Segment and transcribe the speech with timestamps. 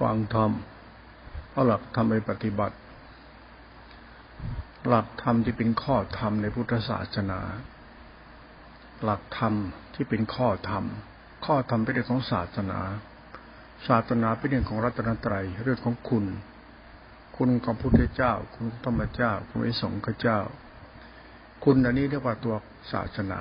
[0.00, 0.50] ฟังธรรม
[1.50, 2.76] เอาหลักธรรมไปปฏิบัติ
[4.88, 7.40] หลักธรรมที่เป็นข้อธรรมในพุทธศาสนา
[9.04, 9.54] หลักธรรม
[9.94, 10.84] ที่เป็นข้อธรรม
[11.44, 12.80] ข้อธรรมเป็นเรื่องของศาสนา
[13.88, 16.24] ศาสนาเป็นเรื่องของรัตนตรัยเรื่องของคุณ
[17.36, 20.38] คุณของพุทธเจ้า คุณธรรมเจ้า คุณอิสงฆ์เจ้า
[21.64, 22.54] คุณอันนี้เรียกว่าตัว
[22.92, 23.40] ศาสนา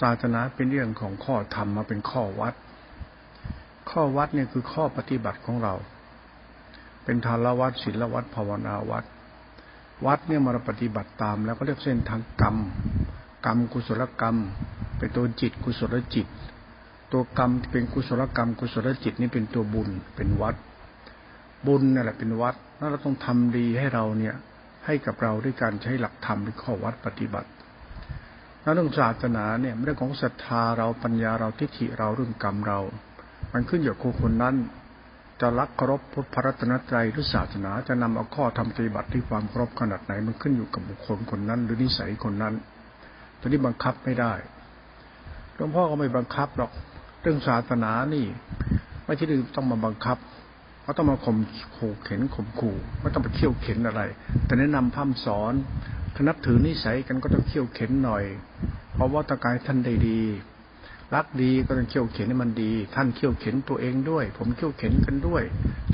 [0.00, 2.54] ศาสนาเป็นเรื่องของข้อธรรมมาเป็นข้อวัด
[3.90, 5.74] ข้อวัดเนี่ยคือข้อปฏิบัติของเรา
[7.04, 9.04] เป็นทานวัดศีลวัดภาวนาวัด
[10.06, 12.56] วัดเนี่ยมาปฏิบัติตาม แล้วก็เรียกเส้นทางกรรม
[13.46, 14.36] กรรมกุศลกรรม
[14.98, 16.26] เป็นตัวจิตกุศลจิต
[17.12, 20.56] ตัวกรรมเป็นกุศลกรรม กุศลจิตนี่เป็นตัวบุญเป็นวัด
[21.66, 24.34] บุญนั่นแหละเป็นวัดแล้วเราต้องทำดีให้เราเนี่ย
[24.86, 27.48] ให้กับเราด้วยการใช้หลักธรรมเป็นข้อวัดปฏิบัติ
[28.62, 32.80] แล้วเรื่องศาสนาเนี่ยเรื่องของศรัทธาเราปัญญาเราทิฏฐิเราเรื่องกรรมเรา
[33.56, 34.56] มันขึ้นอยู่กับคนนั้น
[35.40, 42.54] จะรักเคารพพุทธพระรัตนตรัยหรือศาสนาจะนำเอาข้อธรรมปฏิบัติที่ความเคารพขนาดไหน มันขึ้นอยู่กับบุคคลคนนั้น หรือนิสัยคนนั้น
[43.40, 44.32] ตอนนี้บังคับไม่ได้
[45.54, 46.70] หลวงพ่อก็ไม่บังคับหรอก
[47.22, 48.26] เรื่องศาสนานี่
[49.04, 49.26] ไม่ใช่
[49.56, 50.18] ต้องมาบังคับ
[50.82, 51.36] เขาต้องมาข่ม
[51.76, 54.02] ขู่เข็นข่มขู่ไม่ต้องไปเขี่ยวเข็นอะไร
[54.46, 55.52] แต่แนะนำพร่ำสอน
[56.14, 58.24] ถ้านับถือนิสัยกันก็ต้องเขี่ยวเข็นหน่อย
[58.94, 60.20] เพราะว่าตะกายท่านได้ดี
[61.14, 65.42] รักดีก็ต้องเขี่ยวเข็นให้มันดี ท่านเขี่ยวเข็นตัวเองด้วย ผมเขี่ยวเข็นกันด้วย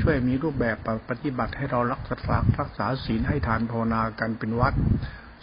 [0.01, 0.77] ช่วยมีรูปแบบ
[1.09, 4.75] ปฏิบัติให้เรารักษารักษาศีลให้ทานภาวนากันเป็นวัด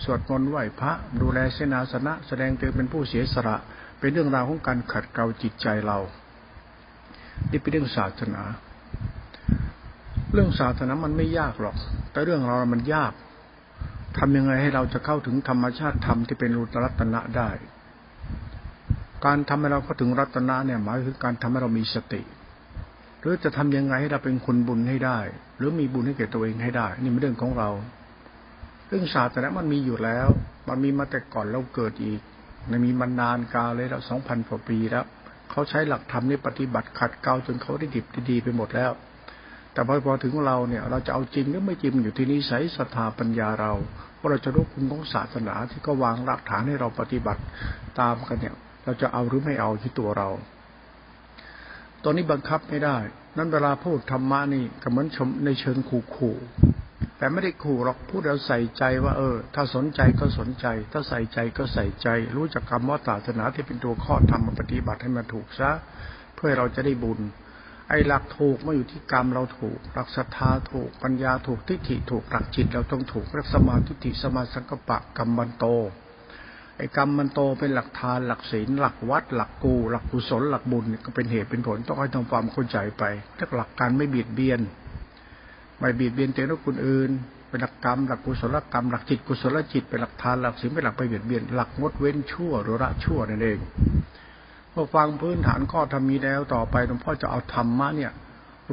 [0.04, 3.58] สวดมนต์ไหว้พระ ดูแลเสนาสนะ แสดงตัวเป็นผู้เสียสละ
[4.00, 6.00] เป็นเรื่องราวของการขัดเกลาจิตใจเรา
[7.52, 8.44] นี่เป็นเรื่องศาสนา
[10.34, 11.76] เรื่องศาสนามันไม่ยากหรอก
[12.12, 13.14] แต่เรื่องเรามันยาก
[14.18, 17.50] ทำยังไงให้เราจะเข้าถึงธรรมชาติธรรมที่เป็นรูตรัตนะได้
[19.26, 22.22] การทำให้เราเข้าถึงรัตนะเนี่ยหมายถึงการทำให้เรามีสติ
[23.20, 25.20] หรือจะทำยังไงให้เราเป็นคนบุญให้ได้
[25.58, 27.70] หรือมีบุญให้แก่ตัวเองให้ได้ นี่เป็นเรื่องของเรา
[28.88, 30.28] เรื่องศาสนามันมีอยู่แล้ว
[30.68, 32.20] มันมีมาแต่ก่อนเราเกิดอีก
[32.70, 35.06] มันมีมานานกาเลยแล้วสองพันกว่าปีแล้ว
[35.52, 38.92] เขาใช้หลักธรรมนี่ปฏิบัติขัดเกลาจนเขาได้ดิบดีไปหมดแล้ว
[39.74, 43.74] แต่พอพอถึงเราเนี่ย เราจะเอาจริงหรือไม่จริงอยู่ที่นิสัยศรัทธาปัญญาเรา
[44.20, 47.42] ว่าเราจะรู้คุณของศาสนาที่ก็วางรากฐานให้เราปฏิบัติ
[48.00, 50.30] ตามกันเนี่ย เราจะเอาหรือไม่เอาที่ตัวเรา
[52.04, 52.98] ตอนนี้บังคับไม่ได้
[53.38, 56.36] นั้นเวลาพูดธรรมะนี่ก็เหมือนชมในเชิงขู่ขู่
[57.18, 65.72] แต่ไม่ได้ขู่หรอกพูดเราใส่ใจว่าเออ ถ้าสนใจก็สนใจ ถ้าใส่ใจก็ใส่ใจ รู้จักคำว่าศาสนาที่เป็นตัวข้อธรรมปฏิบัติให้มันถูกซะ
[66.36, 67.20] เพื่อเราจะได้บุญ
[67.90, 75.66] ไอ้หลักถูกมาอยู่ที่กรรมเราถูก หลักศรัทธาถูกปัญญาถูกทิฏฐิถูกหลักจิตเราต้องถูกรักสมาธิฏฐิสมาสังกปะกรรมบันโต
[76.80, 83.04] ไอ้กรรมมันโตเป็นหลักทานหลักศีลหลักวัด หลักกู หลักกุศลหลักบุญก็เป็นเหตุเป็นผลต้องให้ทำความเข้าใจไป
[83.38, 84.60] ถ้าหลักการไม่เบียดเบียน
[85.80, 87.10] ไม่เบียดเบียนเตนคนอื่น
[87.50, 93.60] เป็นหลักกรรมหลักกุศลกรรมหลักจิตกุศลจิตเป็นหลักทานหลักศีลเป็นหลักไปเบียดเบียนหลักงดเว้นชั่วหรือละชั่วนั่นเอง
[94.74, 98.12] พอฟังพื้นฐานข้อธรรมีแล้วต่อไปหลวงพ่อจะเอาธรรมะเนี่ย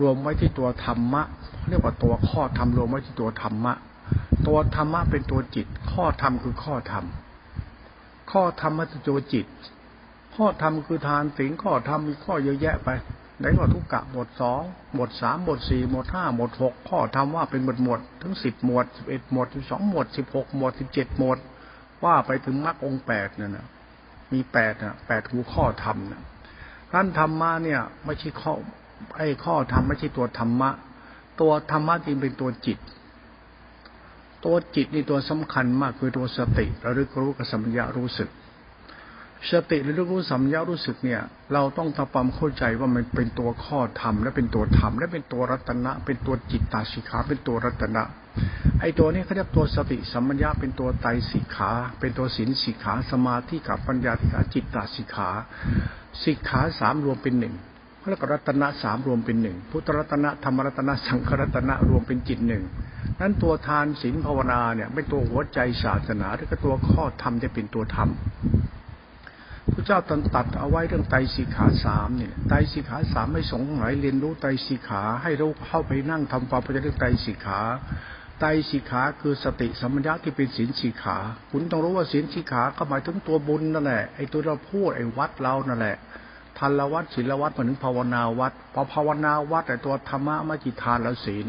[0.00, 1.22] รวมไว้ที่ตัวธรรมะ
[1.68, 3.74] เรียกว่าตัวข้อธรรมรวมไว้ที่ตัวธรรมะ
[4.46, 7.04] ตัวธรรมะเป็นตัวจิต ข้อธรรมคือข้อธรรม
[8.38, 9.46] ข้อธรรมมัตโจจิต
[10.36, 12.88] ข้อธรรมคือทานสิงข้อธรรมมีข้อเยอะแยะไป
[13.38, 14.62] ไหนว่าทุกกะหมดสอง
[14.94, 21.38] หมดสามหมดสี่หมดห้าหมดหกข้อธรรมว่าเป็นหมดหมดถึงสิบหมวดสิบเอ็ดหมวดสิบสองหมวดสิบหกหมวดสิบเจ็ดหมวด
[22.04, 23.66] ว่าไปถึงมรรคองแปดเนั่นนะ
[24.32, 26.22] มีแปดนะแปดหัวข้อธรรมนะ
[26.92, 28.52] ท่านธรรมะเนี่ย ไม่ใช่ข้อ
[29.16, 30.70] ไอ้ข้อธรรมไม่ใช่ตัวธรรมะ
[31.40, 32.78] ตัวธรรมะจริงเป็นตัวจิต
[34.46, 38.28] ตัวจิตนี่ตัวสำคัญมากคือตัวสติระลึกรู้กับสัมยารู้สึก
[39.50, 41.20] สติระลึกรู้สัมยารู้สึกเนี่ย
[41.52, 48.02] เราต้องทำความเข้าใจว่ามันเป็นตัวข้อธรรมและเป็นตัวธรรมและเป็นตัวรัตนะ เป็นตัวจิตตาสิขาเป็นตัวรัตนะ
[48.80, 51.70] ไอ้ตัวนี้เขาเรียกตัวสติสัมมัญญาเป็นตัวไตสิขา
[52.00, 55.28] เป็นตัวศีลสิขาสมาธิกับปัญญาสิขาจิตตาสิขา
[56.22, 57.54] สิขาสามรวมเป็นหนึ่ง
[58.08, 62.64] แล้วก็รัตนะสามรวมเป็นหนึ่งพุทธรัตนะธรรมรัตนะสังขรัตนะรวมเป็นจิตหนึ่ง
[63.20, 68.08] นั้นตัวทานศีลภาวนาเนี่ยไม่ตัวหัวใจศาสนาหรือก็ตัวข้อธรรมจะเป็นตัวธรรม
[69.72, 77.60] พระเจ้าตันตัดเอาไว้เรื่องไตรสิขาสามเนี่ยไตรสิขาสามไม่สงไหนเรียนรู้ไตรสิขาให้เราเข้าไปนั่งทำความเข้าใจเรื่องไตรสิขา
[78.40, 81.16] ไตรสิขาคือสติสัมปชัญญะที่เป็นศีลสิขา
[81.50, 85.96] คุณต้องรู้ว่าศีลสิขาก็หมายถึงตัวบุญนั่นแหละไอ้ตัวเราพูดไอ้วัดเรานั่นแหละ
[86.58, 91.46] ทันละวัดศีลวัดมาถึงภาวนาวัดพอภาวนาวัดแต่ตัวธรรมะไม่จิทานแล้วศีล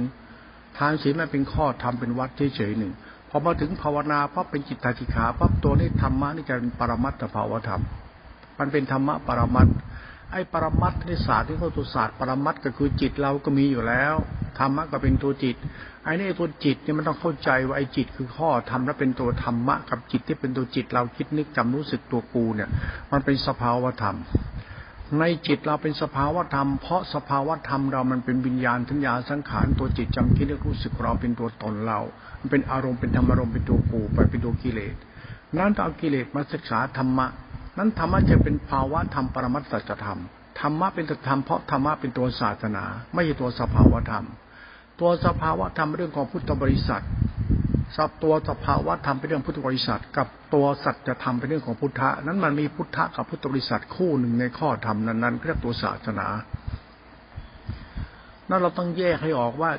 [0.77, 2.93] ทานศีลมันเป็นข้อทำเป็นวัดเฉยๆหนึ่ง
[3.29, 7.81] พอมาถึงภาวนาปั๊บเป็นจิตตาธิขาปั๊บตัวนี้ธรรมะนี่จะเป็นปรมัตถภาวธรรม
[8.59, 9.67] มันเป็นธรรมะปรมัต
[10.31, 10.95] ไอ้ปรมัตถ
[11.27, 14.15] ศาสตร์ที่เขาตัวศาสตร์ปรมัตถ์ก็คือจิตเราก็มีอยู่แล้ว
[14.59, 15.55] ธรรมะก็เป็นตัวจิต
[16.03, 22.69] ไอ้นี่ตัวจิตเนี่ยมันต้องเข้าใจว่าไอ้จิตคือข้อธรรมและเป็นตัวธรรมะกับจิตที่เป็นตัวจิตเราคิดนึกจำรู้สึกตัวกูเนี่ย
[23.11, 24.17] มันเป็นสภาวธรรม
[25.19, 31.99] ในจิตเราเป็นสภาวธรรม เพราะสภาวธรรมเรามันเป็นวิญญาณทัญญาสังขารตัวจิตจำคิดนึกรู้สึกเราเป็นตัวตนเรา
[32.39, 34.95] มันเป็นอารมณ์เป็นธรรมอารมณ์เป็นตัวกูไปเป็นตัวกิเลส
[35.57, 37.27] นั้นต้องเอากิเลสมาศึกษาธรรมะ
[37.77, 40.19] นั้นธรรมะจะเป็นภาวะธรรมปรมัตสัจธรรม
[40.59, 42.83] ธรรมะเป็นธรรมเพราะธรรมะเป็นตัวศาสนา
[43.13, 44.25] ไม่ใช่ตัวสภาวธรรม
[44.99, 47.03] ตัวสภาวธรรมเรื่องของพุทธบริษัท
[47.95, 56.27] สับตัวสภาวธรรมเป็นเรื่องพุทธบริษัท กับตัวสัจธรรมเป็นเรื่องของพุทธะนั้นมันมีพุทธะกับพุทธบริษัทคู่หนึ่งในข้อธรรมนั้นๆเรียกตัวศาสนา
[58.49, 59.71] นั้นเราต้องแยกให้ออกว่า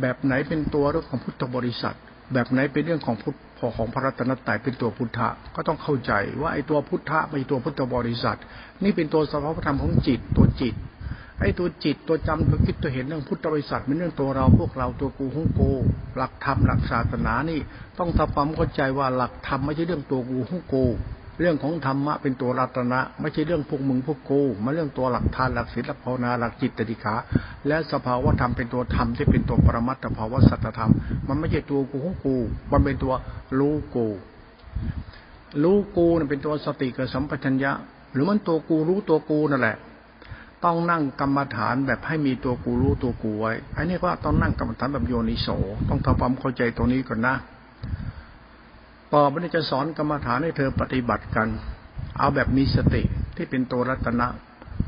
[0.00, 1.96] แบบไหนเป็นตัวเรื่องของพุทธบริษัท
[2.32, 3.36] แบบไหนเป็นเรื่องของพุทธ
[3.76, 8.38] ของพระรัตนตรัยเป็นตัวพุทธะก็ต้องเข้าใจว่าไอ้ตัวพุทธะไม่ตัวพุทธบริษัท
[8.84, 10.74] นี่เป็นตัวสภาวธรรมของจิตตัวจิต
[11.40, 15.70] ไอ้ตัวจิตตัวจำตัวคิดตัวเห็นเรื่องพุทธบริษัทเป็นเรื่องตัวเราพวกเราตัวกูของกู
[16.16, 17.60] หลักธรรมหลักศาสนานี่
[17.98, 20.84] ต้องทำความเข้าใจว่าหลักธรรมไม่ใช่เรื่องตัวกูของกู
[21.40, 27.14] เรื่องของธรรมะเป็นตัวรัตนะ ไม่ใช่เรื่องพวกมึงพวกกูมาเรื่องตัวหลักทานหลักศีลหลักภาวนาหลักจิตติขา
[27.66, 30.92] และสภาวะธรรมเป็นตัวธรรมที่เป็นตัวปรมัตถภาวะสัจธรรม
[31.28, 32.36] มันไม่ใช่ตัวกูของกู
[32.72, 33.12] มันเป็นตัว
[33.58, 34.06] รู้กู
[35.62, 37.72] รู้กูเนี่เป็นตัวสติกับสัมปชัญญะ
[38.12, 39.76] หรือมันตัวกูรู้ตัวกูนั่นแหละ
[40.64, 45.48] ต้องนั่งกรรมฐานแบบให้มีตัวกูรู้ตัวกูไว้ อันนี้ก็ต้องนั่งกรรมฐานแบบโยนิโส
[45.88, 47.34] ต้องทำความเข้าใจตรงนี้ก่อนนะ
[49.12, 51.48] ต่อไปนี้จะสอนกรรมฐานให้เธอปฏิบัติกัน
[52.18, 53.02] เอาแบบมีสติ
[53.36, 54.26] ที่เป็นตัวรัตนะ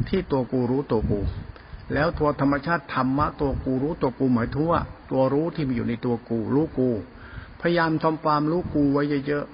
[0.08, 1.20] ที่ตัวกูรู้ตัวกู
[1.92, 4.80] แล้วตัวธรรมชาติธรรมะตัวกูรู้ตัวกูหมายถึงว่า
[5.10, 6.88] ตัวรู้ที่มีอยู่ในตัวกูรู้กู
[7.60, 9.46] พยายามทำความรู้กูไว้เยอะ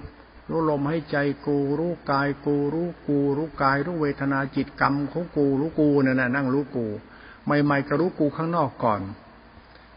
[0.50, 1.16] รู้ลมให้ใจ
[1.46, 6.86] กูรู้กายกูรู้กูรู้กายรู้เวทนาจิตกรรมของกูรู้กูนั่นน่ะนั่งรู้กู
[7.44, 9.00] ใหม่ๆก็รู้กูข้างนอกก่อน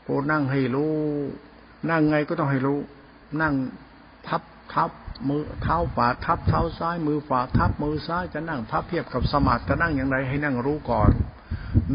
[0.08, 0.94] กูนั่งให้รู้
[1.90, 2.80] นั่งไงก็ต้องให้รู้
[3.42, 3.54] นั่ง
[4.28, 4.42] ทับ
[4.74, 4.92] ทับ
[5.28, 11.12] มือเท้าขวาทับเท้าซ้ายมือขวาทับมือซ้ายจะนั่งพับเพียบกับสมาธิจะนั่งอย่างไรให้นั่งรู้ก่อน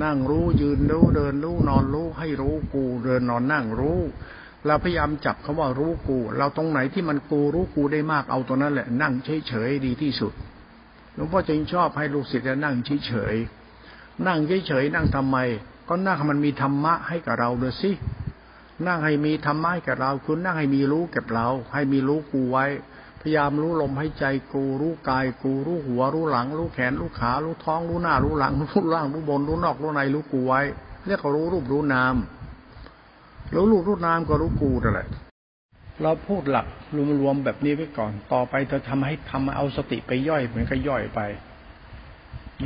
[0.02, 4.00] นั่งรู้ยืนรู้เดินรู้นอนรู้ให้รู้กูเดินนอนนั่งรู้
[4.66, 9.12] เราพยายามจับคาว่ารู้กู เราตรงไหนที่มันกูรู้กูได้มากเอาตัวนั้นแหละนั่ง
[9.48, 10.32] เฉยๆดีที่สุด
[11.14, 12.76] หลวงพ่อจึงชอบให้ลูกศิษย์นั่ง
[13.06, 15.36] เฉยๆนั่งเฉยๆนั่งทำไม
[15.88, 17.90] ก็นั่งมันมีธรรมะให้กับเราเดยสิ
[18.86, 22.66] นั่งให้มีธรรมะให้กับเราคุณนั่งให้มีรู้กับเรา ให้มีรู้กูไว้
[23.20, 30.60] พยายามรู้ลมให้ใจกูรู้กายกูรู้หัว รู้หลัง รู้แขน รู้ขา รู้ท้อง รู้หน้า รู้หลัง รู้ล่างรู้บน รู้นอกรู้ในรู้กูไว้
[31.06, 32.16] เรียกว่ารู้รูปรู้นาม
[33.54, 35.08] รู้รูปรู้นามก็รู้กูนั่นแหละ
[36.02, 36.66] เราพูดหลัก
[37.20, 41.20] รวมๆแบบนี้ไว้ก่อน ต่อไปเธอทำให้ทำเอาสติไปย่อยเหมือนก็ย่อยไป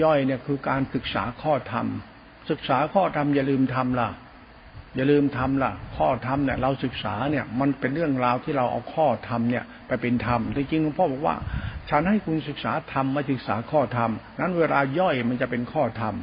[0.02, 1.86] ย่อยเนี่ยคือการศึกษาข้อธรรม
[2.50, 4.08] ศึกษาข้อธรรมอย่าลืมทำล่ะ
[4.96, 11.36] อย่าลืมทำล่ะ ข้อธรรมเนี่ย เราศึกษาเนี่ย มันเป็นเรื่องราวที่เราเอาข้อธรรมเนี่ย ไปเป็นธรรมจริงๆหลวงพ่อบอกว่า
[11.90, 14.10] ฉันให้คุณศึกษาธรรมมาศึกษาข้อธรรม
[14.40, 16.14] นั้นเวลาย่อยมันจะเป็นข้อธรรม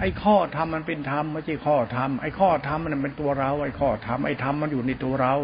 [0.00, 5.34] ไอ้ข้อธรรมมันเป็นธรรมไม่ใช่ข้อธรรมไอ้ข้อธรรมมันเป็นตัวเรา ไอ้ข้อธรรมไอ้ธรรมมันอยู่ในตัวเรา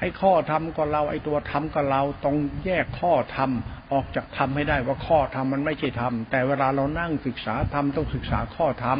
[0.00, 3.50] ไอ้ข้อธรรมก็เรา ไอ้ตัวธรรมก็เราต้องแยกข้อธรรม
[3.92, 8.98] ออกจากธรรมให้ได้ว่าข้อธรรมมันไม่ใช่ธรรมแต่เวลาเรานั่งศึกษาธรรมต้องศึกษาข้อธรรม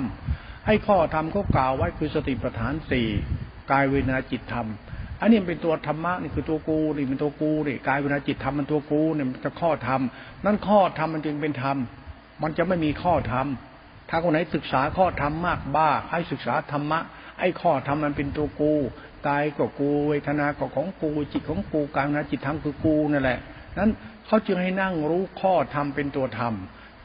[0.66, 3.08] ให้ข้อธรรมเขากล่าวไว้คือสติปัฏฐานสี่
[3.70, 4.66] กายเวนาจิตธรรม
[5.20, 10.00] อันนี้เป็นตัวธรรมะนี่คือตัวกูนี่เป็นตัวกูนี่กายเวนาจิตธรรมมันตัวกูเนี่ยมันจะข้อธรรม
[10.44, 11.76] นั่นข้อธรรมมันจึงเป็นธรรม
[12.42, 13.46] มันจะไม่มีข้อธรรม
[14.08, 17.00] ถ้าคนไหนศึกษาข้อธรรมมากบ้าให้ศึกษาธรรมะ
[17.38, 18.74] ไอ้ข้อธรรมมันเป็นตัวกู
[19.28, 23.38] กายก็กูเวทนาก็ของกูจิตของกูกายนะจิตธรรมคือกูนั่นแหละ
[23.78, 23.90] นั้น
[24.26, 26.54] เขาจึงให้นั่งรู้ข้อธรรมเป็นตัวธรรม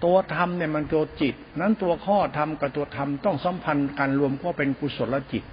[0.03, 5.43] ตัวธรรมเนี่ยมันตัวจิต นั้นตัวข้อธรรมกับตัวธรรมต้องสัมพันธ์กันรวมก็เป็นกุศลจิต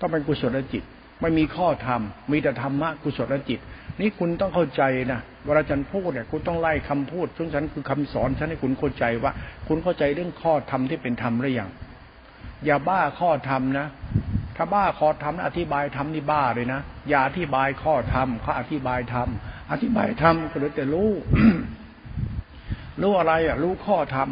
[0.00, 0.82] ต้องเป็นกุศลจิต
[1.20, 2.00] ไม่มีข้อธรรม
[2.30, 3.58] มีแต่ธรรมะกุศลจิต
[4.00, 9.32] นี่คุณต้องเข้าใจนะ เวลาฉันพูดเนี่ยคุณต้องไล่คำพูดซึ่งฉันคือคำสอนฉันให้คุณเข้าใจว่า
[9.68, 11.70] คุณเข้าใจเรื่องข้อธรรมที่เป็นธรรมหรือยัง
[12.64, 13.86] อย่าบ้าข้อธรรมนะ
[14.56, 19.28] ถ้าบ้าข้อธรรมอธิบายธรรมนี่บ้าเลยนะอย่าอธิบายข้อธรรมเขาอธิบายธรรม
[19.72, 21.10] อธิบายธรรมก็เหลือแต่รู้
[23.02, 24.28] รู้อะไรอะ รู้ข้อธรรม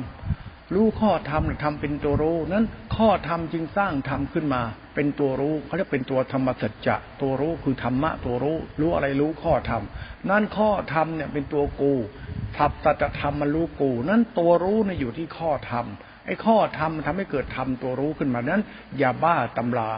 [0.74, 2.64] รู้ข้อธรรมทำเป็นตัวรู้ นั้น
[2.96, 4.62] ข้อธรรมจึงสร้างธรรมขึ้นมา
[4.94, 9.82] เป็นตัวรู้เขาเรียกเป็นตัวธรรมสัจจะตัวรู้คือธรรมะตัวรู้ รู้อะไรรู้ข้อธรรม
[10.30, 11.92] นั่นข้อธรรมเนี่ยเป็นตัวกู
[12.56, 15.86] ทับตัจธรรมมันรู้กูนั้นตัวรู้เนี่ยอยู่ที่ข้อธรรม
[16.26, 18.62] ไอ้ข้อธรรมมันทำให้เกิดธรรมตัวรู้ขึ้นมานั้น
[18.98, 19.92] อย่าบ้าตำรา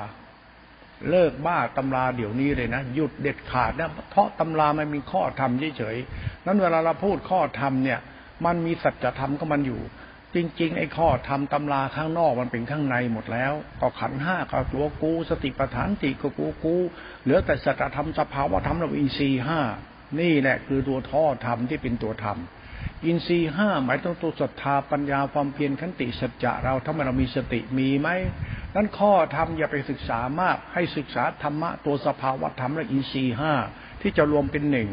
[1.11, 7.99] เลิกบ้าตำราเดี๋ยวนี้เลยนะหยุดเด็ดขาดนะเพราะตำรามันมีข้อธรรมเฉยๆนั้นเวลาเราพูดข้อธรรมเนี่ย
[8.45, 9.81] มันมีสัจธรรมก็มันอยู่
[10.35, 16.77] จริง ๆ ไอ้ข้อทำตำราข้างนอกมันเป็นข้างในหมดแล้ว ก็ขันห้าก็ตัวกู สติปัฏฐานติก็กูกู
[17.23, 19.61] เหลือแต่สัจธรรมสภาวะธรรมเราอินทรีห้า
[20.21, 22.39] นี่แหละคือตัวท่อธรรมที่เป็นตัวธรรม
[23.05, 28.09] อินทรีห้าหมายถึงตัวศรัทธาปัญญาความเพียรขันติสัจจะเราถ้าเรามีสติมีไหม
[28.75, 33.53] นั้นข้อธรรมอย่าไปศึกษามากให้ศึกษาธรรมะตัวสภาวะธรรมและอินทรีห้า
[34.01, 34.89] ที่จะรวมเป็นหนึ่ง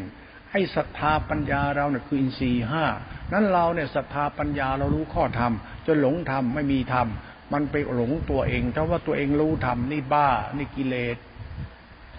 [0.52, 2.84] ให้ศรัทธาปัญญาเราเนี่ยคืออินทรีย์ห้า
[3.32, 5.52] นั้นเราเนี่ยศรัทธาปัญญาเรารู้ข้อธรรม
[5.86, 7.06] จนหลงธรรมไม่มีธรรม
[7.52, 11.16] มันไปหลงตัวเองถ้าว่าตัวเองรู้ธรรมนี่บ้านี่กิเลส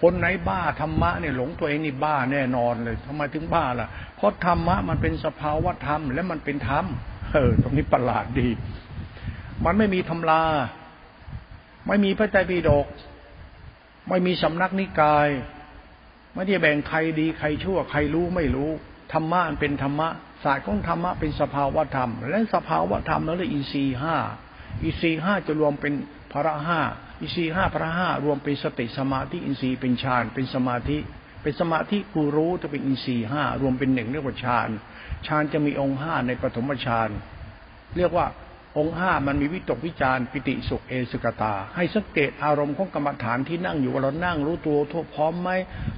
[0.00, 6.86] คนไหนบ้าธรรมะเนี่ยหลงตัวเองนี่บ้าแน่นอนเลยทำไมถึงบ้าล่ะ เพราะธรรมะมันเป็นสภาวะธรรมและมันเป็นธรรม
[7.32, 8.48] เออตรงนี้ประหลาดดี
[9.64, 10.44] มันไม่มีทำลา
[11.88, 12.86] ไม่มีพระไตรปิฎก
[14.08, 15.28] ไม่มีสำนักนิกาย
[16.34, 18.70] ไม่ได้แบ่งใครดีใครชั่วใครรู้ไม่รู้
[19.12, 20.08] ธรรมะเป็นธรรมะ
[20.44, 24.16] ศาสตร์ของธรรมะเป็นสภาวะธรรม และสภาวะธรรมแล้วเลยอินทรีห้า
[24.82, 25.94] อินทรีห้าจะรวมเป็น
[26.32, 26.80] พระห้า
[27.20, 30.98] อินทรีห้าพระห้ารวมเป็นสติสมาธิอินทรีย์เป็นฌานเป็นสมาธิ
[31.42, 34.68] เป็นสมาธิกูรู้จะเป็นอินทรีห้ารวมเป็นหนึ่งเรียกว่าฌาน
[35.26, 37.10] ฌานจะมีองค์ห้าในปฐมฌาน
[37.96, 38.26] เรียกว่า
[38.78, 45.50] องค์ห้ามันมีวิตกวิจารปิติสุขเอสุกตา ให้สังเกตอารมณ์ของกรรมฐานที่นั่งอยู่ว่าเรานั่งรู้ตัวทั่วพร้อมไหม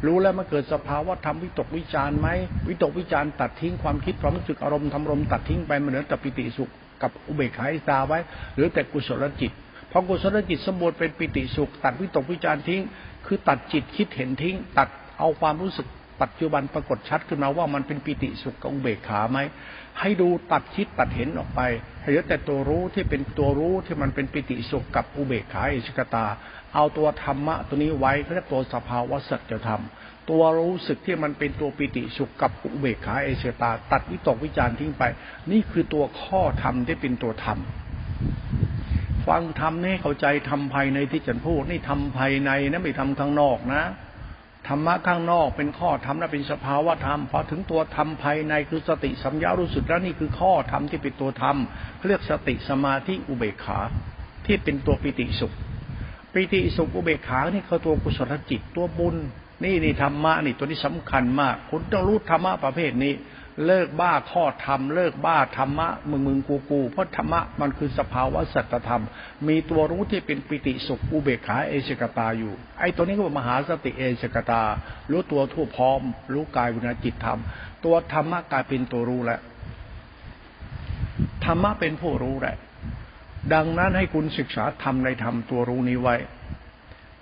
[0.06, 2.28] รู้แล้วมันเกิดสภาวะธรรมวิตกวิจารไหม
[2.68, 6.70] วิตกวิจารตัดทิ้งความคิดความรู้สึกอารมณ์ทำรมตัดทิ้งไปมันเหลือแต่ปิติสุข
[7.02, 8.18] กับอุเบกขาอิสาไว้
[8.54, 9.52] หรือแต่กุศลจิต
[9.90, 12.80] พอกุศลจิตสมบูรณ์เป็นปิติสุข ตัดวิตกวิจารทิ้ง
[13.26, 14.88] คือตัดจิตคิดเห็นทิ้ง ตัด
[15.18, 15.86] เอาความรู้สึก
[16.22, 19.38] ปัจจุบันปรากฏชัดขึ้นมาว่ามันเป็นปิติสุขกับอุเบกขาไหม
[20.00, 21.60] ให้ดูตัดคิดตัดเห็นออกไป
[22.00, 26.26] ให้เหลือแต่ตัวรู้ที่เป็นตัวรู้ที่มันเป็นปิติสุขกับอุเบกขาอิสกตา
[26.74, 29.82] เอาตัวธรรมะตัวนี้ไว้เขาเรียกตัวสภาวะสัจธรรม
[30.30, 35.02] ตัวรู้สึกที่มันเป็นตัวปิติสุขกับอุเบกขาเอเชตา ตัดวิตกวิจารทิ้งไป
[35.50, 37.58] นี่คือตัวข้อธรรมที่เป็นตัวธรรม
[39.26, 43.82] ฟังธรรมนี่เข้าใจทำภายในที่ฉันพูดนี่ทำภายในนะไม่ทำข้างนอกนะ
[44.68, 51.56] ธรรมะข้างนอกเป็นข้อธรรมและเป็นสภาวะธรรมพอถึงตัวธรรมภายในคือสติสัมยารู้สึกแล้วนี่คือข้อธรรมที่เป็นตัวธรรม
[52.06, 53.78] เรียกสติสมาธิอุเบกขา
[54.46, 55.52] ที่เป็นตัวปิติสุข
[56.32, 59.16] ปิติสุขอุเบกขานี่คือตัวกุศลจิตตัวบุญ
[59.64, 63.12] นี่นี่ธรรมะนี่ตัวนี้สำคัญมาก คุณต้องรู้ธรรมะประเภทนี้
[63.66, 69.02] เลิกบ้าข้อธรรม เลิกบ้าธรรมะ มึงมึงกูกู เพราะธรรมะมันคือสภาวะสัจธรรม
[69.48, 74.62] มีตัวรู้ที่เป็นปิติสุขอุเบกขาเอชกตาอยู่ ไอ้ตัวนี้ก็เป็นมหาสติเอชกตา
[75.10, 76.00] รู้ตัวทั่วพร้อม
[76.32, 77.40] รู้กายวิญญาจิตธรรม
[77.84, 79.40] ตัวธรรมะกลายเป็นตัวรู้แล้ว
[81.44, 82.56] ธรรมะเป็นผู้รู้แหละ
[83.54, 86.16] ดังนั้นให้คุณศึกษาธรรมในธรรมตัวรู้นี้ไว้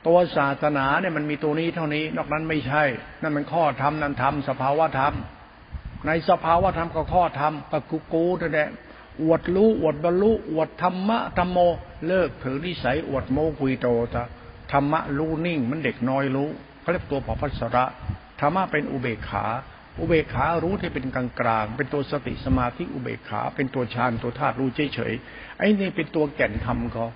[0.07, 2.85] ตัวศาสนาเนี่ยมันมีตัวนี้เท่านี้ นอกนั้นไม่ใช่
[3.23, 5.15] นั่นมันข้อธรรมนั่นธรรมสภาวะธรรม
[6.07, 8.69] ในสภาวะธรรมก็ข้อธรรมก็กูกูนั่นแหละ
[9.23, 11.59] อวดรู้อวดบรรลุอวดธรรมะธรรมโม
[12.07, 14.25] เลิกถือนิสัยอวดโมกุยโตซะ
[14.73, 16.49] ธรรมะรู้นิ่งมันเด็กน้อยรู้
[16.81, 17.85] เขาเรียกตัวปพัสระ
[18.41, 19.45] ธรรมะเป็นอุเบกขา
[20.01, 25.13] อุเบกขารู้ที่เป็นกลางกลางเป็นตัวสติสมาธิอุเบกขา เป็นตัวฌานตัวธาตุรู้เฉยเฉย
[25.59, 27.07] ไอ้นี่เป็นตัวแก่นธรรมเขา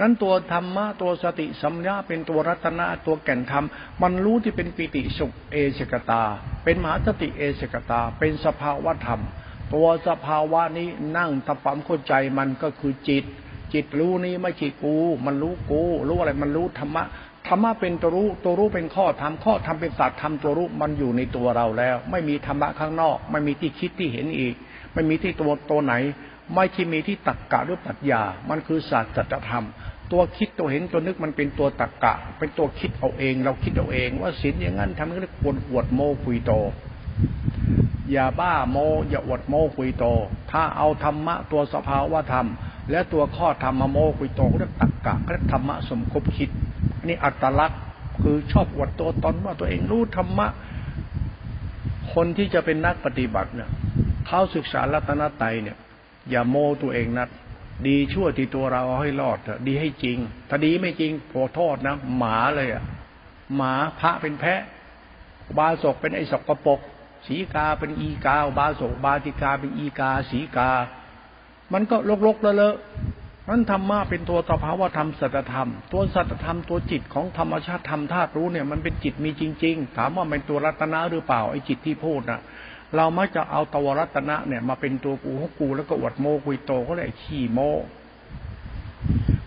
[0.00, 3.66] นั้นตัวธรรมะตัวสติสัมยาเป็นตัวรัตนะตัวแก่นธรรม
[4.02, 6.22] มันรู้ที่เป็นปิติสุขเอชกตา
[6.64, 9.20] เป็นมหาสติเอชกตา เป็นสภาวะธรรม
[9.74, 13.24] ตัวสภาวะนี้นั่งทำความเข้าใจมันก็คือจิต
[13.72, 14.96] จิตรู้นี้ไม่ใช่กู
[15.26, 17.04] มันรู้กู รู้อะไรมันรู้ธรรมะ
[17.48, 24.54] ธรรมะเป็นตัวรู้ตัวรู้เป็นข้อธรรมข้อธรรมเป็นศาสตร์ธรรมตัวรู้มันอยู่ในตัวเราแล้ว ไม่มีธรรมะข้างนอก ไม่มีที่คิดที่เห็นอีก
[24.94, 25.94] ไม่มีที่ตัวตัวไหน
[26.54, 29.66] ไม่ใช่มีที่ตักกะหรือปรัชญา มันคือศาสตร์จัตธรรม
[30.12, 36.52] ตัวคิดตัวเห็นตัวนึกมันเป็นตัวตรกกะ เป็นตัวคิดเอาเอง เราคิดเอาเอง ว่าศีลอย่างนั้นทำให้เรียกวนอวดโมคุยโต
[38.12, 38.76] อย่าบ้าโม
[39.10, 40.04] อย่าอวดโมคุยโต
[40.50, 42.48] ถ้าเอาธรรมะตัวสภาวะธรรม
[42.90, 46.50] และตัวข้อธรรมโมคุยโตเรียกตรกกะเรียกธรรมะสมคบคิด
[47.06, 47.80] นี่อัตลักษณ์
[48.22, 50.46] คือชอบอวดตัวตนว่าตัวเองรู้ธรรมะ
[52.14, 53.70] คนที่จะเป็นนักปฏิบัติเนี่ย
[54.26, 55.76] เขาศึกษาลัตนไตเนี่ย
[56.30, 57.28] อย่าโมตัวเองนัก
[57.86, 62.84] ดีชั่วที่ตัวเราเอาให้รอดเถอะดีให้จริง ถ้าดีไม่จริงโผโทษนะ หมาเลยอะ
[63.56, 64.60] หมาพระเป็นแพะ
[65.58, 66.80] บาศกเป็นไอ้สกปรก
[67.26, 70.70] สีกาเป็นอีกา บาศกบาติกาเป็นอีกา สีกา
[71.72, 72.76] มันก็ลกๆเลอะ
[73.48, 82.40] นั้นธรรมะเป็นตัวสภาวธรรมสัจธรรม ตัวสัจธรรมตัวจิตของธรรมชาติธรรมธาตุรู้เนี่ยมันเป็นจิตมีจริง ๆ ถามว่าเป็นตัวรัตนะหรือเปล่าไอ้จิตที่พูดนะ
[82.96, 87.60] เรามักจะเอาตวรัตนะเนี่ย มาเป็นตัวกูของกูแล้วก็อวดโมกุยโตก็เลยขี้โม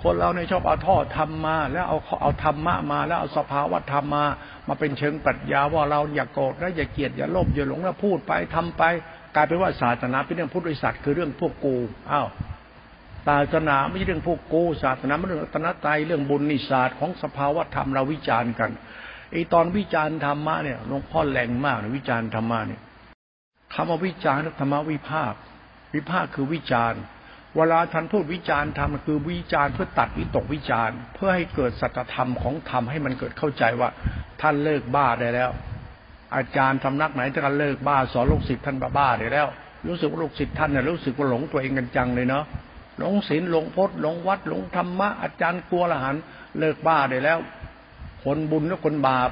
[0.03, 4.24] คนเราเนี่ยชอบเอาท่อทำมา แล้วเอาเอาธรรมะมาแล้วเอาสภาวะธรรมมา
[4.67, 8.84] มาเป็นเชิงปรัชญาว่าเราอย่ากโกรธและอย่าเกลียดอย่าโลภอย่าหลงแล้วพูดไปทำไป
[9.36, 11.75] กลายเป็นว่าศาสนาเป็นเรื่องพุทธศาสตร์คือเรื่องพวกกู
[12.12, 12.27] อ้าว
[13.27, 18.72] ศาสนาไม่ใช่เรื่องพวกโกศาสนาไม่เรื่องรัตนตรัยเรื่องบุญนิศาสตร์ของสภาวะธรรมเราวิจารณ์กัน
[19.32, 22.82] ไอตอนวิจารณ์ธรรมะเนี่ยหลวงพ่อแรงมากนะวิจารณ์ธรรมะเนี่ย
[23.79, 25.34] คำว่าวิจารณ์ธรรมวิภาค
[25.93, 27.01] วิภาคคือวิจารณ์
[27.55, 33.89] เวลาท่านพูดวิจารณ์ธรรมคือวิจารณ์เพื่อตัดวิตกวิจารณ์ เพื่อให้เกิดสัจธรรมของธรรมให้มันเกิดเข้าใจว่า
[34.41, 35.50] ท่านเลิกบ้าได้แล้ว
[36.36, 39.48] อาจารย์สำนักไหนท่านเลิกบ้าสอนลูกศิษย์ท่านบ้าได้แล้ว
[39.88, 42.43] รู้สึกว่าลูกศิษย์ท่านเนี่ยรู้สึกว่าหลงตัวเองกันจังเลยเนาะ
[43.00, 46.15] หลงศีลหลงพจน์หลงวัดหลงธรรมะอาจารย์กลัวละหัน
[46.60, 47.39] เลิกบ้าได้แล้ว
[48.24, 49.31] คนบุญและคนบาป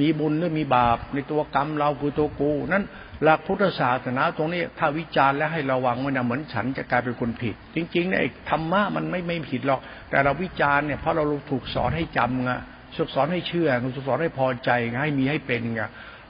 [0.00, 2.84] มีบุญหรือมีบาปในตัวกรรมเราคือตัวกูนั้น
[3.22, 12.52] หลักพุทธศาสนาตรงนี้ถ้าวิจารณ์และให้ระวังมันเหมือนฉันจะกลายเป็นคนผิด จริงๆเนี่ยธรรมะมันไม่ไม่ผิดหรอก แต่เราวิจารณ์เนี่ยเพราะเราถูกสอนให้จำไง
[12.96, 14.70] ถูกสอนให้เชื่อถูกสอนให้พอใจ
[15.02, 15.82] ให้มีให้เป็นไง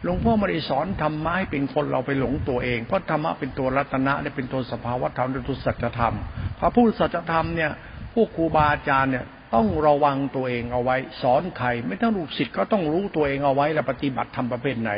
[0.02, 6.14] หลวงพ่อไม่ได้สอนธรรมะให้เป็นคนเราไปหลงตัวเองเพราะธรรมะเป็นตัวรัตนะเนี่ยเป็นตัวสภาวธรรมเป็นตัวสัจธรรม
[6.58, 7.70] พอพูดสัจธรรมเนี่ย
[8.14, 14.92] พวกครูบาอาจารย์เนี่ยต้องระวังตัวเองเอาไว้ สอนใครไม่ต้องลูกศิษย์ก็ต้องรู้ตัวเองเอาไว้และปฏิบัติธรรมประเภทไหน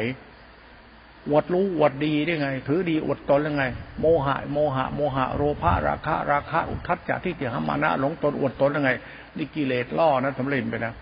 [1.29, 3.65] อวดรู้อวดดีได้ไง ถือดีอวดตนยังไง
[4.01, 8.91] โมหะ โมหะ โมหะโรภะราคะ ราคะ อุทัศจากที่เถียงมานะหลงตนอวดตนยังไง
[9.37, 10.95] นี่กิเลสล่อนะสำเร็จไปนะ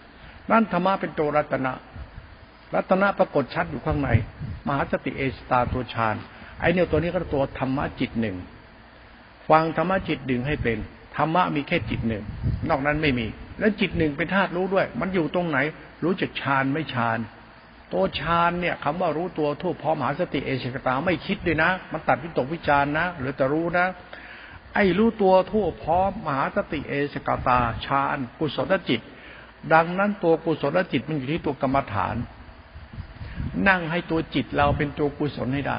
[0.50, 1.72] นั่นธรรมะเป็นตัวรัตนะ
[2.74, 4.08] รัตนะปรากฏชัดอยู่ข้างใน
[4.66, 6.16] มหาสติเอสตาตัวฌาน
[6.60, 8.36] ไอเนี่ยตัวนี้ก็ตัวธรรมะจิตหนึ่ง
[9.48, 10.78] ฟังธรรมะจิตดึงให้เป็น
[11.16, 12.22] ธรรมะมีแค่จิตหนึ่ง
[12.68, 13.26] นอกนั้นไม่มี
[13.58, 15.58] แล้วจิตหนึ่งเป็นธาตุรู้ด้วย มันอยู่ตรงไหน
[16.04, 17.18] รู้จักฌานไม่ฌาน
[17.92, 23.86] ตัวฌานเนี่ยคำว่ารู้ตัวทั่วพร้อมหาสติเอชกตาไม่คิดด้วยนะ มันตัดวิตกวิจารนะหรือแต่รู้นะ
[24.74, 29.00] ไอ้รู้ตัวทั่วพร้อมมหาสติเอชกตาฌานกุศลจิต
[29.72, 32.16] ดังนั้นตัวกุศลจิตมันอยู่ที่ตัวกรรมฐาน
[33.68, 35.78] นั่งให้ตัวจิตเราเป็นตัวกุศลให้ได้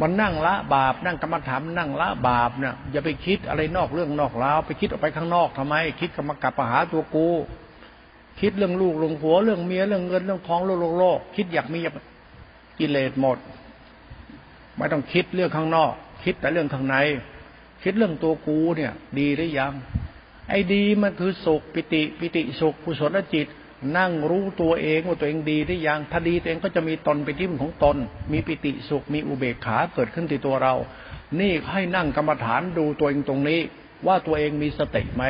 [0.00, 7.28] มันนั่งละบาป นั่งกรรมฐานนั่งละบาปเนี่ยอย่าไปคิดอะไรนอกเรื่องนอกราวไปคิดออกไปข้างนอกทำไม คิดกรรมกับปหาตัวกู
[8.40, 11.78] คิดเรื่องลูกเรื่องผัวเรื่องเมียเรื่องเงินเรื่องทองเรื่องโลกโลกคิดอยากมี
[12.78, 13.38] กิเลสหมด
[14.76, 15.92] ไม่ต้องคิดเรื่องข้างนอก
[16.24, 16.96] คิดแต่เรื่องข้างใน
[17.82, 19.72] คิดเรื่องตัวกูเนี่ย ดีหรือยัง
[20.48, 23.46] ไอ้ดีมันคือสุขปิติปิติสุขกุศลจิต
[23.96, 27.96] นั่งรู้ตัวเองว่าตัวเองดีหรือยังถ้าดีตัวเองก็จะมีตนเป็นที่พึ่งของตน
[28.32, 30.74] มีปิติสุขมีอุเบกขาเกิดขึ้นที่ตัวเรา
[31.40, 33.60] นี่ให้นั่งกรรมฐานดูตัวเองตรงนี้
[34.06, 35.24] ว่าตัวเองมีสติไหม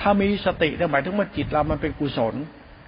[0.00, 2.34] ถ้ามีสติเนี่ยหมายถึงว่าจิตเรามันเป็นกุศล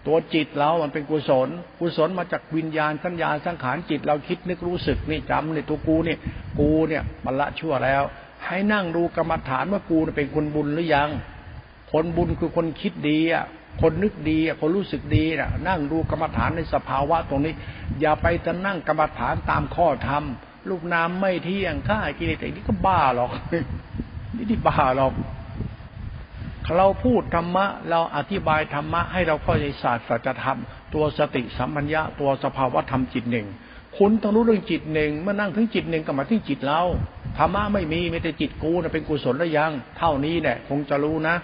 [0.06, 1.48] ตัวจิตเรา มันเป็นกุศล
[1.80, 6.18] กุศลมาจากวิญญาณสัญญาสังขารจิตเราคิดนึกรู้สึกนี่จำในตัวกูเนี่ย
[6.58, 8.02] กูเนี่ยมันละชั่วแล้ว
[8.46, 11.10] ให้นั่งดูกรรมฐานว่ากูเป็นคนบุญหรือยัง
[11.92, 13.44] คนบุญคือคนคิดดีอะ
[13.82, 17.54] คนนึกดีอะคนรู้สึกดีน่ะนั่งดูกรรมฐานในสภาวะตรงนี้
[18.00, 20.24] อย่าไปจะนั่งกรรมฐานตามข้อธรรม
[20.70, 23.30] ลูกน้ำไม่เที่ยงข้ากิเลสนี่ก็บ้าหรอก
[24.36, 25.12] นี่ที่บ้าหรอก
[26.76, 30.58] เราพูดธรรมะ เราอธิบายธรรมะ ให้เราเข้าใจศาสตร์สัจธรรม
[30.94, 33.46] ตัวสติสัมปัญญะตัวสภาวะธรรมจิตหนึ่ง
[33.96, 36.82] คุณต้องรู้เรื่องจิตหนึ่งเมื่อนั่งถึงจิตหนึ่งก็มาที่จิตเรา
[37.38, 41.36] ธรรมะไม่มีไม่แต่จิตกูนะเป็นกุศลแล้วยัง เท่านี้แหละคงจะรู้นะ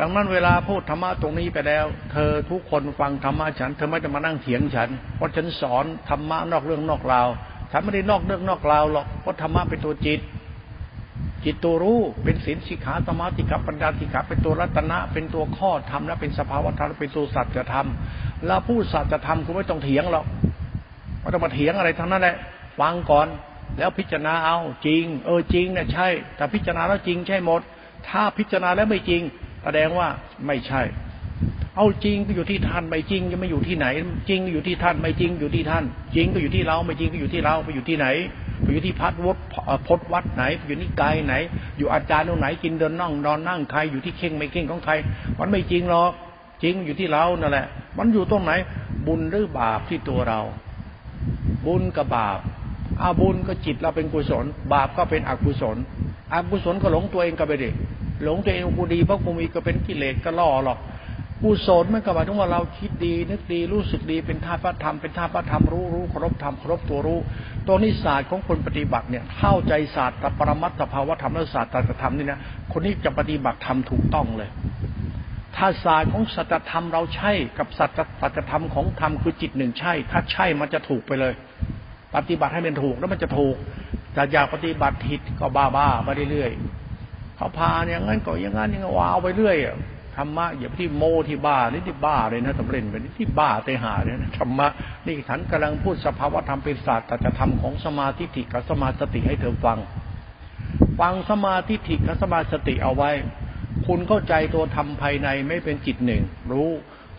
[0.00, 7.28] ดังนั้นเวลาพูดธรรมะตรงนี้ไปแล้ว เธอทุกคนฟังธรรมะฉัน เธอไม่จะมานั่งเถียงฉัน เพราะฉันสอนธรรมะนอกเรื่องนอกราว
[7.72, 10.20] ฉันไม่ได้นอกเรื่องนอกราวหรอกเพราะธรรมะเป็นตัวจิต
[11.44, 17.88] จิตตัวรู้เป็นศีลสิกขาสมาธิกับปัญญาสิกขาเป็นตัวรัตนะ เป็นตัวข้อธรรมและเป็นสภาวธรรมเป็นตัวสัจธรรม
[18.46, 20.24] เราพูดสัจธรรมคุณไม่ต้องเถียงหรอก
[21.20, 22.36] ไม่ต้องมาเถียงอะไรทั้งนั้นแหละ
[22.80, 23.28] ฟังก่อน
[23.78, 27.60] แล้วพิจารณาเอาจริง เออจริงเนี่ยใช่ แต่พิจารณาแล้วจริงใช่หมด
[28.08, 29.22] ถ้าพิจารณาแล้วไม่จริง
[29.62, 30.08] แสดงว่า
[30.46, 30.82] ไม่ใช่
[31.76, 33.86] เอาจริงก็อยู่ที่ท่านไม่จริงจะไม่อยู่ที่ไหน
[34.28, 35.84] จริงอยู่ที่ท่านไม่จริงอยู่ที่ท่าน
[36.16, 38.06] จริงก็อยู่ที่เราไม่จริงก็อยู่ที่เราไปอยู่ที่ไหน
[38.72, 39.36] อยู่ที่พัดวด
[39.88, 41.34] พดวัดไหน อยู่นิกายไหน
[41.76, 44.92] อยู่อาจารย์ตรงไหนกินเดินนั่งนอนนั่งใครอยู่ที่เข่งไม่เข่งของใคร
[45.38, 46.12] มันไม่จริงหรอก
[46.62, 47.66] จริงอยู่ที่เรานั่นแหละ
[47.98, 48.52] มันอยู่ตรงไหน
[49.06, 50.40] บุญหรือบาปที่ตัวเรา
[51.66, 52.38] บุญกับบาป
[53.02, 55.76] อาบุญก็จิตเราเป็นกุศล บาปก็เป็นอกุศล
[56.32, 57.70] อกุศลก็หลงตัวเองก็ไปดิ
[58.24, 60.78] หลงตัวเองกูดีเพราะกูมีก็เป็นกิเลสก็ล่อหรอก
[61.42, 67.18] กุศลมันก็หมายถึงว่าเราคิดดี นึกดีรู้สึกดีเป็นธาตุพระธรรมเป็นธาตุพระธรรมรู้รู้เคารพธรรมเคารพตัวรู้
[67.66, 72.38] ตัวนี้ศาสตร์ของคนปฏิบัติเนี่ยเข้าใจศาสตร์ปรมัตถภาวธรรมและศาสตร์ตถธรรมนี่นะ
[72.72, 74.48] คนนี้จะปฏิบัติธรรมถูกต้องเลย
[75.56, 81.34] ถ้าศาสตร์ของสัจธรรมเราใช่กับสัจสัจธรรมของธรรมคือจิตหนึ่งใช่ ถ้าใช่มันจะถูกไปเลย
[82.14, 83.56] ปฏิบัติให้มันถูกแล้วมันจะถูก
[84.14, 89.56] แต่อยากปฏิบัติผิดก็บ้าบ้าไปเรื่อยๆเขาพาอย่างนั้นก็อย่างนั้นอย่างว้าวไปเรื่อย
[90.16, 94.66] ธรรมะอย่าไปที่โมที่บ้านี่ที่บ้าเลยนะสำเร็จไปนี่ที่บ้าเตหาเนี่ยธรรมะ
[95.06, 99.78] นี่ฉันกำลังพูดสภาวธรรมเป็นศาสตร์แต่จะทำของสมาธิิกับสมาสติให้เธอฟัง
[101.00, 103.10] ฟังสมาธิถิกับสมาสติเอาไว้
[103.86, 106.22] คุณเข้าใจตัวธรรมภายในไม่เป็นจิตหนึ่ง
[106.52, 106.70] รู้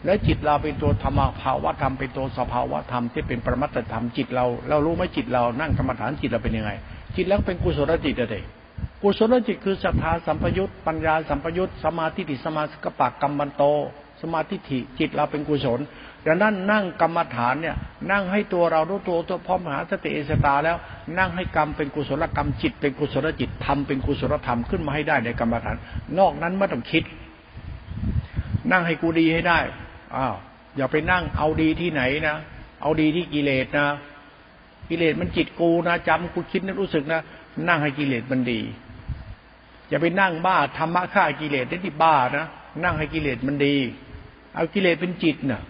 [0.06, 6.72] และจิตเราเป็นตัวธรรมภาวะธรรมเป็นตัวสภาวะธรรมที่เป็นประมัตธรรมจิตเรา เรารู้ไหมจิตเรานั่งกรรมฐานจิตเราเป็นยังไง
[7.16, 8.36] จิตแล้วเป็นกุศลจิตอะไร
[9.02, 13.64] กุศลจิตคือศรัทธาสัมปยุตปัญญาสัมปยุตสมาธิติสมาสกปะกรรมบันโต
[14.22, 15.80] สมาธิถิจิตเราเป็นกุศล
[16.26, 17.76] ดังนั้นนั่งกรรมฐานเนี่ย
[18.12, 20.78] นั่งให้ตัวเรารู้ตัวตัวพร้อมหาสติเอสตาแล้ว
[21.18, 25.76] นั่งให้กรรมเป็นกุศลกรรมจิต เป็นกุศลจิตทำเป็นกุศลธรรมขึ้นมาให้ได้ในกรรมฐาน
[26.20, 27.04] นอกนั้นไม่ต้องคิด
[28.72, 29.60] นั่งให้กูดีให้ได้
[30.16, 30.36] อ้าว
[30.78, 32.38] อย่าไปนั่งเอาดีที่ไหนนะ
[32.82, 33.88] เอาดีที่กิเลสนะ
[34.90, 37.22] กิเลสมันจิตกูนะจำกูคิดนึกรู้สึกนะ
[37.68, 38.62] นั่งให้กิเลสมันดี
[39.90, 42.46] อย่าไปนั่งบ้าธรรมะฆ่ากิเลสได้ที่บ้านะ
[42.84, 43.76] นั่งให้กิเลสมันดี
[44.56, 45.62] เอากิเลสเป็นจิตนะ่ะ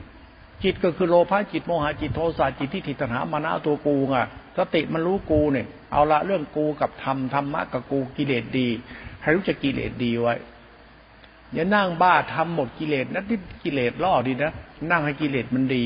[0.63, 4.15] จิตก็คือโลภะจิตโมหะจิตโทสะจิตที่ถิตหามานะตัวกูไง
[4.57, 8.67] สติมันรู้กูเนี่ยเอาละเรื่องกูกับธรรมธรรมะกับกูกิเลสดี
[9.21, 10.35] ให้รู้จักกิเลสดีไว้
[11.53, 14.51] อย่านั่งบ้าทำหมดกิเลสนั่นที่กิเลสล่อดีนะ
[14.91, 15.85] นั่งให้กิเลสมันดี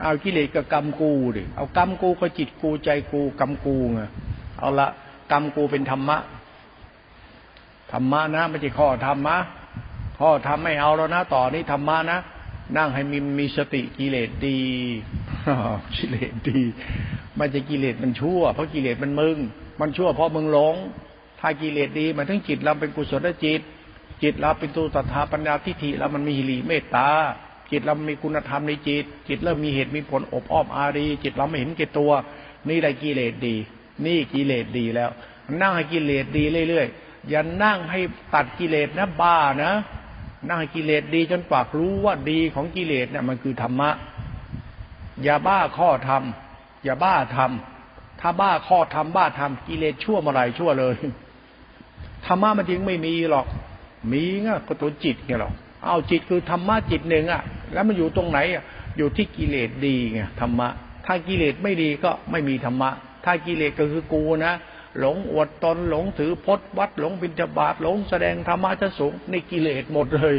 [0.00, 4.00] เอากิเลสกับกรรมกูดิเอากรรมกูก็จิตกูใจกูกรรมกูไง
[4.58, 4.88] เอาละ
[5.30, 6.16] กรรมกูเป็นธรรมะ
[7.92, 9.36] ธรรมะนะไม่ใช่ข้อธรรมะ
[10.18, 12.18] ข้อธรรมไม่เอาแล้วนะต่อนี้ธรรมะนะ
[12.76, 14.60] นั่งให้มีมีสติกิเลสดี
[15.94, 16.60] กิเลสดี
[17.38, 19.36] มันจะกิเลสมันชั่ว เพราะกิเลสมันมึง
[19.80, 20.76] มันชั่วเพราะมึงหลง
[21.40, 23.60] ถ้ากิเลสดีมันทั้งจิตเราเป็นกุศลจิต
[24.22, 27.08] จิตเราเป็นตัวตถาปัญญาทิฏฐิเรามันมีหิริเมตตา
[27.70, 32.12] จิตเรามีคุณธรรมในจิต จิตเริ่มมีเหตุมีผลอบอ้อมอารี จิตเราไม่เห็นแก่ตัว
[32.68, 33.56] นี่ได้กิเลสดี
[34.04, 35.10] นี่กิเลสดีแล้ว
[35.60, 38.00] นั่งให้กิเลสดีเรื่อยๆอย่านั่งให้
[38.34, 39.72] ตัดกิเลสนะบ้านะ
[40.48, 43.90] นั่งให้กิเลสดีจนปากรู้ว่าดีของกิเลสเนี่ยมันคือธรรมะ
[45.22, 46.22] อย่าบ้าข้อธรรม
[46.84, 47.50] อย่าบ้าธรรม
[48.20, 50.94] ถ้าบ้าข้อธรรมบ้าธรรมกิเลสชั่วเมื่อไรชั่วเลย
[52.26, 53.46] ธรรมะมันจริงไม่มีหรอก
[54.12, 55.52] มีง่ะก็ตัวจิตไงหรอก
[55.84, 58.64] เอาจิตคือธรรมะจิตหนึ่งอะ แล้วมันอยู่ตรงไหนอะ
[58.96, 60.68] อยู่ที่กิเลสดีไงธรรมะ
[61.06, 62.90] ถ้ากิเลสไม่ดีก็ไม่มีธรรมะ
[63.26, 64.54] ถ้ากิเลสก็คือกูนะ
[64.98, 70.36] หลงอวดตนหลงถือพจน์วัดหลงบิณฑบาตหลงแสดงธรรมะจะสูงในกิเลสหมดเลย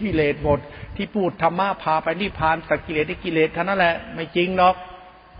[0.00, 0.58] กิเลสหมด
[0.96, 4.76] ที่พูดธรรมะพาไปนิพพานแต่กิเลสที่กิเลสท่านั้นแหละไม่จริงหรอก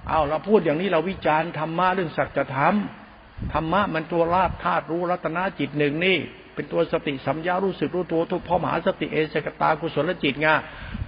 [0.09, 2.75] เอาเราพูดอย่างนี้เราวิจารณ์ธรรมะเรื่องสัจธรรม
[3.53, 6.19] ธรรมะมันตัวราธาตุรู้รัตนาจิตหนึ่งนี่
[6.55, 10.49] เป็นตัวสติสัมยารู้สึกรู้ตัวทุกพ่อมหาสติเอสกตากุศลจิตไง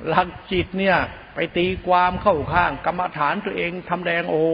[0.09, 0.97] หลักจิตเนี่ย
[1.35, 4.45] ไปตีความเข้าข้าง กรรมฐานตัวเองทำแดงโอ้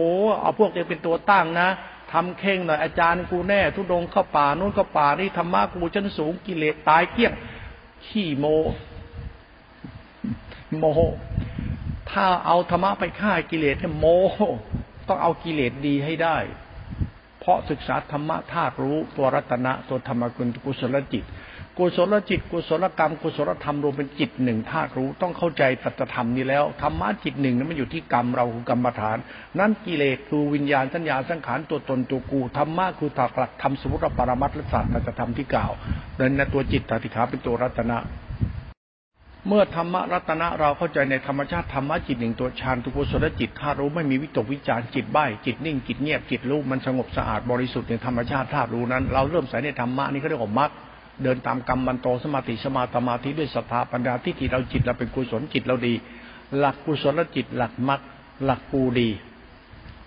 [0.41, 1.69] เอาพวกเองเป็นตัวตั้งนะ
[2.13, 7.33] ทำเข่งหน่อยอาจารย์กูแน่ ทุดงเข้าป่านู้นเข้าป่านี่ธรรมะกูชั้นสูงกิเลสตายเกี้ยง
[8.07, 8.45] ขี้โม
[10.79, 10.85] โม
[12.11, 14.05] ถ้าเอาธรรมะไปฆ่ากิเลสเนี่ยโม
[15.07, 16.37] ต้องเอากิเลสดีให้ได้
[17.39, 21.23] เพราะศึกษาธรรมะธาตุรู้ตัวรัตนะตัวธรรมกุลกุศลจิต
[21.77, 29.17] กุศลจิต กุศลกรรม กุศลธรรมรวมเป็นจิตหนึ่งธาตุรู้ต้องเข้าใจตัตธรรมนี้แล้วธรรมะจิตหนึ่งนั้นมันอยู่ที่กรรมเราคือกรรมฐาน
[29.59, 35.71] นั้นกิเลสคือวิญญาณสัญญาสังขารตัวตนตัวกูธรรมะคือถากหลักธรรมสมุติปรมัตถศาสตร์ธรรมที่กล่าว
[36.17, 37.97] เดินในตัวจิตตติขาเป็นตัวรัตนะ
[39.47, 50.71] เมื่อธรรมรัตนะเราเข้าใจในธรรมชาติธรรมะจิตหนึ่งตัวฌานตุกุศลจิตธาตุรู้ไม่มีวิตกวิจารจิตใบ้จิตนิ่งจิตเงียบจิตรู้มันสงบสะอาดบริสุทธิ์ในธรรมชาติธาตุรู้นั้น เราเริ่มใส่ในธรรมะนี่เขาเรียกว่ามรรค
[51.23, 55.93] เดินตามกรรมมันโตสมาติสมาตมาธิด้วยศรัทธาปัญญาที่จิตเราจิตเราเป็นกุศลจิตเราดี
[56.57, 58.01] หลักกุศลจิตหลักมรรค
[58.43, 59.09] หลักกูดี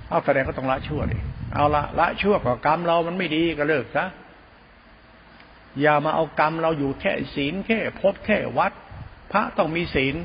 [0.08, 1.18] เอาแสดงก็ต้องละชั่วดิ
[1.54, 4.04] เอาละละชั่วกับกรรมเรามันไม่ดีก็เลิกซะ
[5.80, 8.72] อย่ามาเอากรรมเราอยู่แค่ศีลแค่พจน์แค่วัด
[9.32, 10.16] พระต้องมีศีล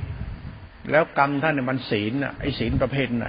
[0.91, 3.27] แล้วกรรมท่านเนี่ยมันศีลอะไอ้ศีลประเภทไหน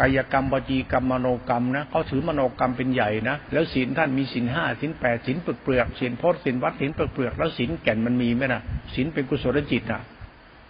[0.00, 8.62] กายกรรมวจีกรรมมโนกรรมนะเขาถือมโนกรรมเป็นใหญ่นะแล้วศีลท่านมีศีลห้าศีลแปดศีลเปลือกศีลพจน์ศีลวัดศีลเปลือกแล้วศีลแก่นมันมีไหมนะ
[8.94, 10.02] ศีลเป็นกุศลจิตนะ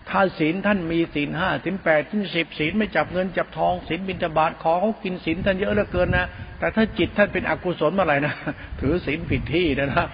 [0.09, 6.27] ถ้าศีลท่านมีศีลห้าศีลแปดศีลสิบศีลไม่จับเงินจับทองศีลบิณฑบาตขอเขากินศีลท่านเยอะเหลือเกินนะ
[6.59, 8.35] แต่ถ้าจิตท่านเป็นอกุศลเมื่อไหร่นะ
[8.81, 10.07] ถือศีลผิดที่นะนะ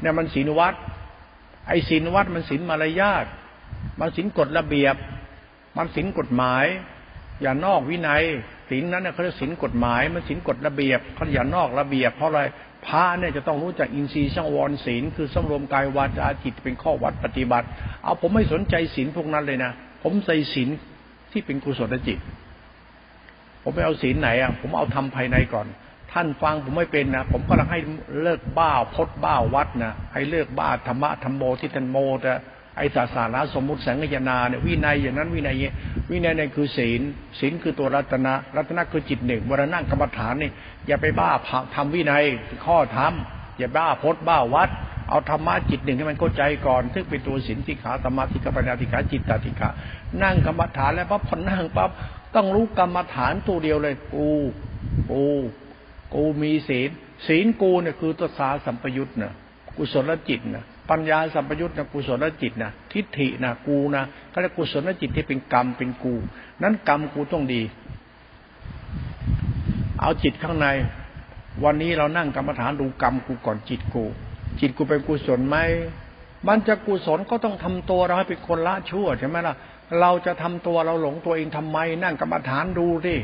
[0.00, 0.74] เนี่ยมันศีลวัด
[1.68, 3.26] ไอ้ศีลวัดมันศีลมารยาท
[4.00, 4.96] มันศีลกฎระเบียบ
[5.76, 6.66] มันศีลกฎหมาย
[7.42, 8.22] อย่านอกวินัย
[8.70, 12.42] ศีลนั้นเนี่ยเขาเรียกศีลกฎหมายมันศีลกฎระเบียบเขาอย่านอกระเบียบ เพราะอะไร
[12.86, 17.66] พระเนี่ยจะต้องรู้จักอินทรีย์ช่างวรศีลคือสำรวมกายวาจาจิตเป็นข้อวัดปฏิบัติ
[18.02, 19.72] เอาผมไม่สนใจศีลพวกนั้นเลยนะ
[20.02, 20.68] ผมใส่ศีล
[21.32, 22.18] ที่เป็นกุศลจิต
[23.62, 25.66] ผมไม่เอาศีลไหนอะผมเอาทำภายในก่อน
[26.12, 27.80] ท่านฟังผมไม่เป็นนะผมก็ลังให้
[28.22, 32.32] เลิกบ้าพดบ้าวัดนะให้เลิกบ้าธรรมะธรรมโมที่ท่านโมแต่
[32.76, 35.56] ไอ้ศาสนาสมมุติแสงยนาเนี่ยวินัยอย่างนั้นวินัย
[36.10, 37.00] วินัยเนี่ยคือศีล
[37.40, 40.50] ศีลคือตัวรัตนะรัตนะคือจิตหนึ่งเวลานั่งกรรมฐานนี่
[40.86, 41.30] อย่าไปบ้า
[41.74, 42.22] ทำวินัย
[42.66, 43.12] ข้อธรรม
[43.58, 44.70] อย่าบ้าพจน์บ้าวัด
[45.08, 49.68] เอาธรรมะจิตหนึ่งให้มันเข้าใจก่อนซึ่งเป็นตัวศีลที่ขาธรรมะที่กัปัญญาที่ขาจิตตติขา
[50.22, 51.90] นั่งกรรมฐานแล้วปั๊บพอนั่งปั๊บ
[52.34, 54.28] ต้องรู้กรรมฐานตัวเดียวเลย กู
[55.10, 55.24] กู
[56.14, 56.90] กูมีศีล
[57.26, 59.32] ศีลกูเนี่ยคือตัวสาสัมปยุตนะ
[59.76, 66.14] กุศลจิตนะ ปัญญาสัมปยุตนะกุศลจิตนะทิฏฐินะกูนะก็เรียกกุศลจิตที่เป็นกรรมเป็นกู
[66.62, 67.62] นั้นกรรมกูต้องดี
[70.00, 70.66] เอาจิตข้างใน
[71.64, 74.04] วันนี้เรานั่งกรรมฐานดูกรรมกูก่อนจิตกู
[74.60, 75.56] จิตกูเป็นกุศลไหม
[76.48, 79.54] มันจะกุศลก็ต้องทำตัวเราให้เป็นคนละชั่วใช่ไหมล่ะ
[80.00, 83.18] เราจะทำตัวเราหลงตัวเองทำไม นั่งกรรมฐานดูที่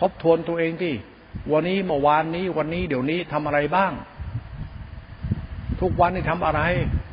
[0.00, 0.94] ทบทวนตัวเองที่
[1.52, 3.92] วันนี้เมื่อวานนี้วันนี้เดี๋ยวนี้ทำอะไรบ้าง
[5.80, 6.60] ทุกวันนี่ทำอะไร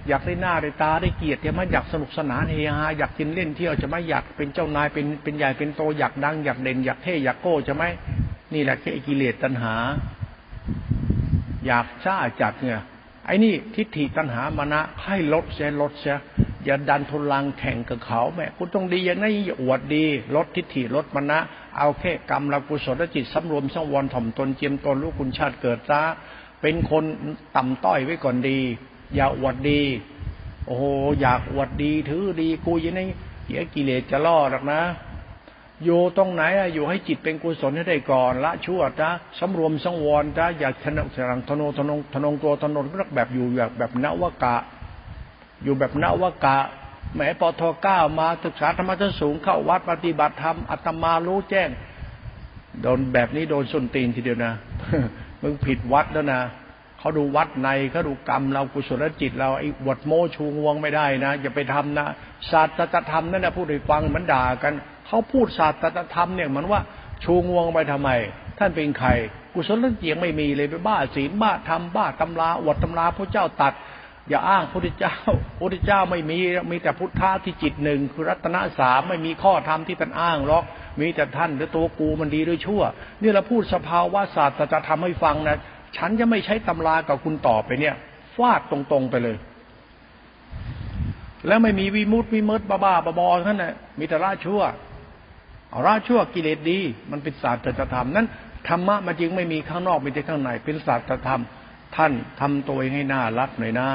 [0.08, 7.84] อยากได้หน้าได้ตาได้เกียรติใช่ไหมอยากสนุกสนานเฮฮาอยากกินเล่นเที่ยวจะไม่อยากเป็นเจ้านายเป็นเป็นใหญ่เป็นโตอยากดังอยากเด่นอยากเท่อยากโก้จะไหม
[8.54, 9.74] นี่แหละแค่กิเลสตัณหา
[11.66, 12.82] อยากช้าจัดเนี่ย
[13.26, 16.18] ไอ้นี่ทิฏฐิตัณหามานะให้ลดเสียลดเสีย
[16.66, 21.40] อย่าดันทุลังแข่งกับเขาแม่คุณต้องดีอย่างนี้อย่าอวดดี ลดทิฏฐิลดมานะ
[21.78, 26.02] เอาแค่กรรมละกุศลจิตสำรวมสังวรถ่อมตนเจียมตนรู้คุณชาติเกิดซะ
[26.62, 27.04] เป็นคน
[27.56, 28.60] ต่ำต้อยไว้ก่อนดี
[29.16, 29.82] อย่าอวดดี
[30.66, 30.84] โอ้โห
[31.22, 33.02] อยากอวดดีถือดีกูยังไง
[33.48, 34.82] เดี๋ยวกิเลสจะล่อหรอกนะ
[35.84, 41.18] อยู่ตรงไหนอะอยู่ให้จิตเป็นกุศลให้ได้ก่อนละชั่วจ้าสำรวมสังวรจ้าอย่าทนงท
[41.60, 44.56] นงทนงทนงตัวทนงรักแบบอยู่แบบแบบนวกะ
[45.64, 46.58] อยู่แบบนวกะ
[47.14, 51.70] แหมปทเก้ามาศึกษาธรรมะสูงเข้าวัดปฏิบัติธรรมอัตมารู้แจ้ง
[52.82, 54.54] โดนแบบนี้โดนส้นตีนทีเดียวนะ
[55.42, 56.42] มึงผิดวัดแล้วนะ
[57.00, 62.06] เขาดูวัดในเขาดูกรรมเรากุศลจิต เราไอ้วดโมชูงวงไม่ได้นะอย่าไปทำนะ
[62.52, 64.74] ศาสตรธรรมนั่นนะพูดให้ฟังมันด่ากัน
[65.08, 66.82] เขาพูดศาสตรธรรมเนี่ยมือนว่า
[67.24, 68.10] ชูงวงไปทำไม
[68.58, 69.10] ท่านเป็นใคร
[69.54, 73.74] กุศลจิตยังไม่มีเลยไปบ้าศีลบ้าธรรมบ้าตำราอวดตำราพระเจ้าตัด
[74.30, 75.16] อย่าอ้างพระพุทธเจ้า
[75.56, 76.38] พระพุทธเจ้าไม่มี
[76.72, 80.64] มีแต่พุทธะที่จิตหนึ่งคือรัตนสามไม่มีข้อธรรมที่ท่านอ้างหรอก
[81.00, 82.82] มีแต่ท่านหรือตัวกูมันดีหรือชั่ว
[83.22, 85.58] นี่เราพูดสภาวะศาสตร์จะทำให้ฟังนะ
[85.98, 87.96] ฉันจะไม่ใช้ตำรากับคุณต่อไปเนี่ย
[88.36, 89.38] ฟาดตรงๆไปเลย
[91.48, 96.80] แล้วไม่มีวิมุตวิมุตติบ้าบอๆท่านน่ะมีแต่ราชั่วาราชั่วกิเลสดี
[97.12, 98.28] มันเป็นศาสตร์จะทำนั้น
[98.68, 103.90] ธรรมะมันจึงไม่มีข้างนอกมีแต่ข้างในเป็นศาสตร์จะทำท่านทำตัวเองให้น่ารักหน่อยนะ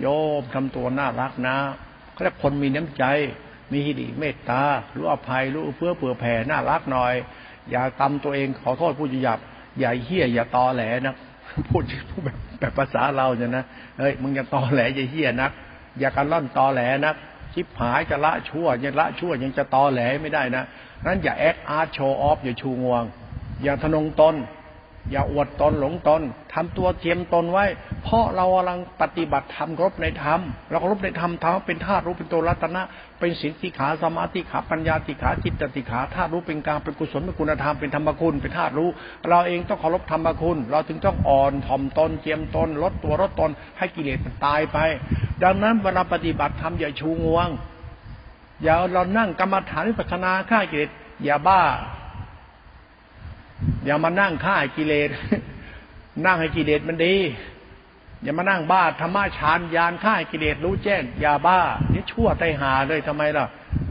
[0.00, 0.06] โย
[0.40, 1.56] มทำตัวน่ารักนะ
[2.12, 3.04] เขาเรียกคนมีน้ำใจ
[3.72, 4.62] มีหิริเมตตา
[4.96, 7.14] รู้อภัย รู้เพื่อเผื่อแผ่ น่ารักหน่อย
[7.70, 9.38] อย่าตำตัวเอง ขอโทษผู้หยาบ
[9.80, 11.14] อย่าเฮี้ย อย่าตอแหลนะ
[11.68, 13.64] พูดพูดแบบแบบภาษาเราเนี่ยนะ
[13.98, 15.52] เฮ้ย มึงอย่าตอแหล อย่าเฮี้ยนัก
[15.98, 17.16] อย่ากันล่อนตอแหลนัก
[17.54, 20.64] ชิบหายจะละชั่วยังละชั่วยังจะตอแหลไม่ได้นะ
[21.06, 23.04] นั้นอย่าแอคอาร์ตโชว์ออฟอย่าชูงวง
[23.62, 24.34] อย่าทนงตน
[25.10, 26.22] อย่าอวดตนหลงตน
[26.54, 27.64] ทำตัวเทียมตนไว้
[28.04, 30.40] เพราะเรากำลังปฏิบัติธรรมรบในธรรม
[30.70, 32.82] เรารบในธรรมธรรมเป็นธาตุรู้เป็นตัวรัตนะ
[33.20, 38.88] เป็นสินติขาสมาธิขาปัญญาติขาจิตติขาธาตุรู้เป็นกลางเป็นกุศลเป็นคุณธรรมเป็นธรรมคุณเป็นธาตุรู้
[39.28, 44.78] เราเองต้องเคารพธรรมคุณ เราถึงต้องอ่อนถ่อมตนเจียมตนลดตัวลดตนให้กิเลสมันตายไป
[45.42, 47.48] ดังนั้นเวลาปฏิบัติธรรมอย่าชูงวง
[48.62, 50.90] อย่าเรานั่งกรรมฐานวิปัสสนาฆ่ากิเลส
[51.24, 51.60] อย่าบ้า
[53.84, 55.10] อย่ามานั่งฆ่ากิเลส
[56.26, 57.16] นั่งให้กิเลสมันดี
[58.22, 61.58] อย่ามานั่งบ้าธรรมะฌานยานฆ่ากิเลสรู้แจ้งอย่าบ้า
[61.92, 63.46] นี่ชั่วไตหาเลยทำไมล่ะ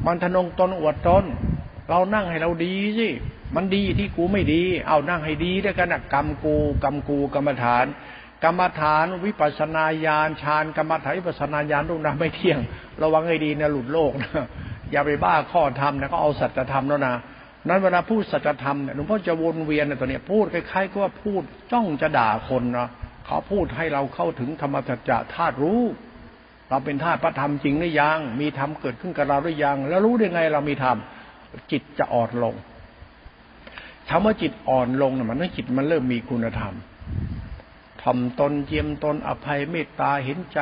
[0.05, 1.23] มันทนงตนอวดตน
[1.89, 3.07] เรานั่งให้เราดีสิ
[3.55, 7.85] มันดีที่กูไม่ดี เอานั่งให้ดีด้วยกันนะกรรมกูกรรมกูกรรมฐาน
[8.43, 12.59] กรรมฐานวิปัสนาญาณฌานกรรมฐานวิปัสนาญาณลูกนะไม่เที่ยง
[13.01, 14.29] ระวังให้ดีนะหลุดโลกนะ
[14.91, 17.13] อย่าไปบ้าข้อธรรมนะก็เอาสัจธรรมแล้วนะ
[17.67, 22.87] นั้นเวลาพูดสัจธรรมเนี่ยหลวงพ่อจะวนเวียนในตัวเนี้ยพูดคล้ายๆก็ว่าพูดจ้องจะด่าคนนะ
[23.25, 25.81] เขาพูดให้เราเข้าถึงธรรมสัจจะธาตุรู้
[26.69, 30.97] เราเป็นธาตุพระธรรมจริงหรือยัง มีธรรมเกิดขึ้นกับเราหรือยัง แล้วรู้ได้ไงเรามีธรรม
[31.71, 32.55] จิตจะอ่อนลง
[34.09, 36.73] คำว่าจิตอ่อนลงนะมันนั่นจิตมันเริ่มมีคุณธรรม
[38.03, 40.59] ทำตนเจียมตนอภัยเมตตาเห็นใจ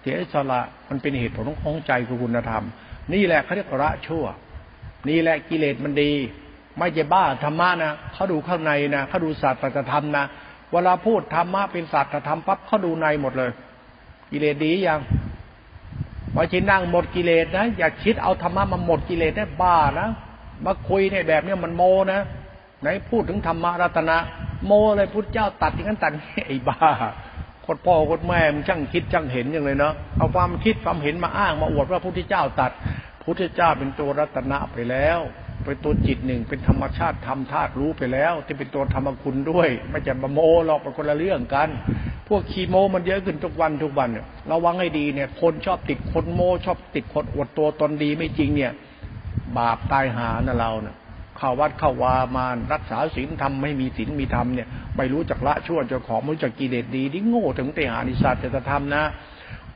[0.00, 2.64] เสียสละมันเป็นเหตุผลของใจคือคุณธรรม
[3.12, 4.24] นี่แหละเขาเรียกละชั่ว
[5.08, 6.12] นี่แหละกิเลสมันดี
[6.78, 10.24] ไม่ใช่บ้าธรรมะนะเขาดูข้างในนะเขาดูศาสตร์ธรรมนะ
[10.72, 13.50] เวลาพูดธรรมะเป็นศาสตร์ธรรมปั๊บเขาดูในหมดเลย
[14.30, 15.00] กิเลสดียัง
[16.34, 20.08] พอชินนั่งหมดกิเลสนะอย่าคิดเอาธรรมะมาหมดกิเลสได้บ้านะ
[20.64, 21.82] มาคุยในแบบนี้มันโม
[22.12, 22.20] นะ
[22.80, 24.16] ไหนพูดถึงธรรมะรัตนะ
[24.66, 26.12] โมเลยพุทธเจ้าตัดอย่างนั้นตัด
[26.46, 26.90] ไอ้บ้า
[27.66, 32.72] กดพ่อกดแม่มันช่างคิดช่างเห็นอย่างเลยเนาะเอาความคิดความเห็นมาอ้างมาอวดว่าพุทธเจ้าตัด
[33.24, 35.20] พุทธเจ้าเป็นตัวรัตนะไปแล้ว
[35.64, 41.68] เป็นตัวจิตหนึ่งเป็นธรรมชาติธรรมธาตุรู้ไปแล้วที่เป็นตัวธรรมคุณด้วย ไม่จะมาโมหรอกเป็นคนละเรื่องกัน
[42.28, 48.72] พวกคีโมมันเยอะขึ้นทุกวันทุกวันเนี่ยระวังให้ดีเนี่ย คนชอบติดคนโมชอบติดคนอวดตัวตนดีไม่จริงเนี่ย
[49.58, 50.96] บาปตายหานะเราเนี่ย
[51.38, 59.02] เข้าวัดเข้าวามานรักษาศีลธรรมไม่มีศีลมีธรรมเนี่ยไม่รู้จักละชั่วจ้าขอไม่รู้จักกิเลสดีนี่โง่ถึงเตหานิสัตจะทำนะ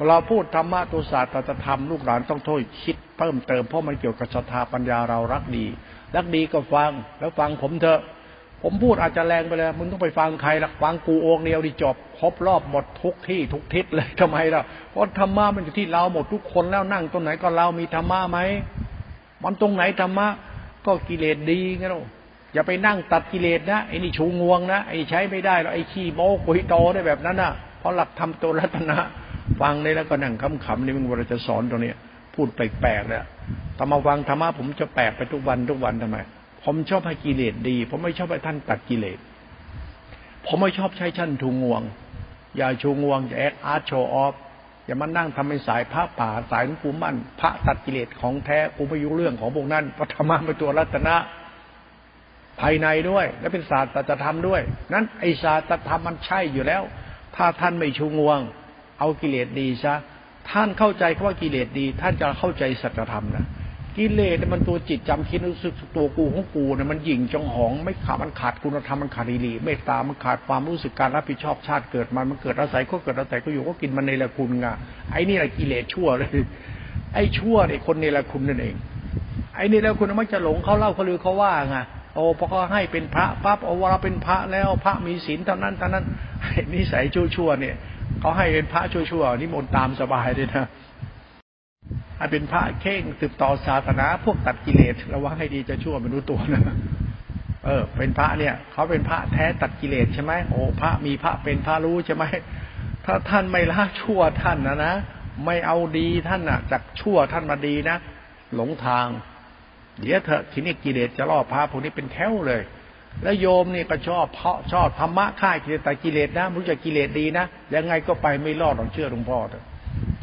[0.09, 5.67] เราพูดธรรมะตัวศาสตร์จะทำลูกหลานต้องโทษคิดเพิ่มเติมเพราะมันเกี่ยวกับศรัทธาปัญญาเรารักดี
[6.17, 8.01] รักดีก็ฟังแล้วฟังผมเถอะ
[8.63, 18.39] ผมพูดอาจจะแรงไปเลยมึงต้องไปฟังใครละฟังกูองเดียวดิจบครบรอบหมดทุกที่ทุกทิศเลยทำไมล่ะเพราะธรรมะมันอยู่ที่เราหมดทุกคนแล้วนั่งตรงไหนก็เรามีธรรมะไหม
[19.43, 20.29] มันตรงไหนธรรมะ
[20.87, 22.01] ก็กิเลสดีไงเรา
[22.55, 28.99] อย่าไปนั่งตัดกิเลสนะไอ้นี่ชูงวงนะไอ้ใช้ไม่ได้หรอกไอ้ขี้โม้กุยโตได้แบบนั้นนะเพราะหลักทำตัวรัตนะ
[29.61, 31.93] ฟังเลยแล้วก็นั่งขำๆนี่มึงเราจะสอนตรงนี้
[32.35, 33.25] พูดแปลกๆเนี่ย
[33.75, 36.19] แต่มาฟังธรรมะผมจะแปลกไปทุกวันทุกวันทำไม
[36.65, 39.19] ผมชอบให้กิเลสดี ผมไม่ชอบให้ท่านตัดกิเลส
[40.47, 41.83] ผมไม่ชอบใช้ท่านทูงวง
[42.57, 44.35] อย่าชูงวงอย่าแอคอาร์ตโชว์ออฟ
[44.87, 51.17] อย่ามานั่งทำเป็นสายพระป่าสายหลวงปู่มั่น พระตัดกิเลสของแท้กูไม่ยุ่งเรื่องของพวกนั้นพระธรรมะเป็นตัวรัตนะ
[52.61, 54.61] ภายในด้วย และเป็นศาสตร์ตธรรมด้วย
[54.93, 56.83] นั้นไอศาสตร์ธรรมมันใช่อยู่แล้ว
[57.37, 58.39] ถ้าท่านไม่ชูงวง
[58.99, 59.95] เอากิเลสดีซะ
[60.51, 63.47] ท่านเข้าใจคำว่ากิเลสดี ท่านจะเข้าใจสัจธรรมนะ
[63.97, 74.67] กิเลสมันตัวจิตจำคิดรู้สึกตัวกูของกูเนี่ยมันหยิ่งจองหองไม่ขาดมันขาดคุณธรรมมันขาดอิริเมตตามันขาดความรู้สึกการรับผิดชอบชาติเกิดมันมันเกิดอาศัยก็เกิดอาศัยก็อยู่ก็กินมันในละคุณไง
[75.13, 76.29] ไอ้นี่แหละกิเลสชั่วเลย
[77.15, 78.77] ไอ้ชั่วเนี่ยคนในละคุณนั่นเอง
[79.57, 81.77] ไอ้นี่แล้วคุณมันจะหลงเขาเล่าเขาลือเขาว่าไง
[82.15, 86.05] โอ้พอเขาให้เป็นพระปั๊บโอ้เราเป็นพระแล้วพระมีศีลเท่านั้นเท่านั้น
[86.75, 87.77] นิสัยชั่วๆเนี่ย
[88.21, 90.67] เขาให้เป็นพระชั่วๆนี่มนตามสบายเลยนะ
[92.17, 96.63] ให้เป็นพระเข่งสืบต่อศาสนาพวกตัดกิเลสระวังให้ดีจะชั่วไม่รู้ตัวนะ
[97.65, 102.25] เออ เป็นพระเนี่ยเขาเป็นพระแท้ตัดกิเลสใช่ไหมโอ้พระมีพระเป็นพระรู้ใช่ไหม
[103.05, 104.95] ถ้าท่านไม่ละชั่วท่านนะนะ
[105.45, 107.97] ไม่เอาดีท่านอะ จากชั่วท่านมาดีนะ
[108.55, 109.07] หลงทาง
[110.01, 112.63] เดี๋ยวเถอะทีนี้กิเลสจะล่อพระพวกนี้เป็นแถวเลย
[113.23, 119.65] แล้วโยมนี่ก็ชอบเพาะชอบธรรมะค่ายกิเลสแต่กิเลสนะรู้จักกิเลสดีนะยังไงก็ไปไม่รอดหรอกเชื่อหลวงพ่อเถอะ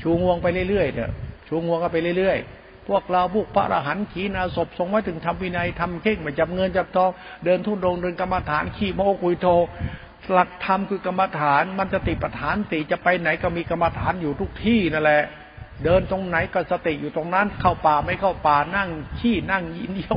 [0.02, 1.12] ชูงวงไปเรื่อยๆเถอะ
[1.48, 7.10] ชูงวงก็ไปเรื่อยๆ พวกเราพวกพระอรหันต์ขีนาศพทรงไว้ถึงทำวินัยทำเข่งมาจับเงินจับทอง
[7.46, 9.48] เดินทุ่งดงเดินกรรมฐานขี้โมกุยโท
[10.32, 15.24] หลักธรรมคือกรรมฐานมันจะติปฐานติจะไปไหนก็มีกรรมฐานอยู่ทุกที่นั่นแหละ
[15.84, 20.16] เดินตรงไหนก็สติอยู่ตรงนั้นเข้าป่าไม่เข้าป่านั่งขี้นั่งยินเดียว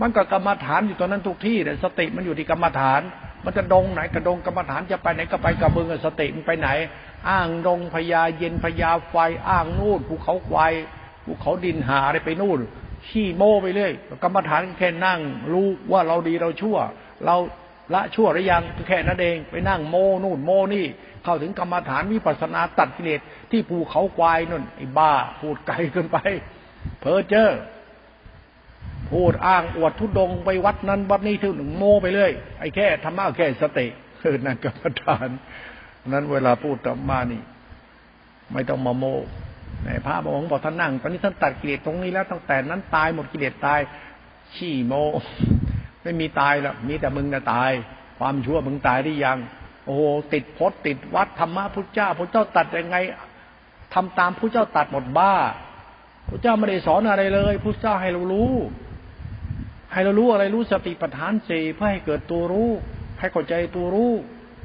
[0.00, 3.00] มันก็กรรมฐานอยู่ตรงนั้นทุกที่แต่สติมันอยู่ที่กรรมฐาน
[3.44, 6.68] มันจะดงไหนกระดงกรรมฐานจะไปไหนก็ไปกับมึงสติมันไปไหน
[7.28, 9.16] อ้างดงพญาเย็นพญาไฟ
[9.48, 10.54] อ้างนู่นภูเขาไฟ
[11.24, 12.60] ภูเขาดินหาอะไรไปนู่น
[13.08, 15.20] ขี้โม้ไปเรื่อยกรรมฐานแค่นั่ง
[15.52, 16.78] รู้ว่าเราดีเราชั่ว
[17.24, 17.36] เรา
[17.94, 20.86] ละชั่วหรือยังแค่นั้นเองไปนั่งโมนู่นโมนี่
[21.24, 26.18] เข้าถึงกรรมฐานวิปัสนาตัดกิเลสที่ภูเขาควายนั่นไอ้บ้าพูดไกลเกินไป
[27.00, 27.50] เพอเจอ
[29.12, 33.86] พูดอ้างอวดทุดงไปวัดนั้นวัดนี้ถึงหนึ่งโมไปเรื่อยไอ้แค่ธรรมะแค่สติ
[34.20, 35.28] คือนั่นกรรมฐาน
[36.08, 37.42] นั้นเวลาพูดธรรมานี่
[38.52, 39.04] ไม่ต้องมาโม
[39.84, 43.80] ในพระบอกบอกท่านนั่ง ตอนนี้ท่านตัดกิเลสตรงนี้แล้วตั้งแต่นั้นตายหมดกิเลสตาย
[44.54, 44.94] ขี้โม
[46.02, 47.70] ไม่มีตายล้วมีแต่มึงนะตาย
[48.18, 49.38] ความชั่วมึงตายได้ยัง
[49.86, 49.96] โอ้
[50.32, 52.96] ติดพจน์ติดวัดธรรมะพุทธเจ้าพุทธเจ้าตัดยังไง
[53.94, 55.34] ทำตามพุทธเจ้าตัดหมดบ้า
[56.28, 58.52] พุทธเจ้าไม่ได้สอนอะไรเลยพุทธเจ้าให้เรารู้
[59.92, 62.70] ให้เรารู้อะไรรู้สติปัฏฐานสี่เพื่อให้เกิดตัวรู้
[63.18, 64.12] ให้เข้าใจตัวรู้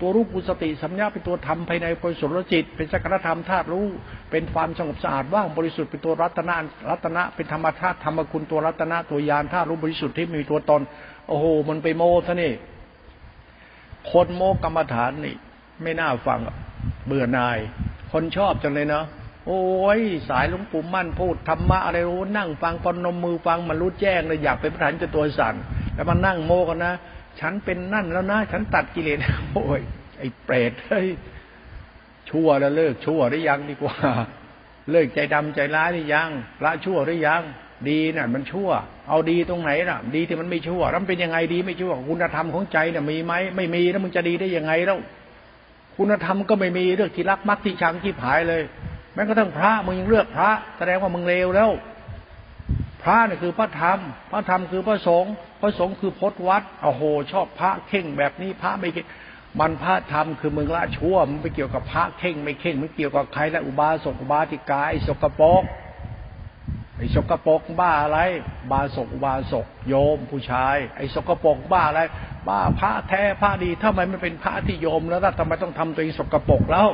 [0.01, 3.85] ตัวรู้กุสติสัมยาเป็นตัวธรรมภายในบริสุทธิ์จิต เป็นสักรธรรมธาตุรู้
[4.31, 6.55] เป็นความสงบสะอาดว่างบริสุทธิ์เป็นตัวรัตนะ
[6.89, 10.81] รัตนะเป็นธรรมธาตุธรรมคุณตัวรัตนะตัวยานธาตุรู้บริสุทธิ์ที่มีตัวตน
[11.27, 12.53] โอ้โหมันไปโมซะนี่
[14.11, 15.35] คนโมกรรมฐานนี่
[15.81, 16.39] ไม่น่าฟัง
[17.05, 17.57] เบื่อนาย
[18.11, 19.05] คนชอบจังเลยเนาะ
[19.47, 19.63] โอ้
[19.97, 25.55] ย สายหลวงปู่มั่นพูดธรรมะอะไรรู้นั่งฟังปนมมือฟังมันรู้แจ้งเลยอยากเป็นประธานจะตัวสั่น
[25.95, 26.93] แล้วมันนั่งโมกันนะ
[27.39, 29.19] ฉันเป็นนั่นแล้วนะ ฉันตัดกิเลส
[29.53, 29.81] โอ้ย
[30.19, 31.07] ไอ้เปรตเฮ้ย
[32.29, 33.95] ชั่วแล้วเลิกชั่วหรือยังดีกว่า
[34.91, 36.29] เลิกใจดำใจร้ายหรือยัง
[36.63, 37.41] ละชั่วหรือยัง
[37.89, 38.69] ดีน่ะ มันชั่ว
[39.09, 44.99] เอาดีตรงไหนล่ะ ดีที่มันไม่ชั่วแล้วเป็นยังไงดีไม่ชั่ว คุณธรรมของใจเนี่ยมีไหมไม่มีแล้วมึงจะดีได้ยังไงแล้ว
[45.95, 48.63] คุณธรรมก็ไม่มีเรื่องที่รักมักที่ชังที่ผายเลย
[49.15, 51.71] แม้กระทั่งพระมึงยังเลือกพระ แสดงว่ามึงเลวแล้ว
[53.03, 53.99] พระนี่คือพระธรรม
[54.31, 59.07] พระธรรมคือพระสงฆ์พระสงฆ์คือพจวัดโอ้โห ชอบพระเข่งแบบนี้พระไม่เข่ง
[59.59, 65.63] มันพระธรรมคือมึงละชั่วมันไปเกี่ยวกับพระเข่งไม่เข่งมันเกี่ยวกับใครและอุบาสกอุบาสิกาไอ้สกปรก
[66.97, 68.19] ไอ้สกปรกบ้าอะไร
[68.71, 72.01] บาสกอุบาสกโยมผู้ชาย ไอ้สกปรกบ้าอะไร
[72.47, 76.87] บ้าพระแท้พระดีถ้ามันไม่เป็นพระที่โยมแล้วทำไมต้องทำตัวเองสกปรกแล้ว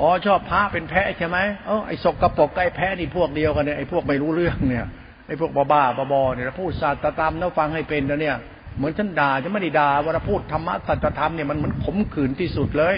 [0.00, 4.86] อ๋อชอบพระเป็นแพะใช่ไหมเออไอ้สกปรกไอ้แพะนี่พวกเดียวกันเนี่ยไอ้พวกไม่รู้เรื่องเนี่ย
[5.26, 8.36] ไอ้พวกบ้าบ้าบอเนี่ยพูดศาสตรธรรมแล้วฟังให้เป็นนะเนี่ย
[8.76, 12.96] เหมือนฉันด่าจะไม่ได้ด่าว่าพูดธรรมะสัจธรรมเนี่ยมันเหมันขมขื่นที่สุดเลย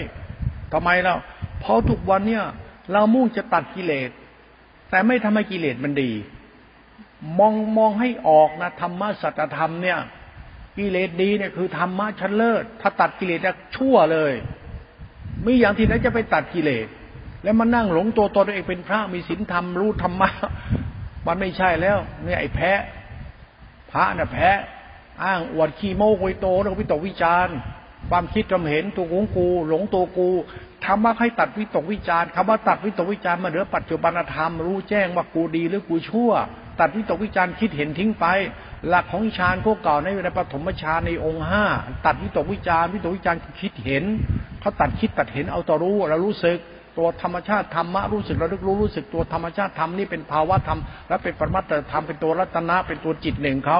[0.73, 1.17] ทำไมแล้ว
[1.59, 2.43] เพราะทุกวันเนี่ย
[2.91, 4.09] เรามุ่งจะตัดกิเลส
[4.89, 6.11] แต่ไม่ทำให้กิเลสมันดี
[7.39, 9.99] มองมองให้ออกนะธรรมะสัจธรรมเนี่ย
[10.77, 14.33] กิเลสดีเนี่ยคือธรรมะชั้นเลิศถ้าตัดกิเลสจะชั่วเลย
[15.45, 16.87] มีอย่างที่ไหนจะไปตัดกิเลส
[17.43, 20.29] แล้วมานั่งหลงตัวตนเองเป็นพระมีศีลธรรมรู้ธรรมะ
[21.27, 22.71] มันไม่ใช่แล้วเนี่ยไอ้แพ้
[23.91, 24.49] พระน่ะแพ้
[25.23, 27.47] อ้างอวดขี้โม้คุยโตแล้ววิตกวิจาร
[28.11, 30.29] ความคิดจำเห็นตัวของกู หลงตัวกู
[30.85, 36.31] ธรรมะให้ตัดวิตกวิจารคำว่าตัดวิตกวิจารมาเหลือปัจจุบันธรรมรู้แจ้งว่ากูดีหรือกูชั่ว
[36.79, 38.25] ตัดวิตกวิจารคิดเห็นทิ้งไป
[38.87, 41.65] หลักของฌานพวกเก่าในในปฐมฌานในองค์ห้า
[42.05, 44.03] ตัดวิตกวิจารวิตกวิจารคิดเห็น
[44.61, 46.57] เขาตัดคิดตัดเห็นเอาต่อรู้แล้วรู้สึก
[46.97, 53.79] ตัวธรรมชาติธรรมะรู้สึกระลึกรู้รู้สึกตัวธรรมชาติธรรมนี่เป็นภาวะธรรมและเป็นปรมัตถธรรมเป็นตัวรัตนะเป็นตัวจิตหนึ่งเขา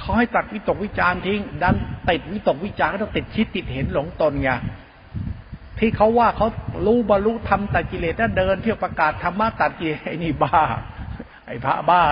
[0.00, 1.74] เขาให้ตัดวิตกวิจารทิ้งดัน
[2.08, 4.50] ติดวิตกวิจารก็ต้องติดคิดติดเห็นหลงตนไง
[5.78, 6.48] ที่เขาว่าเขา
[6.86, 10.62] รู้บรรลุธรรมตัดกิเลสแล้วเดินเที่ยวประกาศธรรมะตัดกิเลสไอ้นี่บ้า
[11.46, 12.02] ไอ้พระบ้า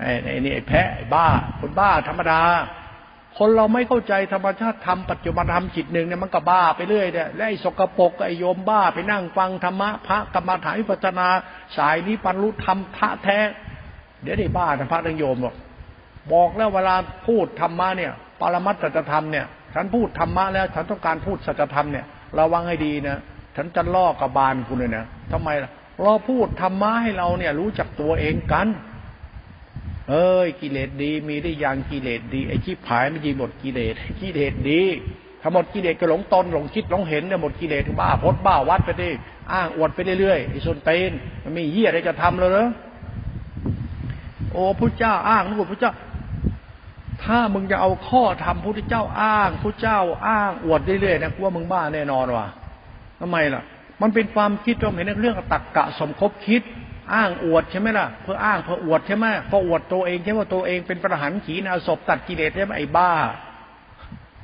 [0.00, 1.26] ไอ้นี่ไอ้แพะไอ้บ้า
[1.60, 2.40] คนบ้าธรรมดา
[3.42, 11.28] คนเราไม่เข้าใจธรรมชาติธรรมปัจจุบันธรรมจิตหนึ่งเนี่ยมันก็บ้าไปเรื่อยเนี่ยและไอ้สกปรกไอ้โยมบ้าไปนั่งฟังธรรมะพระกรรมฐานวิปัสนา
[11.76, 13.38] สายนี้บรรลุธรรมทะแท้
[14.22, 15.54] เดี๋ยวได้บ้านะพระทั้งโยมบอก
[16.32, 22.06] บอกแล้วเวลาพูดธรรมะเนี่ย ปรมัตถธรรมเนี่ยฉันพูดธรรมะแล้ว ฉันต้องการพูดสัจธรรมเนี่ย
[22.38, 23.18] ระวังให้ดีนะ
[23.56, 25.70] ฉันจะล่อกระบาลคุณเลยนะทำไมล่ะ
[26.02, 28.68] เราพูดธรรมะให้เราเนี่ยรู้จักตัวเองกัน
[30.10, 34.82] เอ้ยกิเลสดี มีได้ยังกิเลสดีไอ้ขี้ผายไม่ยีหมดกิเลสกิเลสดี
[35.42, 39.08] ถ้าหมดกิเลสก็หลงตนหลงคิดหลงเห็นเนี่ยหมดกิเลสบ้าพดบ้าวัดไปดิ
[39.52, 41.10] อ้างอวดไปเรื่อยๆไอ้ส่วนเตน
[41.42, 42.68] มันมีเหี้ยอะไรจะทำเลยเหรอ
[44.52, 45.92] โอ้พระเจ้าอ้างนะพระเจ้า
[47.22, 52.46] ถ้ามึงจะเอาข้อธรรมพระเจ้าอ้างพระเจ้าอ้างอวดเรื่อยๆนะกูว่ามึงบ้าแน่นอนว่ะ
[53.20, 53.62] ทำไมล่ะ
[54.02, 56.62] มันเป็นความคิดเราเห็นเรื่องตักกะสมคบคิด
[57.14, 63.12] อ้างอวดใช่ไหมล่ะ เพื่ออ้างเพื่ออวดใช่ไหมก็อวดตัวเองใช่ไหมตัวเองเป็นประหารขีนาศพตัดกิเลสใช่ไหมไอ้บ้า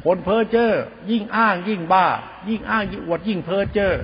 [0.04, 0.72] คนเพ้อเจ้อ
[1.10, 2.06] ยิ่งอ้างยิ่งบ้า
[2.48, 3.94] ยิ่งอ้างยิ่งอวดยิ่งเพ้อเจ้อ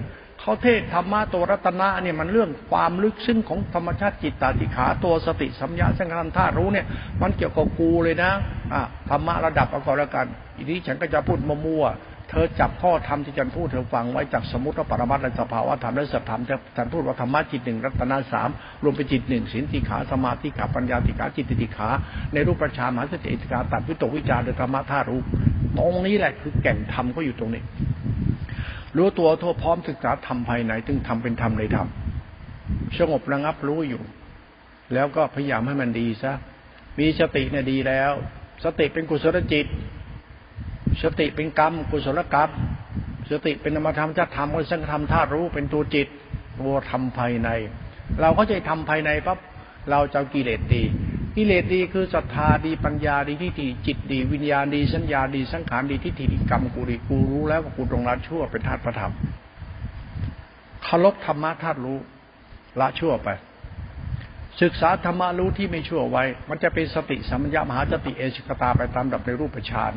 [0.41, 6.87] เขาเทศธรรมะตัวรัตนะเนี่ยมันเรื่องความลึกซึ้งของธรรมชาติจิตตาติขาตัวสติสัมยาสังขารธาตุรู้เนี่ย
[7.23, 8.31] มันเกี่ยวกับกูเลยนะ
[8.73, 10.27] อะธรรมะระดับเอาก่อนล้วกัน
[10.57, 11.85] อีนี้ฉันก็จะพูดมั่ว
[12.33, 16.43] เธอจับข้อธรรมที่ฉันพูดเธอฟังไว้จากสมุติปรมัตและสภาวะธรรมและสัจธรรม
[16.77, 18.49] ฉันพูดว่าธรรมะจิตหนึ่งรัตนาสาม
[18.85, 21.89] รวมเป็นจิตหนึ่งสินติขาสมาธิขาปัญญาติขาจิตติขา
[22.33, 25.21] ในรูปประชามหาสติติขาตัดวิตกวิจารโดยธรรมะธารู้
[25.79, 27.63] ตรงนี้แหละคือแก่นธรรมก็อยู่ตรงนี้
[28.97, 31.89] รู้ตัวทั่วพร้อมศึกษาธรรมภายในถึงทำเป็นธรรมในธรรม
[32.99, 34.03] สงบระงับรู้อยู่
[34.95, 36.33] แล้วก็พยายามให้มันดีซะ
[36.99, 38.13] มีสติเนี่ยดีแล้ว
[38.65, 39.67] สติเป็นกุศลจิต
[41.03, 42.51] สติเป็นกรรม กุศลกรรม
[43.31, 46.09] สติเป็นนามธรรมจะทำก็สังธรรมธาตุรู้เป็นตัวจิต
[46.61, 47.49] ตัวธรรมภายใน
[48.21, 49.39] เราเข้าใจทำภายในปั๊บ
[49.91, 50.83] เราจะกิเลสดี
[51.37, 59.13] กิเลสดีคือศรัทธาดีปัญญาดีทิฏฐิจิตดี วิญญาณดีสัญญาดีสังขารดีทิฏฐิดีกรรมกูดีกูรู้แล้วว่ากูตรงละชั่วเป็นธาตุประธรรม
[60.83, 61.99] เคารพธรรมะธาตุรู้
[62.81, 63.29] ละชั่วไป
[64.63, 69.93] ศึกษาธรรมะรู้ที่ไม่ชั่วไว้ มันจะเป็นสติสัมปญญามหาสติเอชิกตาไปตามดับในรูปฌาน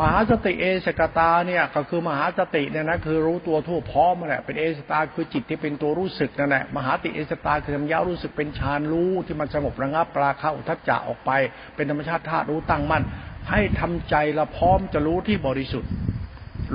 [0.00, 11.30] มหาสติเอสกตาเนี่ยก็คือมหาสติเนี่ยนะคือรู้ตัวทั่วพร้อมแหละเป็นเอสตาคือจิตที่เป็นตัวรู้สึกนั่นแหละมหาติเอสตาคือธรรมยารู้สึกเป็นฌานรู้ที่มันสงบระงับปราคาอุทจจะออกไป
[11.74, 13.02] เป็นธรรมชาติธาตุรู้ตั้งมั่น
[13.50, 15.90] ให้ทำใจละพร้อมจะรู้ที่บริสุทธิ์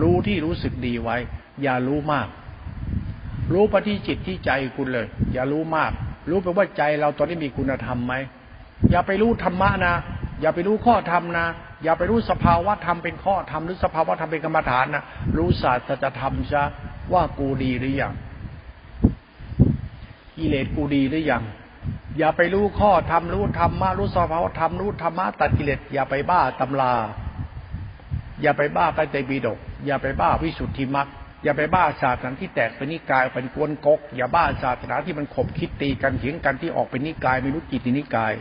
[0.02, 1.18] รู้ที่รู้สึกดีไว้
[1.64, 2.28] อย่ารู้มาก
[3.54, 5.92] รู้ไปฏิจิตที่ใจคุณเลย อย่ารู้มาก
[6.30, 8.14] รู้ไปว่าใจเราตอนนี้มีคุณธรรมไหม
[8.92, 9.96] อย่าไปรู้ธรรมะนะ
[10.42, 11.48] อย่าไปรู้ข้อธรรมนะ
[11.84, 15.04] อย่าไปรู้สภาวะธรรมเป็นข้อธรรมหรือสภาวะธรรมเป็นกรรมฐานนะ
[15.38, 16.64] รู้ศาสตร์จะทำซะ
[17.14, 18.14] ว่ากูดีหรือยัง
[20.38, 21.44] กิเลสกูดีหรือยัง
[22.18, 26.94] อย่าไปรู้ข้อธรรมรู้ธรรมะรู้สภาวะธรรมรู้ธรรมะตัดกิเลสอย่าไปบ้าตำรา
[28.42, 31.08] อย่าไปบ้าไปเตบีดก อย่าไปบ้าวิสุทธิมรรค
[31.44, 38.34] อย่าไปบ้าศาสนาที่แตกเป็นนิกายเป็นกวนกก อย่าบ้าศาสนาที่มันขบคิดตีกันเถียงกันที่ออกเป็นนิกายไม่รู้กี่นิกาย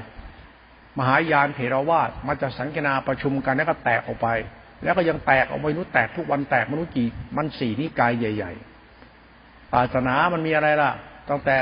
[0.98, 4.28] มหายานเถรวาทมาจากสังกนาประชุมกันแล้วก็แตกออกไป
[4.82, 10.92] แล้วก็ยังแตกออกไปนู้แตกทุกวันแตกมนุษย์กี่มันสี่นิกายใหญ่ๆศาสนามันมีอะไรล่ะ
[11.30, 11.56] ตั้งแต่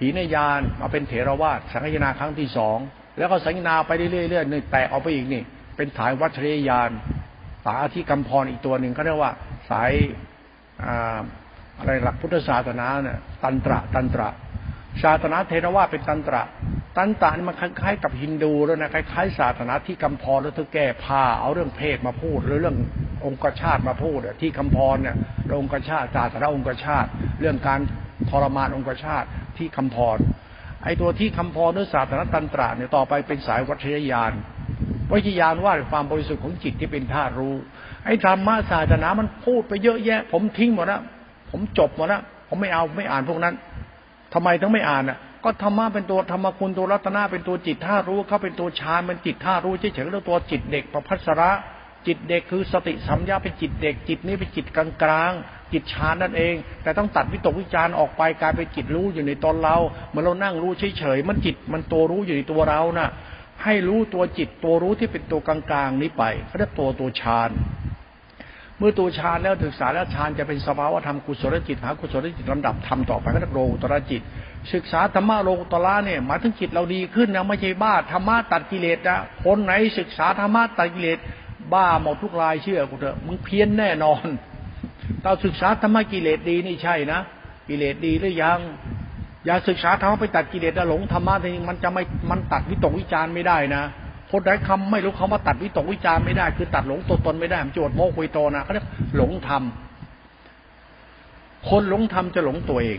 [0.00, 2.78] หีนยานมาเป็นเถรวาทสังฆนาครั้งที่สอง
[3.18, 5.42] แล้วก็สังฆนาไปเรื่อยๆนี่แตกออกไปอีกนี่
[5.76, 6.90] เป็นฐานวัชรยาน
[7.64, 9.32] สายที่กำพรอีกตัวหนึ่งเขาเรียกว่า
[9.70, 9.92] สาย
[11.78, 14.28] อะไรหลักพุทธศาสนาเนี่ยตันตระตันตระ
[15.02, 16.42] ศาสนาเทรวาเป็นตันตระ
[16.96, 22.76] ตันตระนี่มันคล้ายๆกับฮินดูแล้วนะคล้ายๆศาสนาที่กำพรแล้วเธอแก้ผ้าเอาเรื่องเพศมาพูด หรือเรื่อง
[23.24, 25.16] องค์ชาติมาพูดที่คำพรเนี่ย
[25.60, 27.08] องค์ชาติศาสนาองค์ชาติ
[27.40, 27.80] เรื่องการ
[28.30, 29.26] ทรมานองค์ชาติ
[29.58, 30.18] ที่คำพร
[30.82, 34.32] ไอตัวที่คำพรด้วยศาสนาตันตระเนี่ยต่อไปเป็นสายวัชรยาน
[35.12, 37.54] วิทยานว่าความบริสุทธิ์ของจิตที่เป็นธาตุรู้
[38.04, 41.02] ไอ้ธรรมะศาสนามันพูดไปเยอะแยะ ผมทิ้งหมดแล้ว
[41.50, 43.54] ผมจบหมดแล้วผมไม่เอาไม่อ่านพวกนั้น
[44.34, 51.50] ทำไมต้องไม่อ่านอะ ก็ธรรมะเป็นตัวธรรมคุณตัวรัตนาเป็นตัวจิตท่ารู้เขาเป็นตัวฌานเป็นจิตท่ารู้เฉยๆแล้วตัวจิตเด็กประพัสระ
[52.06, 59.76] จิตเด็กคือสติสัมยาเป็นจิตเด็ก จิตนี้เป็นจิตกลางๆจิตฌานนั่นเอง แต่ต้องตัดวิตกวิจารออกไปกลายเป็นจิตรู้อยู่ในตนเรา
[60.10, 63.08] เมื่อเรานั่งรู้เฉยๆมันจิตมันตัวรู้อยู่ในตัวเราน่ะ
[63.64, 67.50] ให้รู้ตัวจิตตัวรู้ที่เป็นตัวกลางๆนี้ไปเขาเรียกตัวตัวฌาน
[68.78, 74.22] เมื่อตัวฌานแล้วศึกษาแล้วฌานจะเป็นสภาวะธรรมกุศลจิตหากุศลจิตลำดับธรรมต่อไปก็เรียกโลกุตระจิต
[74.72, 81.18] ศึกษาธรรมะโลกุตระเนี่ยหมายถึงจิตเราดีขึ้นนะไม่ใช่บ้าธรรมะตัดกิเลสนะคนไหนศึกษาธรรมะตัดกิเลส
[81.72, 84.26] บ้าหมดทุกรายเชื่อกูเถอะมึงเพี้ยนแน่นอน
[85.22, 87.20] เราศึกษาธรรมะกิเลสดีนี่ใช่นะ
[87.68, 88.60] กิเลสดีหรือยัง
[89.46, 93.82] อย่าศึกษาธรรมะไปตัดกิเลสแล้วหลงธรรมะทีมันจะไม่มันตัดวิตกวิจารไม่ได้นะ
[94.30, 98.86] คนใดคำไม่รู้คำว่าตัดวิตกวิจารไม่ได้ คือตัดหลงตัวตนไม่ได้มันโจดโมกุยโตนะเขาเรียก
[99.16, 99.62] หลงธรรม
[101.68, 102.88] คนหลงธรรมจะหลงตัวเอ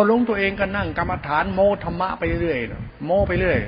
[0.00, 2.58] คนลงตัวเองก็นั่งกรรมฐานโมธรรมะไปเรื่อย
[3.04, 3.58] โมไปเรื่อย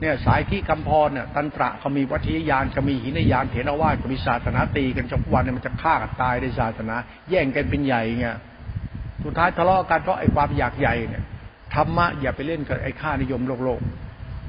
[0.00, 6.96] เนี่ยสายที่กำพรเนี่ยตันตระเขามีวัตยานก็มีหินยานเถรวาทก็มีศาสนาตีกันทุกวันเนี่ยมันจะฆ่ากันตายในศาสนา
[7.30, 8.36] แย่งกันเป็นใหญ่เงี้ย
[9.24, 11.22] สุดท้ายทะเลาะกันเพราะไอ้ความอยากใหญ่เนี่ย
[11.74, 13.80] ธรรมะอย่าไปเล่นกับไอ้ข้านิยมโลกโลก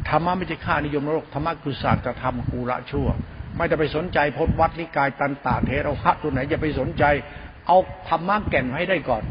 [0.09, 3.07] ธรรมะไม่ใช่ค่านิยมโลกธรรมะคือศาสตร์ธรรมกูละชั่ว
[3.57, 7.03] ไม่ได้ไปสนใจพจนวัดนิกายตันตาเทระวะตัวไหนอย่าไปสนใจ
[7.67, 7.77] เอา
[8.09, 9.23] ธรรมะแก่นให้ได้ก่อน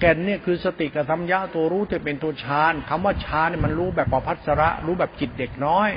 [0.00, 5.88] แก่นเนี่ยคือสติกับธรรมยะตัวรู้จะเป็นตัวฌานคำว่าฌานเนี่ยมันรู้แบบปพัสระ รู้แบบจิตเด็กน้อย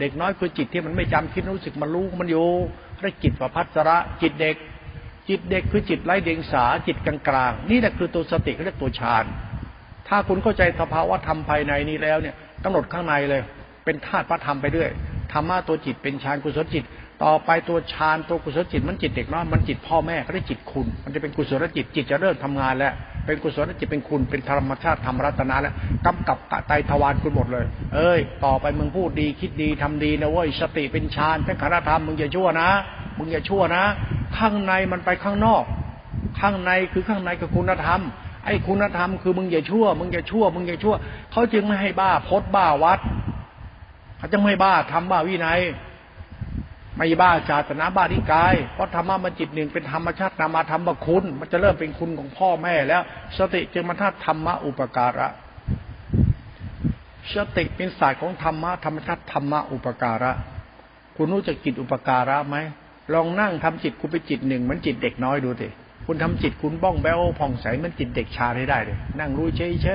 [0.00, 2.48] เด็กน้อยคือจิตที่มันไม่จำคิดรู้สึกมันรู้มันอยู่
[3.00, 4.56] เรียกจิตปพัสระ จิตเด็ก
[5.28, 9.24] จิตเด็กคือจิตไร้เดียงสาจิตกลางๆนี่แหละคือตัวสติเขาเรียกตัวฌาน
[10.08, 12.34] ถ้าคุณเข้าใจสภาวะธรรมภายในนี้แล้วเนี่ย
[12.64, 13.42] กำหนดข้างในเลย
[13.84, 14.88] เป็นธาตุพระธรรมไปด้วย
[15.32, 16.84] ธรรมะตัวจิตเป็นฌานกุศลจิต
[17.24, 22.92] ต่อไปตัวฌานตัวกุศลจิตมันจิตเด็กน้อยมันจิตพ่อแม่เขาได้จิตคุณ มันจะเป็นกุศลจิตจิตจะเริ่มทำงานแล้ว
[23.26, 25.74] เป็นกุศลจิตเป็นคุณเป็นธรรมชาติธรรมรัตนาแล้ว
[26.06, 27.64] กำกับกะไตทวารคุณหมดเลย
[27.94, 32.68] เอ้ย ต่อไปมึงพูดดีคิดดีทำดีนะเว้ยสติเป็นฌานเป็นขารธรรมมึงอย่าชั่วนะ
[33.18, 33.82] มึงอย่าชั่วนะ
[34.38, 35.64] ข้างในมันไปข้างนอก
[36.40, 38.00] ข้างในคือข้างในคือคุณธรรม
[38.44, 40.94] ไอ้คุณธรรมคือมึงอย่าชั่ว มึงอย่าชั่ว มึงอย่าชั่ว
[41.32, 42.98] เขาจึงไม่ให้บ้าพดบ้าวัด
[44.18, 45.60] เขาจะไม่บ้าทำบ้าวินัย
[46.96, 53.02] ไม่บ้าศาสนาบ้านิกาย เพราะธรรมะมันจิตหนึ่งเป็นธรรมชาตินามาธรรมคุณ มันจะเริ่มเป็นคุณของพ่อแม่แล้ว
[53.38, 55.28] สติจึงมาธาตุธรรมะอุปการะ
[57.34, 60.32] สติเป็นศาสตร์ของธรรมะธรรมชาติธรรมะอุปการะ
[61.16, 62.56] คุณรู้จักจิตอุปการะไหม
[63.14, 65.68] ลองนั่งทำจิตคุณไปจิตหนึ่งเหมือนจิตเด็กน้อยดูสิ
[66.06, 69.88] คุณทำจิตคุณบ้องแบ้วผ่องใสมันจิตเด็กชาให้ได้เลย นั่งรู้เฉยเฉ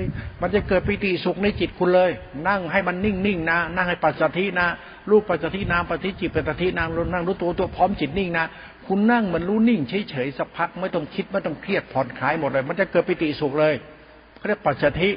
[0.00, 0.02] ย
[0.40, 2.10] มันจะเกิดปิติสุขในจิตคุณเลย
[2.48, 4.68] นั่งให้มันนิ่งนิ่งนะ นั่งให้ปัสสธินะ
[5.10, 8.46] รูปปัสสธินามปัสสธิจิตปัสสธินามนั่งรู้ตัวตัวพร้อมจิตนิ่งนะ
[8.86, 13.74] คุณนั่งมันรู้นิ่งเฉยเฉยสักพักไม่ต้องคิดไม่ต้องเครียดผ่อนคลายหมดเลย มันจะเกิดปิติสุขเลย
[14.36, 15.10] เขาเรียกปัสสธิ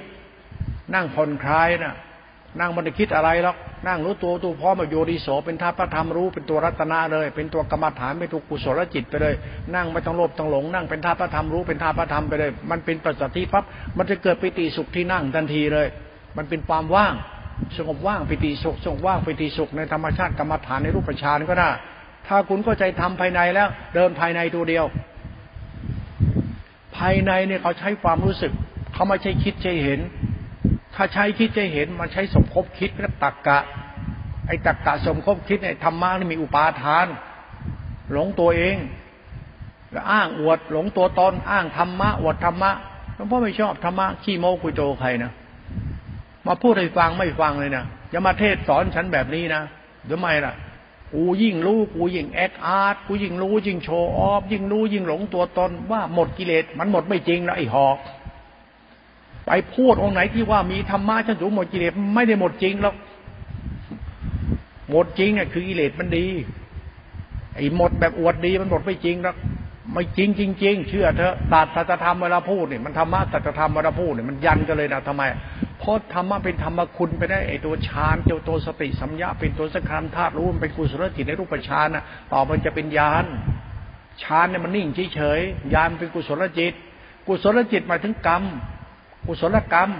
[0.93, 1.95] นั่งผ่อนคลายนะ
[2.59, 3.55] นั่งมันจะคิดอะไรหรอก
[3.87, 9.33] นั่งรู้ตัวตัวพร้อมาโยดิโสเป็นธาตุพระธรรมรู้เป็นตัวรัตนาเลย เป็นตัวกรรมฐานเป็นตัวกุศลจิตไปเลย
[9.75, 13.63] นั่งไม่ต้องโลภต้องหลง นั่งเป็นธาตุพระธรรมรู้เป็นธาตุพระธรรมไปเลย มันเป็นปัจจัยปั๊บ
[13.97, 15.87] มันจะเกิดปิติสุขที่นั่งทันทีเลย
[16.37, 17.13] มันเป็นความว่าง
[17.77, 21.69] สงบว่างปิติสุขสงบว่างปิติสุขในธรรมชาติกรรมฐานในรูปฌานก็ได้
[22.27, 24.85] ถ้าคุณเข้าใจทำภายในแล้ว เดินภายในตัวเดียว
[26.97, 28.51] ภายในเนี่ยเขาใช้ความรู้สึก
[28.93, 29.99] เขาไม่ใช่คิดใช่เห็น
[30.95, 33.59] ถ้าใช้คิดจะเห็นมันใช้สมคบคิดและตักกะ
[34.47, 37.07] ไอ้ตักกะสมคบคิดในธรรมะนี่มีอุปาทาน
[38.11, 38.77] หลงตัวเอง
[39.91, 42.71] แล้วอ้างอวด หลงตัวตนอ้างธรรมะอวดธรรมะ
[43.15, 45.31] หลวงพ่อไม่ชอบธรรมะขี้โม้คุยโตใครนะ
[46.47, 49.61] มาพูดให้ฟังไม่ฟังเลยนะอย่ามาเทศสอนฉันแบบนี้นะ
[50.05, 50.53] เดี๋ยวไม่ล่ะ
[51.13, 57.97] กูยิ่งรู้กูยิ่งแอคอาร์ตกูยิ่งรู้ยิ่งโชว์ออฟยิ่งรู้ยิ่งหลงตัวตนว่าหมดกิเลสมันหมดไม่จริงนะไอ้หอก
[59.47, 62.93] ไปพูดองไหนที่ว่ามีธรรมะชั้นสูงหมดกิเลสไม่ได้หมดจริงแล้ว
[64.89, 66.25] หมดจริงเนี่ยคือกิเลสมันดี
[67.55, 69.35] ไอ้หมดแบบอวดดีมันหมดไม่จริงแล้ว
[69.93, 75.23] ไม่จริงจริงๆเชื่อเถอะตัดสัจธรรมเวลาพูดเนี่ยมันธรรมะสัจธรรมเวลาพูดเนี่ยมันยันกันเลยนะทำไม
[75.79, 83.25] เพราะธรรมะเป็นธรรมคุณไปได้ไอ้ตัวฌานเจ้าตัวสติสัมยาเป็นตัวสังขารธาตุรู้มันเป็นกุศลจิตในรูปฌานนะต่อมันจะเป็นญาณ
[84.23, 86.73] ฌานเนี่ยมันนิ่งเฉยๆญาณเป็นกุศลจิต
[87.27, 88.43] กุศลจิตหมายถึงกรรม
[89.27, 89.91] กุศลกรรม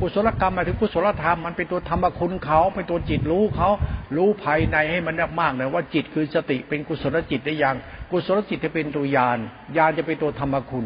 [0.00, 3.68] กุศลกรรมหมายถึงกุศลธรรมมันเป็นตัวธรรมคุณเขาเป็นตัวจิตรู้เขา
[4.16, 7.76] รู้ภายในให้มันมากเลยว่าจิตคือสติเป็นกุศลจิตได้ยัง
[8.10, 9.38] กุศลจิตจะเป็นตัวญาณ
[9.76, 10.84] ญาณจะเป็นตัวธรรมคุณ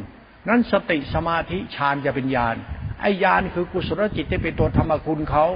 [0.48, 2.56] นั้นสติสมาธิฌานจะเป็นญาณ
[3.00, 5.46] ไอ้ญาณคือกุศลจิตจะเป็นตัวธรรมคุณเขา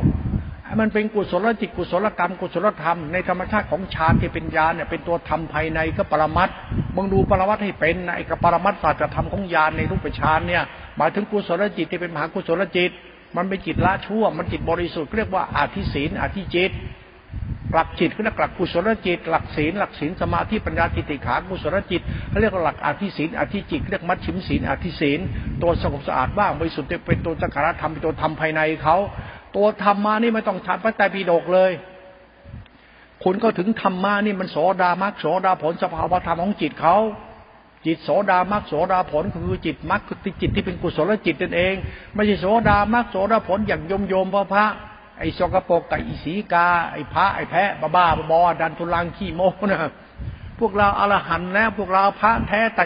[0.81, 6.49] มันเป็นกุศลจิตกุศลกรรมกุศลธรรมในธรรมชาติของฌานที่เป็นญาณเนี่ยเป็นตัวธรรมภายในก็ปรมัต
[6.97, 10.63] มึงดูปรมัตให้เป็นไอ้กับปรมัตศาสตร์ธรรมของญาณในรูปฌานเนี่ย
[10.97, 12.91] หมายถึงกุศลจิตที่เป็นมหากุศลจิต
[13.37, 16.73] มันเป็นจิตละชั่ว มันจิตบริสุทธิ์เรียกว่าอาธิศีลอาธิจิต
[17.73, 25.21] หลักจิตคือหลักกุศลจิต หลักศีลหลักศีลสมาธิปัญญาจิตติขากุศลจิตเขาเรียกว่าหลักอาธิศีลอาธิจิตเรียกมัชชิมศีลอาธิศีล
[25.63, 28.97] ตัวสงบสะอาดบ้างบริสุทธิ์เป็นตัวจักรธรรมเป็นตัวธรรมภายในเขา
[29.57, 31.73] ตัวธรรมานี่ไม่ต้องชันพระไตรปิฎกเลย
[33.25, 36.97] คุณก็ถึงธรรมานี่มันโสดามรรคโสดาผลสภาวธรรมของจิตเขา
[37.87, 41.75] จิตโสดามรรคโสดาผลคือจิตมรรคคือจิตที่เป็นกุศลจิตนั่นเอง
[42.15, 44.67] ไม่ใช่โสดามรรคโสดาผลอย่างโยมโยมพระพระ
[45.19, 49.93] ไอ้สกปรกไก่อีสีกา ไอ้พระไอ้แพะบ้าบ้าบอดันทุลังขี้โมนะ
[50.59, 52.85] พวกเราอรหันแล้ว พวกเราพระแท้แต่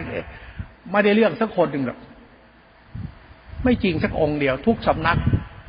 [0.90, 1.98] ไม่ได้เรื่องสักคนหนึ่งหรอก
[3.64, 5.18] ไม่จริงสักองค์เดียว ทุกสำนัก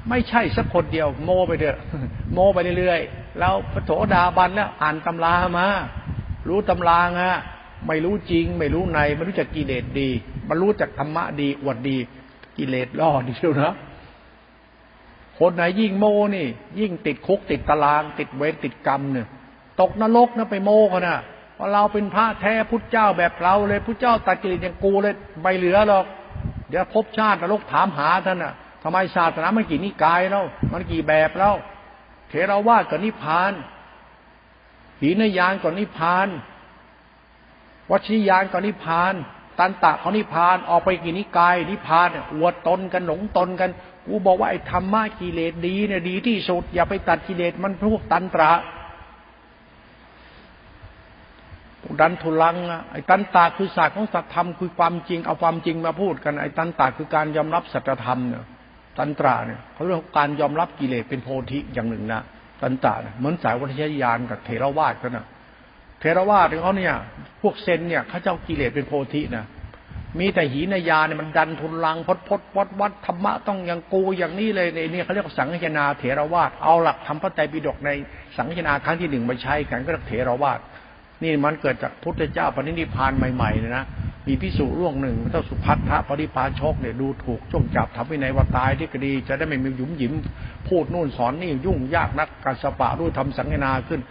[0.10, 1.78] ไม่ใช่สักคนเดียว โมไปเถอะ
[2.34, 5.68] โมไปเรื่อยๆแล้วพระโสดาบันแล้วอ่านตำรามา
[6.48, 7.38] รู้ตำราฮะ
[7.88, 10.10] ไม่รู้จริง ไม่รู้ใน ไม่รู้จักกิเลสดี
[10.48, 11.98] มารู้จักธรรมะดีอวดดี
[12.58, 13.74] กิเลสล่อดีเชียวนะ
[15.40, 16.06] คนไหนยิ่งโม
[16.36, 16.48] นี่
[16.80, 19.28] ยิ่งติดคุกติดตาราง ติดเวรติดกรรมเนี่ย
[19.80, 21.18] ตกนรกนะไปโมเขานะ
[21.58, 26.06] พราเราเป็นพระแท้พุทธเจ้าแบบเราเลยพุทธเจ้าตัดกิเลสอย่างกูเลยไม่เหลือหรอก
[26.70, 28.54] เดี๋ยวพบชาตินรกถามหาท่านอะ
[28.84, 31.56] ทำไมศาสนามันกี่นิกายแล้วมันกี่แบบแล้ว
[32.30, 33.54] เทราวาสกับนิพพาน
[35.02, 36.28] หีนยานกับนิพพาน
[37.92, 39.14] วชิยานก็นิพพาน
[39.60, 43.70] ตันตะเขานิพพาน ออกไปกินิกายนิพพานอวดตนกันหลงตนกัน
[44.06, 48.52] กูบอกว่าไอ้ธรรมะกิเลสดีเนี่ยดีที่สุด อย่าไปตัดกิเลสมันพวกตันตระ
[52.02, 52.58] ดันทุลัง
[52.92, 58.46] ไอ้ตันตาคือศาสตร์ของสัตธรรมคือความจริงเอาความจริงมาพูดกันไอ้ตันตาคือการยอมรับสัจธรรมเนี่ย
[58.98, 62.22] ตันตราเนี่ยเขาเรียกการยอมรับกิเลสเป็นโพธิอย่างหนึ่งนะ
[62.62, 65.26] ตันตาเนี่ยเหมือนสายวัฏยญาณกับเทรวาสกันนะ
[66.00, 66.94] เทรวาสของเขาเนี่ย
[67.42, 69.46] พวกเซนเนี่ยเขาเจ้ากิเลสเป็นโพธินะ
[70.20, 77.90] มีแต่หีนายาเนี่ยมันดันทุนลังพดพดวัดวัดธรรมะต้องอย่างกูอย่างนี้เลยในนี่เขาเรียกว่าสังฆนาเถรวาสเอาหลักทำพระไตรปิฎกใน
[78.38, 80.60] สังฆนาครั้งที่หนึ่งมาใช้กันก็เรียกเถรวาส
[81.24, 83.86] นี่มันเกิดจากพุทธเจ้าปณิธิพานใหม่ๆเลยนะ
[84.28, 90.14] มีพิสุร่วงหนึ่งเจ้าสุพัทธะปริพาชกเนี่ยดูถูกจ้องจับทำให้ในว่าตายที่กดี จะได้ไม่มีหยุมหยิม
[90.68, 94.02] พูดนู่นสอนนี่ยุ่งยากนักการสปะด้วยทำสังฆนาขึ้น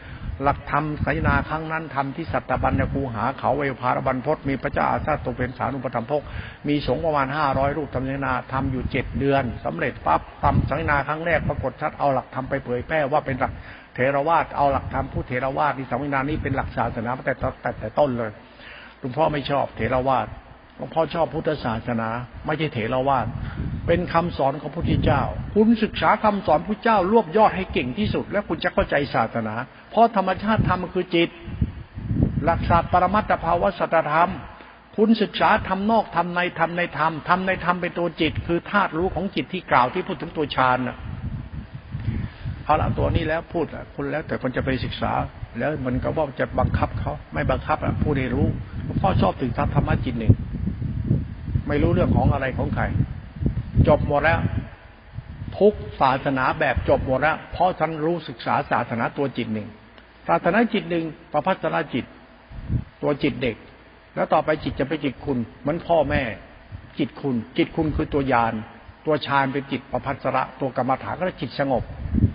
[0.43, 6.23] หลักธรรมไสนาครั้งนั้นทำที่สัตบัญญคูหาเขาเวพารบันพศมีพระเจ้าอาซาตุเป็นสารุปธรรมพก
[6.69, 13.53] มีสงฆ์ประมาณห้าร้อยรูปทำสังนาทำอยู่เจ็ดเดือนสำเร็จปั๊บทำสังนาครั้งแรกปรากฏชัดเอาหลักธรรมไปเผยแพร่ว่าเป็นหลัก
[13.95, 18.31] เทรวาสเอาหลักธรรมผู้เทรวาสที่สังนานี้เป็นหลักศาสนาแต่แต่แต่ต้นเลย
[18.99, 20.27] หลวงพ่อไม่ชอบเทรวาส
[20.77, 22.09] หลวงพ่อชอบพุทธศาสนา
[22.47, 23.27] ไม่ใช่เถรวาท
[23.87, 25.23] เป็นคำสอนของพระพุทธเจ้า
[25.55, 29.55] คุณศึกษาคำสอนพระเจ้ารวบยอดให้เก่งที่สุด แล้วคุณจะเข้าใจศาสนา
[29.91, 31.29] เพราะธรรมชาติธรรมคือจิต
[32.45, 34.31] หลักศาสตร์ปรมัตถภาวะสัตธรรม
[34.97, 40.97] คุณศึกษาทำนอกทำในทำในธรรมทำในธรรมเป็นตัวจิต คือธาตุรู้ของจิตที่กล่าวที่พูดถึงตัวฌานนะ
[42.65, 43.65] เอาละตัวนี้แล้วพูด
[43.95, 45.13] คุณแล้วแต่คนจะไปศึกษา
[45.59, 48.47] แล้วมันก็ว่าจะบังคับเขาไม่บังคับอะผู้ได้รู้
[49.01, 50.33] พ่อชอบถึงธรรมะจิตหนึ่ง
[51.69, 52.85] ไม่รู้เรื่องของอะไรของใคร
[53.89, 54.41] จบหมดแล้ว
[55.59, 59.69] ทุกศาสนาแบบจบหมดแล้ว เพราะฉันรู้ศึกษาศาสนาตัวจิตหนึ่ง
[60.29, 62.05] ศาสนาจิตหนึ่งประพัฒนาจิต
[63.03, 63.57] ตัวจิตเด็ก
[64.15, 66.23] แล้วต่อไปจิตจะไปจิตคุณเหมือนพ่อแม่
[66.99, 68.55] จิตคุณ จิตคุณคือตัวยาน
[69.07, 71.83] ตัวฌานเป็นจิตประพัสระ ตัวกรรมฐานก็จิตสงบ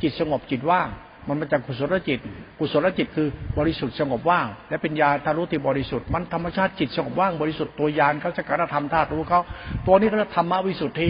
[0.01, 0.89] จิตสงบจิตว่าง
[1.27, 2.19] มันมาจากกุศลจิต
[2.59, 9.41] กุศลจิตคือบริสุทธิ์สงบว่าง และเป็นญาทารุที่บริสุทธิ์ มันธรรมชาติจิตสงบว่างบริสุทธิ์ตัวยานเขาจะการธรรมธาตุรู้เขา
[9.85, 11.09] ตัวนี้เขาจะธรรมวิสุทธิ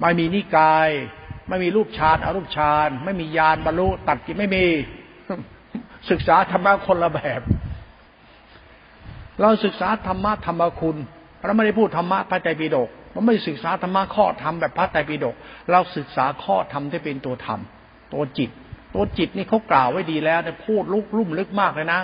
[0.00, 0.90] ไม่มีนิกาย
[1.48, 4.64] ไม่มีรูปฌานอารูปฌาน ไม่มีญาณบรรลุตัดกิไม่มี
[6.10, 7.40] ศึกษาธรรมะคนละแบบ
[9.40, 10.96] เราศึกษาธรรมะธรรมคุณ
[11.44, 15.34] เราไม่ได้พูดธรรมะพระใจปิฎกเราไม่ศึกษาธรรมะข้อธรรมแบบพระไตรปิฎก
[15.70, 17.60] เราศึกษาข้อธรรมที่เป็นตัวธรรม
[18.12, 18.50] ตัวจิต
[18.94, 22.00] ตัวจิตนี่เขากล่าวไว้ดีแล้วแต่พูดลุกลุ่มลึกมากเลยนะ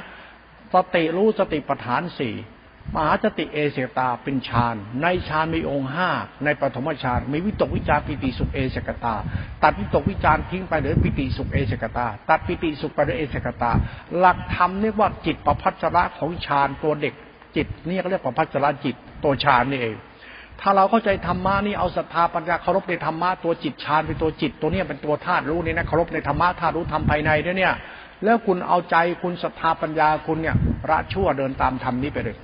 [0.75, 2.35] สติรู้สติปัฏฐานสี่
[2.95, 6.11] มหาสติเอเสตาเป็นฌาน ในฌานมีองค์ห้า
[6.45, 9.15] ในปฐมฌานมีวิตกวิจารปิติสุขเอเสกตา
[9.63, 13.73] ตัดวิตกวิจารทิ้งไปเหลือปิติสุขเอเสกตา ตัดปิติสุขไปเหลือเอเสกตา
[14.19, 17.15] หลักธรรมเรียกว่าจิตประพัชระของฌานตัวเด็ก
[17.57, 19.97] จิตนี่เขาเรียกประพัชระจิตตัวฌานนี่เอง
[20.63, 27.75] ถ้าเราเข้าใจธรรมะนี่เอาศรัทธาปัญญาเคารพในธรรมะตัวจิตฌานเป็นตัวจิตตัวนี้เป็นตัวธาตุรู้นี่นะเคารพในธรรมะธาตุรู้ธรรมภายในด้วยเนี่ย
[28.25, 30.57] แล้วคุณเอาใจคุณศรัทธาปัญญาคุณเนี่ย
[30.91, 32.37] ละชั่วเดินตามธรรมนี้ไปเลย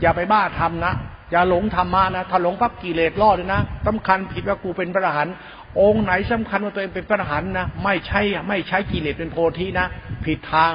[0.00, 0.92] อย่าไปบ้าทำนะ
[1.30, 5.34] อย่าหลงธรรมะนะถ้าหลงปั๊บกิเลสรอเลยนะสำคัญผิดว่ากูเป็นพระอรหันต์
[5.80, 9.86] องค์ไหนสำคัญว่าตัวเองเป็นพระอรหันต์นะไม่ใช่ไม่ใช้กิเลสเป็นโพธินะ
[10.24, 10.72] ผิดทาง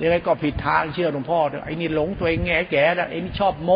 [0.00, 3.70] ยังไงก็ผิดทางเชื่อหลวงพ่อไอ้นี่หลงตัวเองแง่แก่แล้วไอ้นี่ชอบโม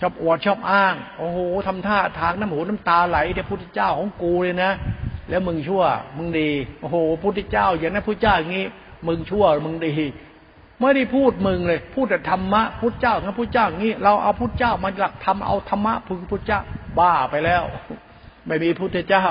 [0.00, 4.72] ชอบอวดชอบอ้าง โอ้โหทำท่าทางน้ำหูน้ำตาไหลเดี๋ยวพุทธเจ้าของกูเลยนะ
[5.28, 5.84] แล้วมึงชั่ว
[6.16, 8.66] มึงดี โอ้โหพุทธเจ้า อย่างนั้นพุทธเจ้าอย่างนี้
[9.06, 9.94] มึงชั่ว มึงดี
[10.80, 16.60] ไม่ได้พูดมึงเลย พูดแต่ธรรมะพุทธเจ้าครับพุทธเจ้าอย่างนี้ เราเอาพุทธเจ้ามาหลักทำเอาธรรมะพึงพุทธเจ้า
[16.98, 17.62] บ้าไปแล้ว
[18.46, 19.26] ไม่มีพุทธเจ้า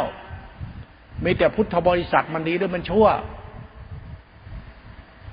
[1.23, 3.07] มีแต่พุทธบริษัทมันดีหรือมันชั่ว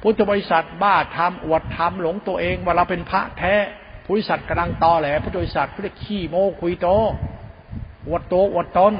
[0.02, 3.54] พุทธบริษัทบ้าทำอวดทำหลงตัวเองว่าเราเป็นพระแท้
[4.06, 6.88] พุทธบริษัทกำลังตอแหลพุทธบริษัทเรียกขี้โมคุยโต
[8.08, 8.94] อวดโตอวดตน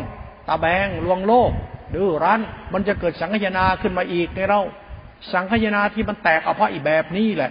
[0.49, 1.51] ตาแบงลวงโลก
[1.95, 2.41] ดื้อรั้น
[2.73, 4.61] มันจะเกิดสังขยาขึ้นมาอีกในเรา
[5.33, 7.51] สังขยาที่มันแตกออกเพราะอีแบบนี้แหละ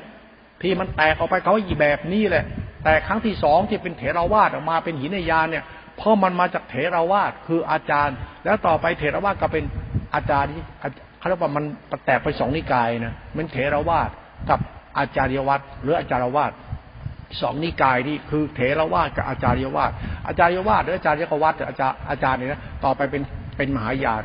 [0.61, 2.43] ที่มันแตกออกไปเขาอีแบบนี้แหละ
[2.83, 5.63] แต่ครั้งที่สองที่เป็นเถรวาทออกมาเป็นหินยานเนี่ย
[5.97, 9.63] เพราะมันมาจากเถรวาทคืออาจารย์ แล้วต่อไปเถรวาทก็เป็น
[10.15, 10.63] อาจารย์ที่
[11.17, 11.63] เขาเรียกว่ามัน
[12.05, 14.09] แตกไปสองนิกายนะมันเถรวาท
[14.49, 14.59] กับ
[14.97, 16.51] อาจารยวัตหรืออาจารวาท
[17.41, 19.91] สองนิกายนี่คือเถรวาทกับอาจารยวาท
[20.27, 23.21] อาจารยวาทหรืออาจารยกวัตอาจารย์อาจารย์เนี่ยนะต่อไปเป็น
[23.57, 24.23] เป็นมหายาน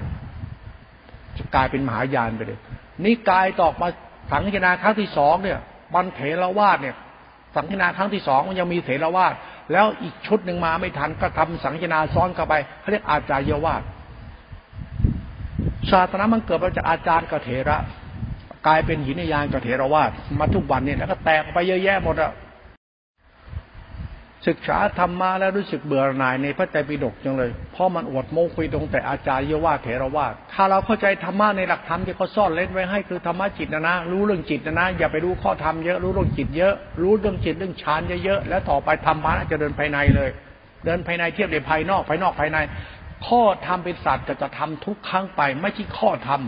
[1.36, 2.58] จะกลายเป็นมหายานไปเลย
[3.04, 3.88] นิกายตอกมา
[4.30, 5.58] สังฆนาครั้งที่สองเนี่ย
[5.94, 6.96] มันเถรวาทเนี่ย
[7.56, 9.34] สังฆนาครั้งที่สองมันยังมีเถรวาท
[9.72, 13.82] แล้วอีกชุดหนึ่งมาไม่ทันก็ทำสังฆนาซ้อนเข้าไปเขาเรียกอาจารยวาท
[15.90, 17.78] ศาสนามันเกิดมาจากอาจารย์กับเถระ
[18.66, 22.32] กลายเป็นหินยานกับเถรวาทมาทุกวันเนี่ยแล้วก็แตกไปเยอะแยะหมดอะ
[24.48, 40.30] ศึกษาธรรมมาแล้วรู้สึกเบื่อหน่ายในพระไตรปิฎกจังเลย เพราะมันอวดโม้คุยตรงแต่อาจารย์เยาว่าเถรวาทถ้าเราเข้าใจธรรมะในหลักธรรมที่เขาซ่อนเล่นไว้ให้คือธรรมะจิตนะนะ รู้เรื่องจิตนะนะ อย่าไปรู้ข้อธรรมเยอะ รู้เรื่องจิตเยอะ รู้เรื่องจิตเรื่องฌานเยอะๆ แล้วต่อไปธรรมะจะเดินภายในเลย
[40.84, 42.58] เดินภายในเทียบในภายนอกภายนอกภายใน
[43.26, 46.40] ข้อธรรมเป็นศาสตร์จะทำทุกครั้งไป ไม่ใช่ข้อธรรม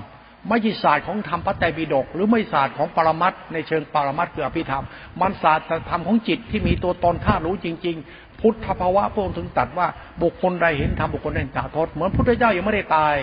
[0.48, 4.84] ไม่ใช่ศาสตร์ของธรรมพระไตรปิฎกหรือไม่ศาสตร์ของปรมัตในเชิงปรมัตคืออภิธรรม
[5.20, 9.86] มันศาสตร์ธรรมของจิตที่มีตัวตนท่ารู้จริง ๆ พุทธภาวะพระองค์ถึงตัดว่า
[10.22, 13.14] บุคคลใดเห็นธรรมบุคคลใดจ่าทศเหมือนพุทธเจ้ายังไม่ได้ตาย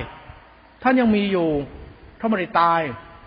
[0.81, 1.49] ท่านยังมีอยู่
[2.19, 2.81] ถ้าไม่ได้ตาย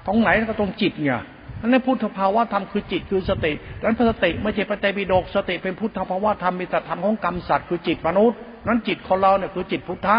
[0.06, 1.20] ตรงไหนก็ตรงจิตเนี่ย
[1.60, 10.18] นั่นพุทธภาวะธรรมคือจิตคือสติดังนั้นสติไม่ใช่ปไตรปิฎกสติเป็นพุทธภาวะธรรมมีแต่ธรรมของกรรมสัตว์คือจิตมนุษย์นั้นจิตของเราเนี่ยคือจิตพุทธะ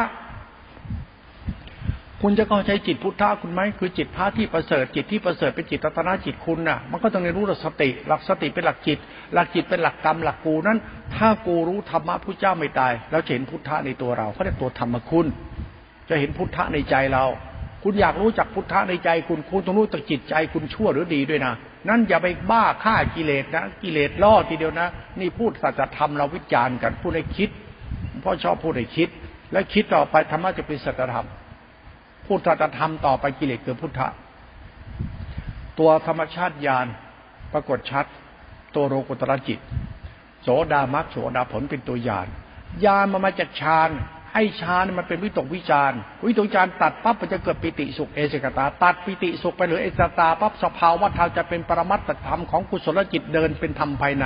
[2.25, 8.97] คุณจะเข้าใช้จิตพุทธะคุณไหมคือจิตพระที่ประเสริฐจิตที่ประเสริฐเป็นจิตตัตนาจิตคุณน่ะ มันก็ต้องเรียนรู้หลักสติ หลักสติเป็นหลักจิต
[9.33, 10.77] หลักจิตเป็นหลักกรรมหลักกูนั้น
[11.15, 15.25] ถ้ากูรู้ธรรมะพุทธเจ้าไม่ตาย แล้วเห็นพุทธะในตัวเราเขาเรียกตัวธรรมคุณ
[16.09, 17.25] จะเห็นพุทธะในใจเรา
[17.83, 21.53] คุณอยากรู้จักพุทธะในใจคุณคุณต้องรู้จักจิตใจคุณชั่วหรือดีด้วยนะ
[21.89, 24.87] นั่นอย่าไปบ้าฆ่ากิเลสนะกิเลสล่อทีเดียวนะ
[25.19, 27.49] นี่พูดสัจธรรมเราวิจารณ์กันพูดให้คิด
[28.23, 29.09] พ่อชอบพูดให้คิด
[29.51, 31.27] และคิดต่อไปธรรมะจะเป็นสัจธรรม
[32.25, 32.47] พุทธ
[32.77, 34.07] ธรรมต่อไปกิเลสคือพุทธะ
[35.79, 36.87] ตัวธรรมชาติญาณ
[37.53, 38.05] ปรากฏชัด
[38.75, 39.59] ตัวโรกุตรจิต
[40.43, 42.27] โสดามักโสดาผลเป็นตัวญาณ
[42.85, 43.89] ญาณมันมาจากฌาน
[44.33, 45.91] ให้ฌานมันเป็นวิตกวิจาร
[46.25, 54.25] วิตกวิจารตัดปั๊บมันจะเกิดปิติสุขเอสกตา ตัดปิติสุขไปหรือเอสตาปั๊บสภาวะธรรมจะเป็นปรมัตถธรรมของกุศลจิตเดินเป็นธรรมภายใน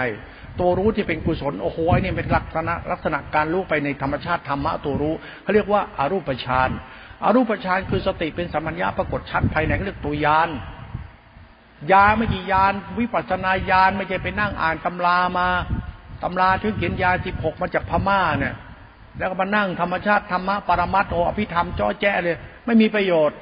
[0.59, 6.69] ตัวรู้ที่เป็นกุศลโอ้โหนี่เป็นลักษณะลักษณะการรู้ไปในธรรมชาติธรรมะตัวรู้เขาเรียกว่าอารูปฌาน
[7.23, 10.49] อรูปฌานคือสติเป็นสัมมัญญาปรากฏชัดภายในเรียกตัวยาน
[11.91, 15.47] ยาไม่กี่ยานวิปัสนาญาณไม่ใช่ไปนั่งอ่านตำรามา
[16.23, 18.55] ตำราที่เขียนยาสิบหกมาจากพม่าเนี่ย
[19.17, 23.37] แล้วก็มานั่งธรรมชาติธรรมะปรมัตโออภิธรรมจ้อแจ้เลย ไม่มีประโยชน์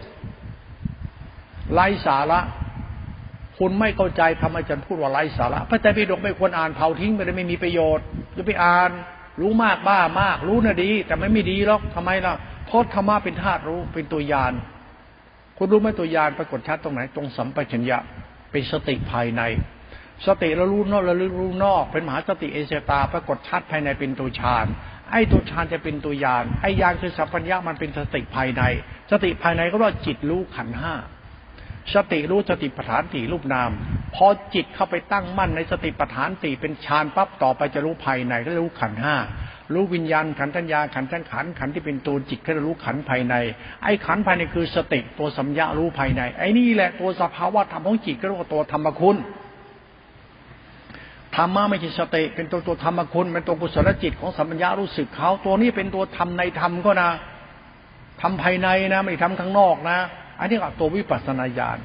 [1.73, 2.39] ไร้สาระ
[3.57, 8.05] คุณไม่เข้าใจทำไมจันพูดว่าไร้สาระ พระไตรปิฎกไม่ควรอ่านเผาทิ้งไปเลยไม่มีประโยชน์
[8.37, 8.91] จะไปอ่าน
[9.41, 12.33] รู้มากบ้ามาก รู้น่ะดี แต่ไม่ม่ดีหรอกทำไมล่ะ
[12.65, 14.53] เพราะธรรมะเป็นธาตุรู้เป็นตัวยาน
[15.57, 17.97] คุณรู้ไหมตัวยานปรากฏชัดตรงไหน ตรงสัมปชัญญะ
[18.51, 19.41] เป็นสติภายใน
[20.27, 24.65] สติเรารู้นอกเรารู้นอก เป็นมหาสติเอเซตาปรากฏชัดภายในเป็นตัวฌาน
[25.11, 28.63] ไอ้ตัวฌานจะเป็นตัวยานไอ้ยานคือสัมปัญญะมันเป็นสติภายใน
[29.11, 30.93] สติภายในก็เรียกจิตรู้ขันห้า
[31.95, 33.69] สติรู้สติปัฏฐานสี่รูปนาม
[34.15, 39.15] พอจิตเข้าไปตั้งมั่นในสติปัฏฐานสี่เป็นฌานปั๊บต่อไปจะรู้ภายในก็รู้ขันห้า
[39.73, 43.35] รู้วิญญาณขันธัญญาขันธ์ขันขันที่เป็นตัวจิตก็รู้ขันภายใน
[43.83, 49.17] ไอ้ขันภายในคือสติตัวสัมยารู้ภายใน ไอ้นี่แหละตัวสภาวะธรรมของจิตก็เรียกว่าตัวธรรมคุณ
[51.35, 57.09] ธรรมะไม่ใช่สติเป็นตัวตัวธรรมคุณเป็นตัวกุศลจิตของสัมญารู้สึกเขาตัวนี้เป็นตัวธรรมในธรรมก็นะ
[58.21, 59.97] ทำภายในนะ ไม่ทำข้างนอกนะ
[60.39, 61.77] อันนี้ก็ตัววิปัสสนาญาณ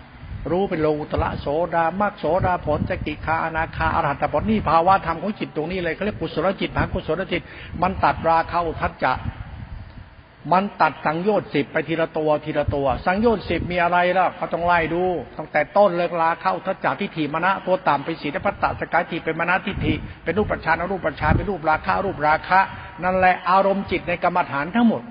[0.50, 7.42] รู้เป็นโลกุตละโสดามากโสดาผลจกิคาอนาคาอรหัตผลนี่ภาวะธรรมของจิตตรงนี้เลยเขาเรียกกุศลจิตมหากุศลจิต
[7.82, 9.14] มันตัดราคาอุทัจจะ
[10.52, 15.04] มันตัดสังโยชน์สิบไปทีละตัวทีละตัว สังโยชน์สิบมีอะไรล่ะเขาต้องไล่ดู
[15.38, 22.60] ตั้งแต่ต้นเลยลาเข้าทัจจะทิฏฐิมณะตัวต่ำเป็นศีลพัตตสกายทิเป็นมณะทิฏฐิเป็นรูปปัจจานรูปปัจจานเป็นรูปราคะรูปราคะ
[23.02, 25.02] นั่นแหละอารมณ์จิตในกรรมฐานทั้งหมด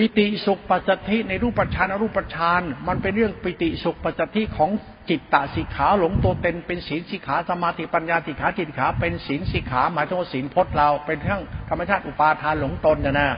[0.00, 4.70] ปิติสุขปัสสธิในรูปปัจจานอรูปปัจจานมันเป็นเรื่องปิติสุขปัสสธิของ
[5.08, 13.28] จิตตสิกขาหลงตัวเต็นเป็นศีลสิกขาสมาธิปัญญาสิกขาจิตขาเป็นศีลสิกขาหมายถึงว่าศีลพจน์เราเป็นทั้งธรรมชาติอุปาทานหลงตนนะนะ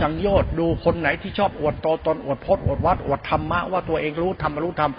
[0.00, 4.92] สังโยชน์ดูคนไหนที่ชอบอวดโตตนอวดพจน์อวดวัดอวดธรรมะว่าตัวเองรู้ธรรมรู้ธรรม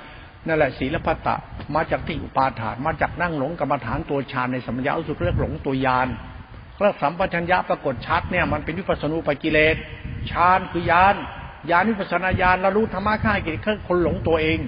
[0.45, 1.35] นั่นแหละศีลพัตตะ
[1.75, 6.09] มาจากที่อุปาทาน มาจากนั่งหลงกรรมฐานตัวฌานในสัมยาอุสุเรียกหลงตัวยาน
[6.77, 9.75] เรื่องสัมปชัญญะปรากฏชัดเนี่ยมันเป็นวิปัสสนูปกิเลส
[10.31, 11.15] ฌานคือยาน
[11.69, 14.59] ญาณวิปัสนาญาณล้วรู้ธรรมะฆ่ากิเลสคนหลงตัวเอง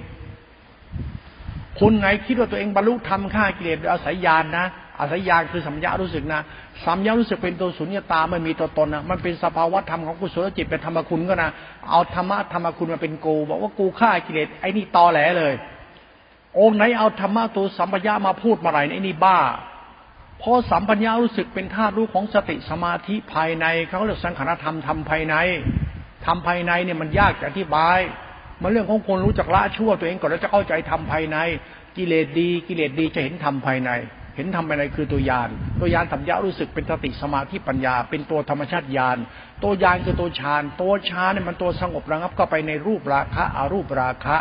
[1.78, 4.66] คุณไหนคิดว่าตัวเองบรรลุธรรมฆ่ากิเลสโดยอาศัยญาณนะ
[5.00, 6.40] อาศัยญาณคือสัมยารู้สึกนะ
[6.84, 11.50] สัมยารู้สึกเป็นตัวสุญญตาไม่มีตัวตนนะมันเป็นสภาวะธรรมของกุศลจิตเป็นธรรมคุณก็นะ
[11.90, 15.54] เอาธรรมะธรรมคุณมาเป็นกูบอกว่ากูฆ่ากิเลสไอ้นี่ตอแหลเลย
[16.58, 19.38] องค์ไหนเอาธรรมะตัวสัมปยามาพูดมาไรไอ้นี่บ้า
[20.42, 25.36] พอสัมปัญญารู้สึกเป็นธาตุรู้ของสติสมาธิภายในเขาเรียกสังขารธรรมทำภายใน
[26.26, 27.98] ทำภายในเนี่ยมันยากจะอธิบาย
[28.62, 31.38] มันเรื่องของคนรู้จักละชั่วตัวเองก่อนแล้วจะเข้าใจทำภายใน
[31.96, 33.90] กิเลสดี กิเลสดีจะเห็นทำภายใน
[34.36, 39.18] เห็นทำภายในคือตัวยาน ตัวยานสัมยารู้สึกเป็นสติสมาธิปัญญา เป็นตัวธรรมชาติญาณ
[39.62, 44.36] ตัวยานคือตัวฌาน ตัวฌานเนี่ยมันตัวสงบระงับก็ไปในรูปราคะอารูปราคะ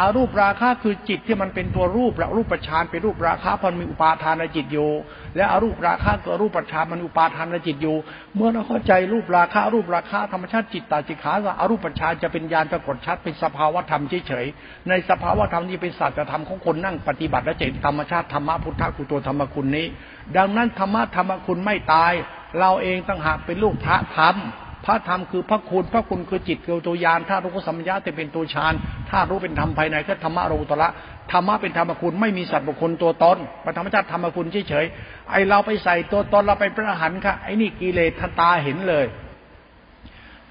[0.00, 4.90] อารูปราคะคือจิตที่มันเป็นตัวรูปและรูปประชานเป็นรูปราคะมันมีอุปาทานจิตอยู่
[5.36, 7.96] และอารูปราคะกับรูปประชานมันอุปาทานจิตอยู่
[8.36, 19.86] เมื่อเราเข้าใจรูปราคะรูปราคะธรรมชาติจิตตาจิขาว่าอารูปประชานจะเป็นญาณปรากฏชัดเป็นสภาวะธรรมเฉยๆในสภาวะธรรมที่เป็นศาสัจธรรมของคนนั่งปฏิบัติและเจตธรรมชาติธรรมะพุทธกุตัวธรรมคุณนี้
[20.36, 22.12] ดังนั้นธรรมะธรรมคุณไม่ตาย
[22.58, 24.36] เราเองต่างหากเป็นลูกพระธรรม
[24.86, 28.74] พระธรรมคือพระคุณ พระคุณคือจิตคือตัวยานถ้ารู้ก็สัมยาแต่เป็นตัวฌาน
[29.10, 30.88] ถ้ารู้เป็นธรรมภายในก็ธรรมะโรตระ
[31.32, 39.06] ธรรมะเป็นธรรมคุณไม่มีสัตว์บุคคลตัวตนพระธรรมชาติธรรมคุณเฉยๆไอเราไปใส่ตัวตนเราไปประหันค่ะไอนี่กิเลสทันตาเห็นเลย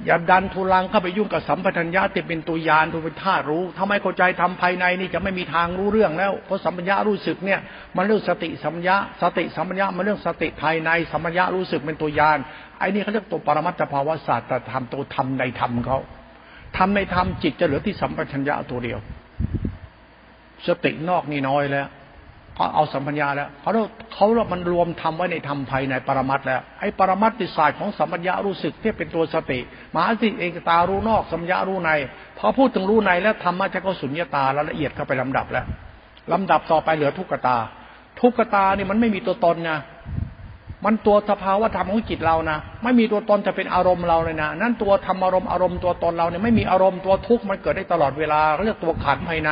[0.06, 7.60] อย่าดันทุลังเข้าไปยุ่งกับสัมปทัญญาที่เป็นตัวยานตัวเป็นธารู้ทำไมเข้าใจทำภายในนี่จะไม่มีทางรู้เรื่องแล้วเพราะสัมปัญญารู้สึกเนี่ย
[7.96, 12.38] มันเรื่องสติสัมปัญญาสติสัมปัญญามันเรื่องสติภายในสัมปัญญารู้สึกเป็นตัวยาน
[12.80, 15.98] ไอ้นี่เขาเรียกตัวปรมัตถภาวะศาสตร์แต่ทำตัวทำในธรรมเขา
[16.78, 19.00] ทำในธรรมจิตจะเหลือที่สัมปชัญญะตัวเดียว
[20.68, 21.88] สตินอกนี่น้อยแล้ว
[22.56, 23.72] เขาเอาสัมปัญญาแล้วเขา
[24.14, 29.60] เขาเรามันรวมทำไว้ในธรรมภายในปรมัตแล้ว ไอ้ปรมัตติศาสตร์ของสัมปัญญารู้สึกที่เป็นตัวสติ
[29.94, 31.92] มหาสติเองตารู้นอกสัมญารู้ใน
[32.38, 35.66] พอพูดถึงรู้ในแล้วธรรมะจะก็สุญญตาแล้วละเอียดเข้าไปลำดับแล้ว
[36.34, 37.58] ลำดับต่อไปเหลือทุกขตา
[38.22, 39.72] ทุกขตานี่มันไม่มีตัวตนไง
[40.86, 49.52] มันตัวสภาวะธรรมของจิตเรานะไม่มีตัวตนจะเป็นอารมณ์เราเลยนะนั่นตัวธรรมอารมณ์อารมณ์ตัวตนเราเนี่ยไม่มีอารมณ์ตัวทุกข์มันเกิดได้ตลอดเวลาเรียกตัวขันภายใน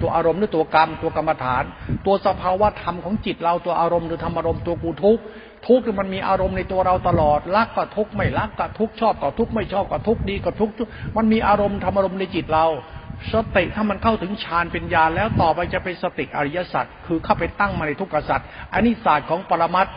[0.00, 1.64] ตัวอารมณ์หรือตัวกรรม ตัวกรรมฐาน
[2.06, 5.22] ตัวสภาวะธรรมของจิตเราตัวอารมณ์หรือธรรมอารมณ์ตัวกูทุกข์
[5.68, 10.74] ทุกข์มันมีอารมณ์ในตัวเราตลอดรักก็ทุกข์ไม่รักก็ทุกข์ชอบก็ทุกข์ไม่ชอบก็ทุกข์ดีก็ทุกข์
[11.16, 12.66] มันมีอารมณ์ธรรมอารมณ์ในจิตเรา
[13.32, 18.40] สติถ้ามันเข้าถึงฌานเป็นญาณแล้วต่อไปจะเป็นสติอริยสัจคือเข้าไปตั้งมาในทุกขสัจ
[18.72, 19.88] อันนี้ศาสตร์ของปรมัตถ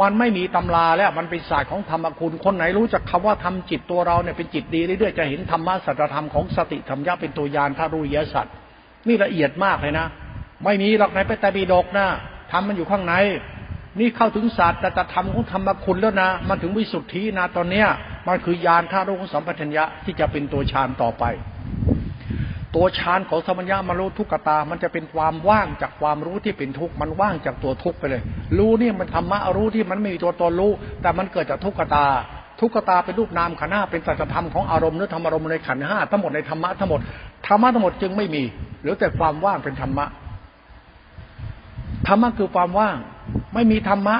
[0.00, 8.54] มันไม่มีตำราแล้วมันเป็นศาสตร์ของธรรมคุณ คนไหนรู้จักคาว่าทำจิตตัวเราเนี่ยเป็นจิตดีเรื่อยๆจะเห็นธรรมะสัจธรรมของสติธรรมยะเป็นตัวยานทารุยสัตว์
[9.08, 10.06] นี่ละเอียดมากเลยนะ
[10.64, 12.06] ไม่มีหรอกในพระตรปิฎกนะ
[12.52, 13.14] ทำมันอยู่ข้างใน
[14.00, 17.88] นี่เข้าถึงศาสตร์แต่ธรรมของธรรมคุณแล้วนะ มันถึงวิสุทธินะตอนเนี้ย
[18.26, 21.24] มันคือยานท่ารุของสัมปชัญญะที่จะเป็นตัวฌานต่อไป
[22.74, 28.22] ตัวฌานของสมัญญามารู้ทุกขตา มันจะเป็นความว่างจากความรู้ที่เป็นทุกข์ มันว่างจากตัวทุกข์ไปเลย
[28.58, 30.72] รู้นี่มันธรรมะรู้ที่มันไม่มีตัวตนรู้
[31.02, 32.06] แต่มันเกิดจากทุกขตา
[32.60, 37.00] ทุกขตาเป็นรูปนามขันห้าเป็นสัจธรรมของอารมณ์หรือธรรมอารมณ์ในขันห้าทั้งหมดในธรรมะทั้งหมด
[37.46, 38.42] ธรรมะทั้งหมดจึงไม่มี
[38.82, 40.06] หรือแต่ความว่างเป็นธรรมะ
[42.06, 42.96] ธรรมะคือความว่าง
[43.54, 44.16] ไม่มีธรรมะ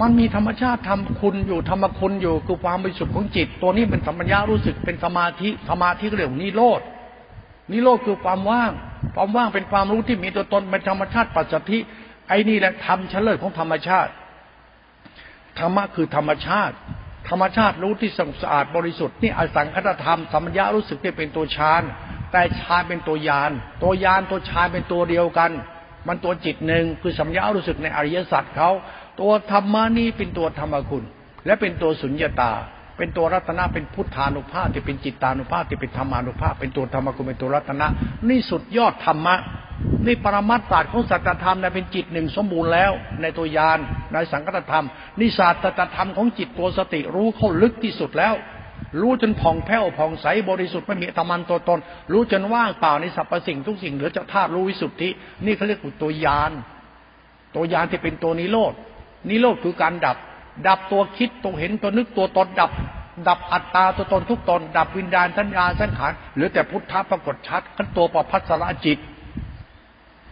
[0.00, 6.80] มันมีธรรมชาติธรรมคุณอยู่ธรรมคุณอยู่คือความบริสุทธิ์ของจิต ตัวนี้เป็นสัมปัญญารู้สึกเป็นสมาธิ สมาธิเรื่องนิโรธ
[7.70, 8.72] นิโรธคือความว่าง
[9.14, 11.82] ความว่างเป็นความรู้ที่มีตัวตนเป็นธรรมชาติปัจจุบัน
[12.28, 14.12] ไอ้นี่แหละธรรมเฉลิมของธรรมชาติ
[15.58, 16.74] ธรรมะคือธรรมชาติ
[17.28, 18.10] ธรรมชาติรู้ที่
[18.42, 21.82] สะอาดบริสุทธิ์นี่อสังคตธรรมสัมยารู้สึกที่เป็นตัวฌาน
[22.32, 23.50] แต่ฌานเป็นตัวยาน
[23.82, 25.50] ตัวยานตัวฌานเป็นตัวเดียวกัน
[26.08, 28.70] มันตัวจิตหนึ่งคือสัมยารู้สึกในอริยสัจเขา
[29.20, 31.04] ตัวธรรมะนี่เป็นตัวธรรมคุณ
[31.46, 32.52] และเป็นตัวสุญญตา
[32.96, 37.86] เป็นตัวรัตนะเป็นพุทธานุภาพที่เป็นจิตานุภาพที่เป็นธรรมานุภาพ เป็นตัวธรรมคุณเป็นตัวรัตนะ
[38.28, 39.36] นี่สุดยอดธรรมะ
[40.06, 42.92] นี่ปรมัตถศาสตร์ของสัจธรรมนะเป็นจิตหนึ่งสมบูรณ์แล้ว
[43.22, 43.78] ในตัวยาน
[44.12, 44.86] ในสังกัตธรรม
[45.20, 45.60] นี่ศาสตร์
[45.96, 48.34] ธรรมของจิตตัวสติรู้เข้าลึกที่สุดแล้ว
[49.00, 51.78] รู้จนผ่องแผ้วผ่องใสบริสุทธิ์ไม่มีธรรมันตัวตน
[52.12, 55.08] รู้จนว่างเปล่าในสรรพสิ่งทุกสิ่งเหลือจะธาตุรู้วิสุทธิ
[55.44, 56.52] นี่เขาเรียกตัวยาน
[57.54, 58.72] ตัวยานที่เป็นตัวนิโรธ
[59.28, 60.16] นิโรธคือการดับ
[60.66, 62.70] ดับตัวคิดตัวเห็นตัวนึกตัวตนดับ
[63.28, 68.98] ดับอัตตาตัวตนทุกตน ดับวิญญาณสัญญาสังขารหรือแต่พุทธะปรากฏชัดขั้นตัวปพัสระจิต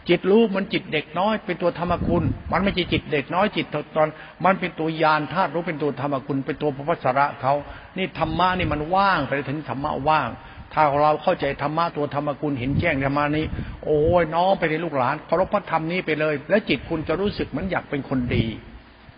[0.09, 3.67] จิตรู้มันจิตเด็กน้อย เป็นตัวธรรมคุณ มันไม่ใช่จิตเด็กน้อยจิต
[3.97, 4.09] ตอน
[4.45, 7.55] มันเป็นตัวยานธาตุรู้เป็นตัวธรรมคุณ เป็นตัวพระพัสระเขา
[7.97, 10.29] นี่ธรรมะนี่มันว่างไปถึงธรรมะว่าง
[10.73, 13.45] ถ้าเราเข้าใจธรรมะตัวธรรมคุณเห็นแจ้งธรรมานี้
[13.87, 18.45] โอ้ยน้องไปในลูกหลานเคารพพระธรรมนี้ไปเลย และจิตคุณจะรู้สึกเหมือนอยากเป็นคนดี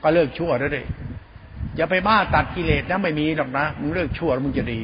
[0.06, 0.86] ก็เลิกชั่วแล้วเลย
[1.76, 4.80] อย่าไปบ้าตัดกิเลสนะไม่มีหรอกนะมึงเลิกชั่วแล้วมึงจะดี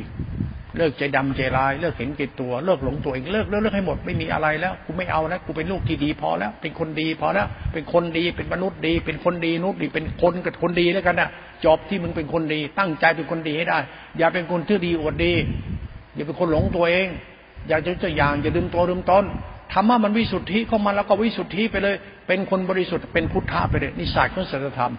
[0.77, 11.29] เลิกใจดำใจร้าย เลิกเห็นเกตตัว เลิกหลงตัวเองเลิกเลิกเลิกให้หมดไม่มีอะไรแล้วกูไม่เอาแล้วกูเป็นลูกที่ดีพอแล้ว เป็นคนดีพอแล้ว เป็นคนดีเป็นมนุษย์ดี เป็นคนดีนุษย์ดีเป็นคนกับคนดีแล้วกันนะ
[11.65, 13.79] จบที่มึงเป็นคนดี ตั้งใจเป็นคนดีให้ได้
[14.19, 15.35] อย่าเป็นคนที่ดีอวดดี
[16.15, 17.07] อย่าเป็นคนหลงตัวเอง
[17.69, 19.25] อย่าจะจะอย่างอย่าดึงตัวดึงตน
[19.73, 21.97] ธรรมะมันวิสุทธิเข้ามาแล้วก็วิสุทธิไปเลย
[22.27, 24.93] เป็นคนบริสุทธิ์เป็นพุทธะไปเลยนิสัยของศีลธรรม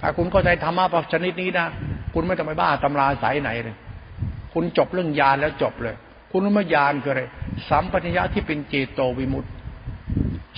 [0.00, 1.66] ถ้าคุณเข้าใจธรรมะประชนิดนี้นะ
[2.14, 3.76] คุณไม่ต้องไปบ้าตำราสายไหนเลย
[4.54, 5.96] คุณจบเรื่องญาณแล้วจบเลย
[6.30, 7.22] คุณรู้ไหมญาณคืออะไร
[7.68, 9.48] สัมปัญญะที่เป็นเจโตวิมุตติ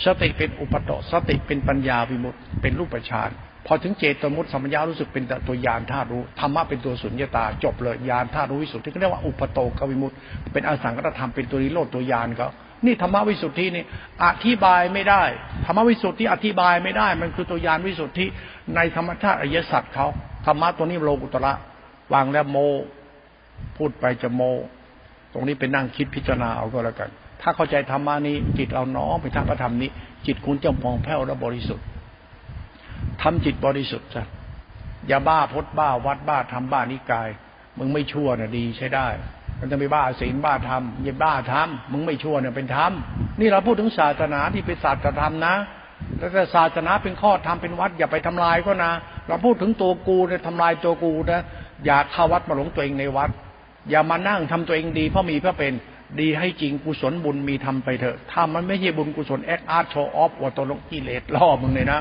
[0.05, 3.31] สติเป็นอุปโตสติเป็นปัญญาวิมุตติ เป็นรูปฌาน
[3.67, 10.15] พอถึงเจตมุตสัมปัญญารู้สึกเป็นตัวยานธาตุรู้ธรรมะเป็นตัวสุญญตา จบเลยญาณธาตุรู้วิสุทธิที่เรียกว่าอุปโตกวิมุตติ
[10.53, 12.49] เป็นอสังกัตธรรมเป็นตัวนิโรธตัวยานเขา
[12.87, 13.85] นี่ธรรมวิสุทธินี่
[14.25, 15.23] อธิบายไม่ได้
[15.67, 18.27] ธรรมวิสุทธิอธิบายไม่ได้ มันคือตัวยานวิสุทธิ
[18.75, 20.07] ในธรรมชาติอริยสัจเขา
[20.47, 21.53] ธรรมะตัวนี้โลกุตระ
[22.13, 22.57] วางแล้วโม
[23.77, 24.43] พูดไปจะโม
[25.33, 27.11] ตรงนี้เป็นนั่งคิดพิจารณาเอาก็แล้วกัน
[27.43, 29.91] ถ้าเข้าใจธรรมะนี้ จิตเอาน้อมไปทางพระธรรมนี้
[30.27, 31.87] จิตคุณจะมองแผ้วและบริสุทธิ์
[33.23, 34.27] ทำจิตบริสุทธิ์ซะ
[35.09, 37.29] อย่าบ้าพดบ้าวัดบ้าทำบ้านิกาย
[37.79, 39.09] มึงไม่ชั่วนะดีใช้ได้
[39.61, 42.93] มันจะไปบ้าศีลบ้าธรรมอย่าบ้าธรรมมึงไม่ชั่วเนี่ยเป็นธรรม
[43.41, 45.55] นี่เราพูดถึงศาสนาที่เป็นศาสตรธรรมนะ
[46.19, 48.93] แต่ศาสนาเป็นข้อธรรมเป็นวัดอย่าไปทำลายก็นะ
[49.29, 51.43] เราพูดถึงตัวกูเนี่ยทำลายตัวกูนะ
[51.85, 53.31] อย่าเข้าวัดมาหลงตัวเองในวัด
[53.91, 55.73] อย่ามานั่งทำตัวเองดีเพราะมีเพราะเป็น
[56.21, 62.01] ดีให้จริงกุศลบุญมีทำไปเถอะ ถ้ามันไม่ใช่บุญกุศลแอคอาร์ตโชว์ออฟวัตโลกิเลสล่อมึงเลยนะ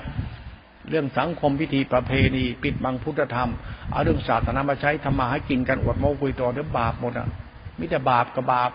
[0.90, 3.50] เรื่องสังคมพิธีประเพณี ปิดบังพุทธธรรม
[3.92, 7.28] เอาเรื่องศาสนามาใช้ทำมาให้กินกันอวดโม้คุยตัวเรื่องบาปหมดอะ
[7.80, 8.72] มิแต่บาปกับบาป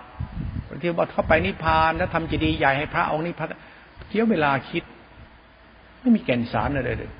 [0.82, 3.48] ที่ว่าเข้าไปนิพพานแล้วทำจีดีใหญ่ให้พระองค์นี้พระ
[4.08, 4.84] เที่ยวเวลาคิด
[6.00, 7.12] ไม่มีแก่นสารอะไรเลย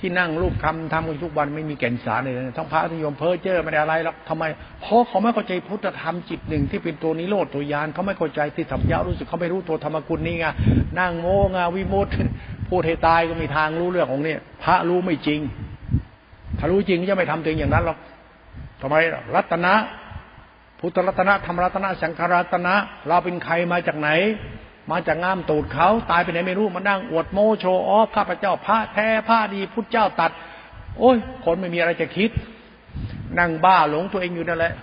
[0.00, 4.44] ที่นั่งรูปคำทำกันทุกวันไม่มีแก่นสารเลยทั้งพระทั้งโยมเพ้อเจ้อไม่ได้อะไรหรอกทำไม
[4.82, 10.46] เพราะเขาไม่เข้าใจพุทธธรรมจิตหนึ่งที่เป็นตัวนิโรธตัวยานเขาไม่เข้าใจที่สัมยารู้สึกเขาไม่รู้ตัวธรรมกุลนี่ไง
[10.98, 12.08] นั่งโง่งาวิมุต
[12.68, 15.40] พูดให้ตายก็มีทางรู้เรื่องของเนี่ยพระรู้ไม่จริง
[16.58, 17.98] ถ้ารู้จริงจะไม่ทำตัวอย่างนั้นหรอก
[18.80, 18.96] ทำไม
[19.34, 19.74] รัตนะ
[20.78, 22.74] พุทธรัตนะธรรมรัตนะสังฆรัตนะ
[23.08, 24.10] เราเป็นใครมาจากไหน
[24.90, 30.30] มาจากงามตูดเขาตายไปไหนไม่รู้มานั่งอวดโมโชออฟข้าพเจ้าพระแท้พระดีพุทธเจ้าตัด
[30.98, 32.30] โอ้ย คนไม่มีอะไรจะคิด
[33.38, 34.74] นั่งบ้าหลงตัวเองอยู่นั่นแหละ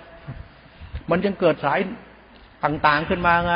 [1.09, 1.79] มันจึงเกิดสาย
[2.63, 3.53] ต่างๆขึ้นมาไง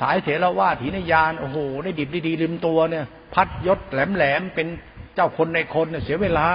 [0.00, 4.66] สายเถรวาถีนยานโอ้โห ได้ดิบได้ดีลืมตัวเนี่ย พัดยศแหลมๆเป็น
[5.14, 6.46] เจ้าคนในคนเนี่ยเสียเวลา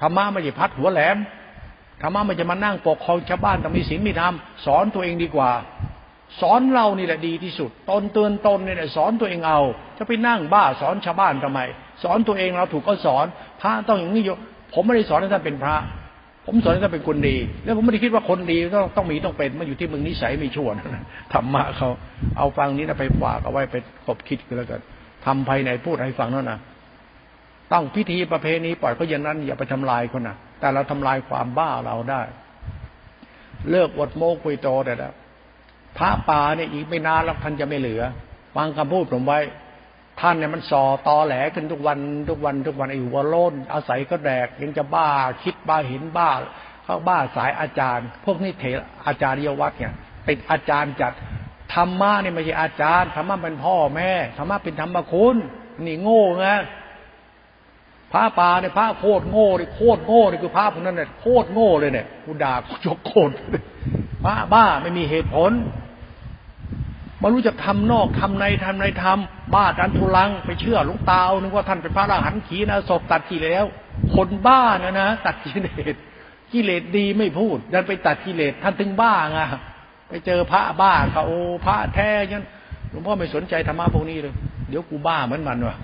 [0.00, 1.16] ธรรมะไม่ใช่พัดหัวแหลม
[2.02, 4.34] ธรรมะมันจะมานั่งปกครองชาวบ้านต้องมีศีลมีธรรม
[4.66, 5.50] สอนตัวเองดีกว่า
[6.40, 9.60] สอนเรานี่แหละดีที่สุด ตนเตือนตนเนี่ยสอนตัวเองเอา
[9.98, 11.60] จะไปนั่งบ้าสอนชาวบ้านทำไม
[12.02, 13.26] สอนตัวเองเราถูกก็สอน
[13.60, 14.36] พระต้องอย่างนี้อยู่
[14.74, 15.76] ผมไม่ได้สอนให้ท่านเป็นพระ
[16.46, 20.68] ผมสอนให้ท่านเป็นคนดี แล้วผมไม่ได้คิดว่าคนดีต้องต้องมีต้องเป็นมาอยู่ที่มึงนิสัยไม่ชั่ว
[21.32, 21.88] ธรรมะเขา
[22.38, 24.80] เอาฟังนี้นะไปฝากเอาไว้ไปคบคิดกันแล้วกัน
[25.24, 26.58] ทำภายในพูดให้ฟังนั่นนะ
[27.72, 32.22] ต้องพิธีประเพณีปล่อยเขาอย่างนั้นอย่าไปทำลายคนนะแต่เราทำลายความบ้าเราได้
[33.70, 35.14] เลิกอดโมกุยโตแต่แล้ว
[35.96, 38.02] พระป่าเนี่ยอีกไม่นานแล้วท่านจะไม่เหลือ
[38.54, 39.40] ฟังคำพูดผมไว้
[40.20, 41.98] ท่านเนี่ยมันสอตอแหลขึ้นทุกวัน
[42.28, 45.08] ทุกวันทุกวันไอ้หัวโล้นอาศัยก็แดก ยังจะบ้า
[45.42, 46.30] คิดบ้าเห็นบ้า
[46.84, 49.92] เข้าบ้าสายอาจารย์ พวกนี้เถรอาจารย์เยวัดเนี่ย
[50.28, 51.12] ติดอาจารย์จัด
[51.74, 55.36] ธรรมะเนี่ยไม่ใช่อาจารย์ธรรมะเป็นพ่อแม่ธรรมะเป็นธรรมคุณ
[55.84, 56.46] นี่โง่ไง
[58.14, 63.32] พระป่าเนี่ยพระโคตรโง่เลยโคตรโง่เลยคือพระพวกนั้นเนี่ยโคตรโง่เลยเนี่ยกูด่ากูยกโคตร
[64.24, 65.52] พระบ้าไม่มีเหตุผล
[67.22, 73.66] มารู้จักทำนอกทำในทำในทำบ้าดันทุลังไปเชื่อลุงตาเอานึกว่าท่านเป็นพระอรหันต์ขีนะศพตัดกิเลสแล้ว
[74.14, 75.94] คนบ้านะนะตัดกิเลส
[76.52, 79.38] กิเลสดีไม่พูด ดันไปตัดกิเลสท่านถึงบ้าไง
[80.08, 82.44] ไปเจอพระบ้าเขาโอ้พระแท้ยัน
[82.90, 84.34] หลวงพ่อไม่สนใจธรรมะพวกนี้เลย
[84.68, 85.76] เดี๋ยวกูบ้าเหมือนมันวะ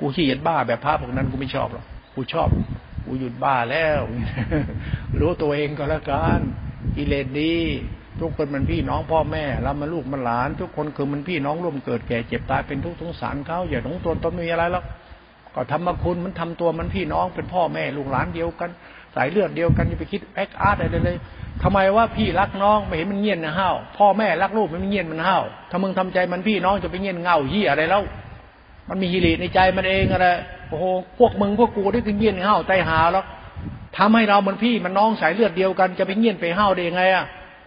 [0.00, 1.84] กูขี้เกียจบ้าแบบพระพวกนั้นกูไม่ชอบหรอก
[2.14, 2.48] กูชอบ
[3.06, 4.00] กูหยุดบ้าแล้ว
[5.20, 6.40] รู้ตัวเองก็แล้วกัน
[6.96, 7.54] กิเลสดี
[8.20, 14.84] ทุกคนมันพี่น้องพ่อแม่เรามาลูกมันหลาน ทุกคนคือมันพี่น้องร่วมเกิดแก่เจ็บตายเป็นทุกข์สงสารเขาอย่าต้องตัวตนมีอะไรแล้ว
[15.54, 18.70] ก็ทำมาคุณมันทำตัวมันพี่น้องเป็นพ่อแม่ลูกหลานเดียวกัน
[19.14, 21.16] สายเลือดเดียวกันอย่าไปคิดแอคอาร์ตอะไรเลย
[21.62, 28.02] ทำไมว่าพี่รักน้องไม่เห็นมันเงียนนะห้าวพ่อแม่รักลูกมันไม่เงียนมันห้าวถ้ามึงทำใจมันพี่น้องจะไปเงียนเงาเหี้ยอะไรแล้ว
[28.88, 30.28] มันมีฮิริในใจมันเองอะไร
[30.68, 30.84] โอ้โห
[31.18, 33.24] พวกมึงพวกกูได้ถึงเงียนห้าใจหาแล้ว
[33.96, 37.24] ทำให้เราเหมือนพี่มันน้องสายเลือดเดียวกันจะไปเงียนไปเห้าได้ยังไงอะ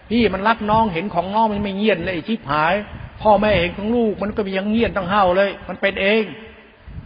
[0.10, 2.74] พี่มันรักน้องเห็นของน้องมันไม่เงียนเลยชิบหาย
[3.22, 6.24] พ่อแม่เห็นของลูกมันก็ยังเงียนตั้งเห้าเลย มันเป็นเอง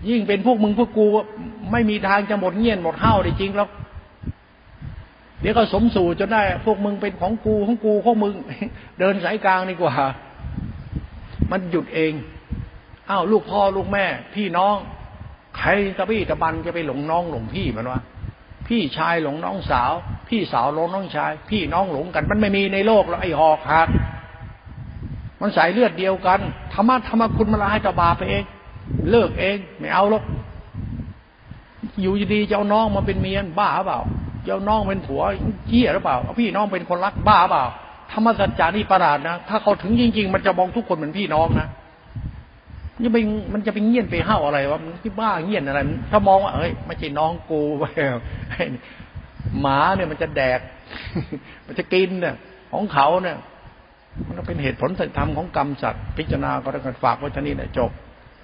[0.09, 1.07] ยิ่งเป็นพวกมึงพวกกู
[1.71, 3.69] ไม่มีทางจะหมดเงียนหมดเห้าได้จริงแล้ว
[5.41, 8.33] เดี๋ยวก็สมสู่จนได้ พวกมึงเป็นของกูของกูของมึง
[8.99, 9.93] เดินสายกลางดีกว่า
[11.51, 12.13] มันหยุดเอง
[13.11, 14.05] อ้าวลูกพ่อลูกแม่
[14.35, 14.75] พี่น้อง
[15.57, 18.01] ใครตะพี่ตะบันจะไปหลงน้องหลงพี่มันวะ
[18.67, 19.91] พี่ชายหลงน้องสาว
[20.29, 23.89] พี่สาวหลงน้องชาย พี่น้องหลงกัน มันไม่มีในโลกแล้วไอ้หอกหัก
[25.41, 26.39] มันสายเลือดเดียวกัน
[26.73, 28.43] ธรรมะธรรมคุณมาลาให้ตบาไปเอง
[29.09, 30.23] เลิกเองไม่เอาหรอก
[32.01, 33.99] อยู่ดีๆเจ้าน้องมาเป็นเมียนบ้าเปล่า
[34.45, 35.21] เจ้าน้องเป็นผัว
[35.67, 37.63] เกี้ยหรือเปล่า พี่น้องเป็นคนรักบ้าเปล่า
[38.11, 41.67] ธรรมสัจจานี่ประหลาดนะ ถ้าเขาถึงจริง ๆ มันจะมองทุกคนเหมือนพี่น้องนะ
[43.05, 43.17] จะไป
[43.53, 45.79] มันจะไปเงียนไปเห่าอะไรวะมันที่บ้าเงียนอะไร
[46.11, 47.83] ถ้ามองว่าเอ้ยไม่ใช่น้องกูไป
[49.61, 50.59] หมาเนี่ยมันจะแดก
[51.67, 52.35] มันจะกินเนี่ย
[52.73, 53.37] ของเขาเนี่ย
[54.27, 57.91] มันเป็นเหตุผลธรรมของกรรมสัตว์พิจารณาก็ต้องฝากไว้ท่านี้แหละจบ